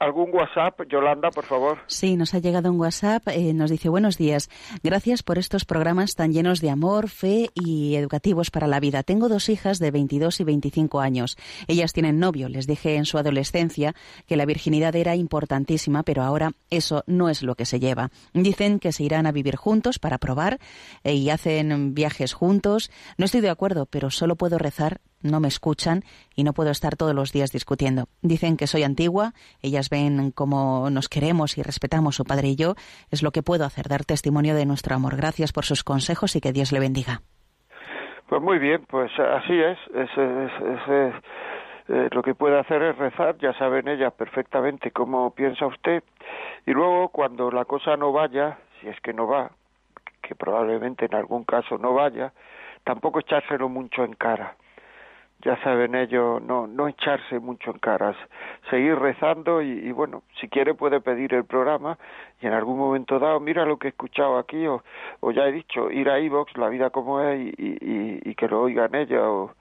¿Algún 0.00 0.34
WhatsApp, 0.34 0.80
Yolanda, 0.88 1.30
por 1.30 1.44
favor? 1.44 1.80
Sí, 1.86 2.16
nos 2.16 2.32
ha 2.32 2.38
llegado 2.38 2.72
un 2.72 2.80
WhatsApp. 2.80 3.28
Eh, 3.28 3.52
nos 3.52 3.70
dice, 3.70 3.90
buenos 3.90 4.16
días. 4.16 4.48
Gracias 4.82 5.22
por 5.22 5.36
estos 5.36 5.66
programas 5.66 6.14
tan 6.14 6.32
llenos 6.32 6.62
de 6.62 6.70
amor, 6.70 7.10
fe 7.10 7.50
y 7.52 7.96
educativos 7.96 8.50
para 8.50 8.66
la 8.66 8.80
vida. 8.80 9.02
Tengo 9.02 9.28
dos 9.28 9.50
hijas 9.50 9.78
de 9.78 9.90
22 9.90 10.40
y 10.40 10.44
25 10.44 11.00
años. 11.00 11.36
Ellas 11.68 11.92
tienen 11.92 12.18
novio. 12.18 12.48
Les 12.48 12.66
dije 12.66 12.96
en 12.96 13.04
su 13.04 13.18
adolescencia 13.18 13.94
que 14.26 14.38
la 14.38 14.46
virginidad 14.46 14.96
era 14.96 15.16
importantísima, 15.16 16.02
pero 16.02 16.22
ahora 16.22 16.52
eso 16.70 17.04
no 17.06 17.28
es 17.28 17.42
lo 17.42 17.54
que 17.54 17.66
se 17.66 17.78
lleva. 17.78 18.08
Dicen 18.32 18.78
que 18.78 18.92
se 18.92 19.02
irán 19.02 19.26
a 19.26 19.32
vivir 19.32 19.56
juntos 19.56 19.98
para 19.98 20.16
probar 20.16 20.60
eh, 21.04 21.12
y 21.12 21.28
hacen 21.28 21.92
viajes 21.92 22.32
juntos. 22.32 22.90
No 23.18 23.26
estoy 23.26 23.42
de 23.42 23.50
acuerdo, 23.50 23.84
pero 23.84 24.10
solo 24.10 24.36
puedo 24.36 24.56
rezar 24.56 25.02
no 25.22 25.40
me 25.40 25.48
escuchan 25.48 26.02
y 26.34 26.44
no 26.44 26.52
puedo 26.52 26.70
estar 26.70 26.96
todos 26.96 27.14
los 27.14 27.32
días 27.32 27.52
discutiendo. 27.52 28.04
Dicen 28.22 28.56
que 28.56 28.66
soy 28.66 28.82
antigua, 28.82 29.32
ellas 29.62 29.90
ven 29.90 30.30
cómo 30.32 30.90
nos 30.90 31.08
queremos 31.08 31.58
y 31.58 31.62
respetamos 31.62 32.16
su 32.16 32.24
padre 32.24 32.48
y 32.48 32.56
yo. 32.56 32.74
Es 33.10 33.22
lo 33.22 33.30
que 33.30 33.42
puedo 33.42 33.64
hacer, 33.64 33.88
dar 33.88 34.04
testimonio 34.04 34.54
de 34.54 34.66
nuestro 34.66 34.94
amor. 34.94 35.16
Gracias 35.16 35.52
por 35.52 35.64
sus 35.64 35.84
consejos 35.84 36.36
y 36.36 36.40
que 36.40 36.52
Dios 36.52 36.72
le 36.72 36.80
bendiga. 36.80 37.20
Pues 38.28 38.40
muy 38.40 38.58
bien, 38.58 38.84
pues 38.88 39.10
así 39.18 39.60
es. 39.60 39.78
eh, 41.88 42.08
lo 42.12 42.22
que 42.22 42.34
puede 42.34 42.58
hacer 42.58 42.80
es 42.82 42.96
rezar, 42.96 43.36
ya 43.38 43.52
saben 43.54 43.88
ellas 43.88 44.12
perfectamente 44.12 44.92
cómo 44.92 45.34
piensa 45.34 45.66
usted. 45.66 46.04
Y 46.64 46.70
luego, 46.70 47.08
cuando 47.08 47.50
la 47.50 47.64
cosa 47.64 47.96
no 47.96 48.12
vaya, 48.12 48.58
si 48.80 48.88
es 48.88 49.00
que 49.00 49.12
no 49.12 49.26
va, 49.26 49.50
que 50.22 50.36
probablemente 50.36 51.06
en 51.06 51.14
algún 51.16 51.42
caso 51.42 51.76
no 51.78 51.94
vaya, 51.94 52.32
tampoco 52.84 53.18
echárselo 53.18 53.68
mucho 53.68 54.04
en 54.04 54.12
cara 54.12 54.56
ya 55.42 55.56
saben 55.62 55.94
ellos, 55.94 56.42
no, 56.42 56.66
no 56.66 56.88
echarse 56.88 57.38
mucho 57.38 57.70
en 57.70 57.78
caras, 57.78 58.16
seguir 58.68 58.96
rezando 58.96 59.62
y, 59.62 59.90
bueno, 59.92 60.22
si 60.40 60.48
quiere 60.48 60.74
puede 60.74 61.00
pedir 61.00 61.34
el 61.34 61.44
programa 61.44 61.98
y 62.40 62.46
en 62.46 62.52
algún 62.52 62.78
momento 62.78 63.18
dado, 63.18 63.40
mira 63.40 63.64
lo 63.64 63.78
que 63.78 63.88
he 63.88 63.90
escuchado 63.90 64.38
aquí 64.38 64.66
o, 64.66 64.82
o 65.20 65.30
ya 65.30 65.46
he 65.46 65.52
dicho, 65.52 65.90
ir 65.90 66.10
a 66.10 66.20
iVox, 66.20 66.56
la 66.56 66.68
vida 66.68 66.90
como 66.90 67.20
es 67.20 67.40
y, 67.40 67.54
y, 67.58 68.20
y 68.30 68.34
que 68.34 68.48
lo 68.48 68.62
oigan 68.62 68.94
ella 68.94 69.22
o, 69.22 69.52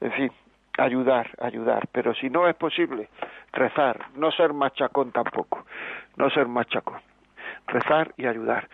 en 0.00 0.12
fin, 0.12 0.32
ayudar, 0.78 1.30
ayudar, 1.40 1.88
pero 1.92 2.14
si 2.14 2.30
no 2.30 2.48
es 2.48 2.56
posible, 2.56 3.08
rezar, 3.52 4.06
no 4.16 4.30
ser 4.32 4.52
machacón 4.52 5.12
tampoco, 5.12 5.64
no 6.16 6.30
ser 6.30 6.46
machacón 6.48 7.00
rezar 7.66 8.14
y 8.16 8.26
ayudar. 8.26 8.68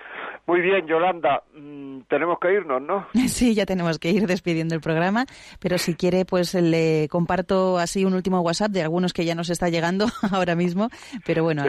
Muy 0.46 0.60
bien, 0.60 0.86
Yolanda, 0.86 1.42
mm, 1.54 2.02
tenemos 2.08 2.38
que 2.40 2.52
irnos, 2.52 2.80
¿no? 2.80 3.06
Sí, 3.28 3.54
ya 3.54 3.66
tenemos 3.66 3.98
que 3.98 4.10
ir 4.10 4.26
despidiendo 4.26 4.74
el 4.74 4.80
programa, 4.80 5.26
pero 5.60 5.78
si 5.78 5.94
quiere, 5.94 6.24
pues 6.24 6.54
le 6.54 7.08
comparto 7.10 7.78
así 7.78 8.04
un 8.04 8.14
último 8.14 8.40
WhatsApp 8.40 8.70
de 8.70 8.82
algunos 8.82 9.12
que 9.12 9.24
ya 9.24 9.34
nos 9.34 9.50
está 9.50 9.68
llegando 9.68 10.06
ahora 10.32 10.54
mismo, 10.54 10.88
pero 11.24 11.42
bueno. 11.42 11.64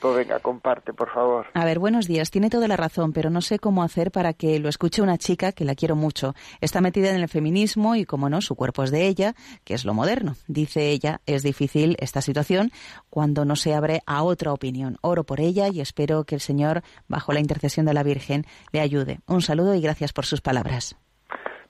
Pues 0.00 0.14
venga, 0.14 0.40
comparte, 0.40 0.92
por 0.92 1.10
favor. 1.10 1.46
A 1.54 1.64
ver, 1.64 1.78
buenos 1.78 2.06
días. 2.06 2.30
Tiene 2.30 2.50
toda 2.50 2.68
la 2.68 2.76
razón, 2.76 3.12
pero 3.12 3.30
no 3.30 3.40
sé 3.40 3.58
cómo 3.58 3.82
hacer 3.82 4.10
para 4.10 4.34
que 4.34 4.58
lo 4.58 4.68
escuche 4.68 5.00
una 5.00 5.16
chica 5.16 5.52
que 5.52 5.64
la 5.64 5.74
quiero 5.74 5.96
mucho. 5.96 6.34
Está 6.60 6.82
metida 6.82 7.10
en 7.10 7.16
el 7.16 7.28
feminismo 7.28 7.96
y, 7.96 8.04
como 8.04 8.28
no, 8.28 8.42
su 8.42 8.56
cuerpo 8.56 8.82
es 8.82 8.90
de 8.90 9.06
ella, 9.06 9.34
que 9.64 9.72
es 9.72 9.86
lo 9.86 9.94
moderno. 9.94 10.36
Dice 10.48 10.90
ella, 10.90 11.22
es 11.24 11.42
difícil 11.42 11.96
esta 11.98 12.20
situación 12.20 12.72
cuando 13.08 13.46
no 13.46 13.56
se 13.56 13.74
abre 13.74 14.02
a 14.04 14.22
otra 14.22 14.52
opinión. 14.52 14.98
Oro 15.00 15.24
por 15.24 15.40
ella 15.40 15.68
y 15.68 15.80
espero 15.80 16.24
que 16.24 16.34
el 16.34 16.40
Señor, 16.42 16.82
bajo 17.08 17.32
la 17.32 17.40
intercesión 17.40 17.86
de 17.86 17.94
la 17.94 18.02
Virgen, 18.02 18.44
le 18.72 18.80
ayude. 18.80 19.20
Un 19.26 19.40
saludo 19.40 19.74
y 19.74 19.80
gracias 19.80 20.12
por 20.12 20.26
sus 20.26 20.42
palabras. 20.42 20.96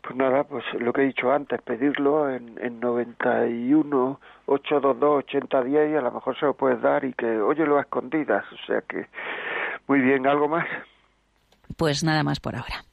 Pues 0.06 0.16
nada, 0.16 0.44
pues 0.44 0.64
lo 0.74 0.92
que 0.92 1.02
he 1.02 1.06
dicho 1.06 1.32
antes, 1.32 1.60
pedirlo 1.62 2.30
en, 2.30 2.56
en 2.62 2.78
91 2.78 4.20
822 4.46 5.24
8010 5.24 5.90
y 5.90 5.96
a 5.96 6.00
lo 6.00 6.12
mejor 6.12 6.38
se 6.38 6.46
lo 6.46 6.54
puedes 6.54 6.80
dar 6.80 7.04
y 7.04 7.12
que 7.12 7.26
óyelo 7.40 7.76
a 7.76 7.80
escondidas, 7.80 8.44
o 8.52 8.66
sea 8.66 8.82
que 8.82 9.08
muy 9.88 10.00
bien, 10.00 10.28
¿algo 10.28 10.46
más? 10.46 10.64
Pues 11.76 12.04
nada 12.04 12.22
más 12.22 12.38
por 12.38 12.54
ahora. 12.54 12.84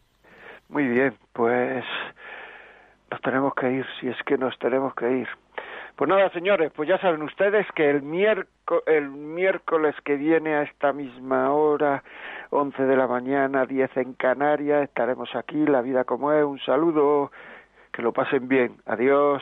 Muy 0.69 0.87
bien, 0.87 1.15
pues 1.33 1.85
nos 3.11 3.21
tenemos 3.21 3.53
que 3.53 3.71
ir, 3.71 3.85
si 3.99 4.07
es 4.07 4.17
que 4.25 4.35
nos 4.39 4.57
tenemos 4.57 4.95
que 4.95 5.11
ir. 5.11 5.27
Pues 5.95 6.09
nada, 6.09 6.31
señores, 6.31 6.71
pues 6.75 6.89
ya 6.89 6.97
saben 6.97 7.21
ustedes 7.21 7.67
que 7.75 7.91
el, 7.91 8.01
el 8.87 9.09
miércoles 9.09 9.95
que 10.03 10.15
viene 10.15 10.55
a 10.55 10.63
esta 10.63 10.93
misma 10.93 11.53
hora 11.53 12.03
11 12.53 12.83
de 12.83 12.95
la 12.95 13.07
mañana, 13.07 13.65
10 13.65 13.97
en 13.97 14.13
Canarias. 14.13 14.83
Estaremos 14.83 15.35
aquí, 15.35 15.65
la 15.65 15.81
vida 15.81 16.03
como 16.03 16.31
es. 16.31 16.45
Un 16.45 16.59
saludo, 16.59 17.31
que 17.91 18.01
lo 18.01 18.13
pasen 18.13 18.47
bien. 18.47 18.77
Adiós. 18.85 19.41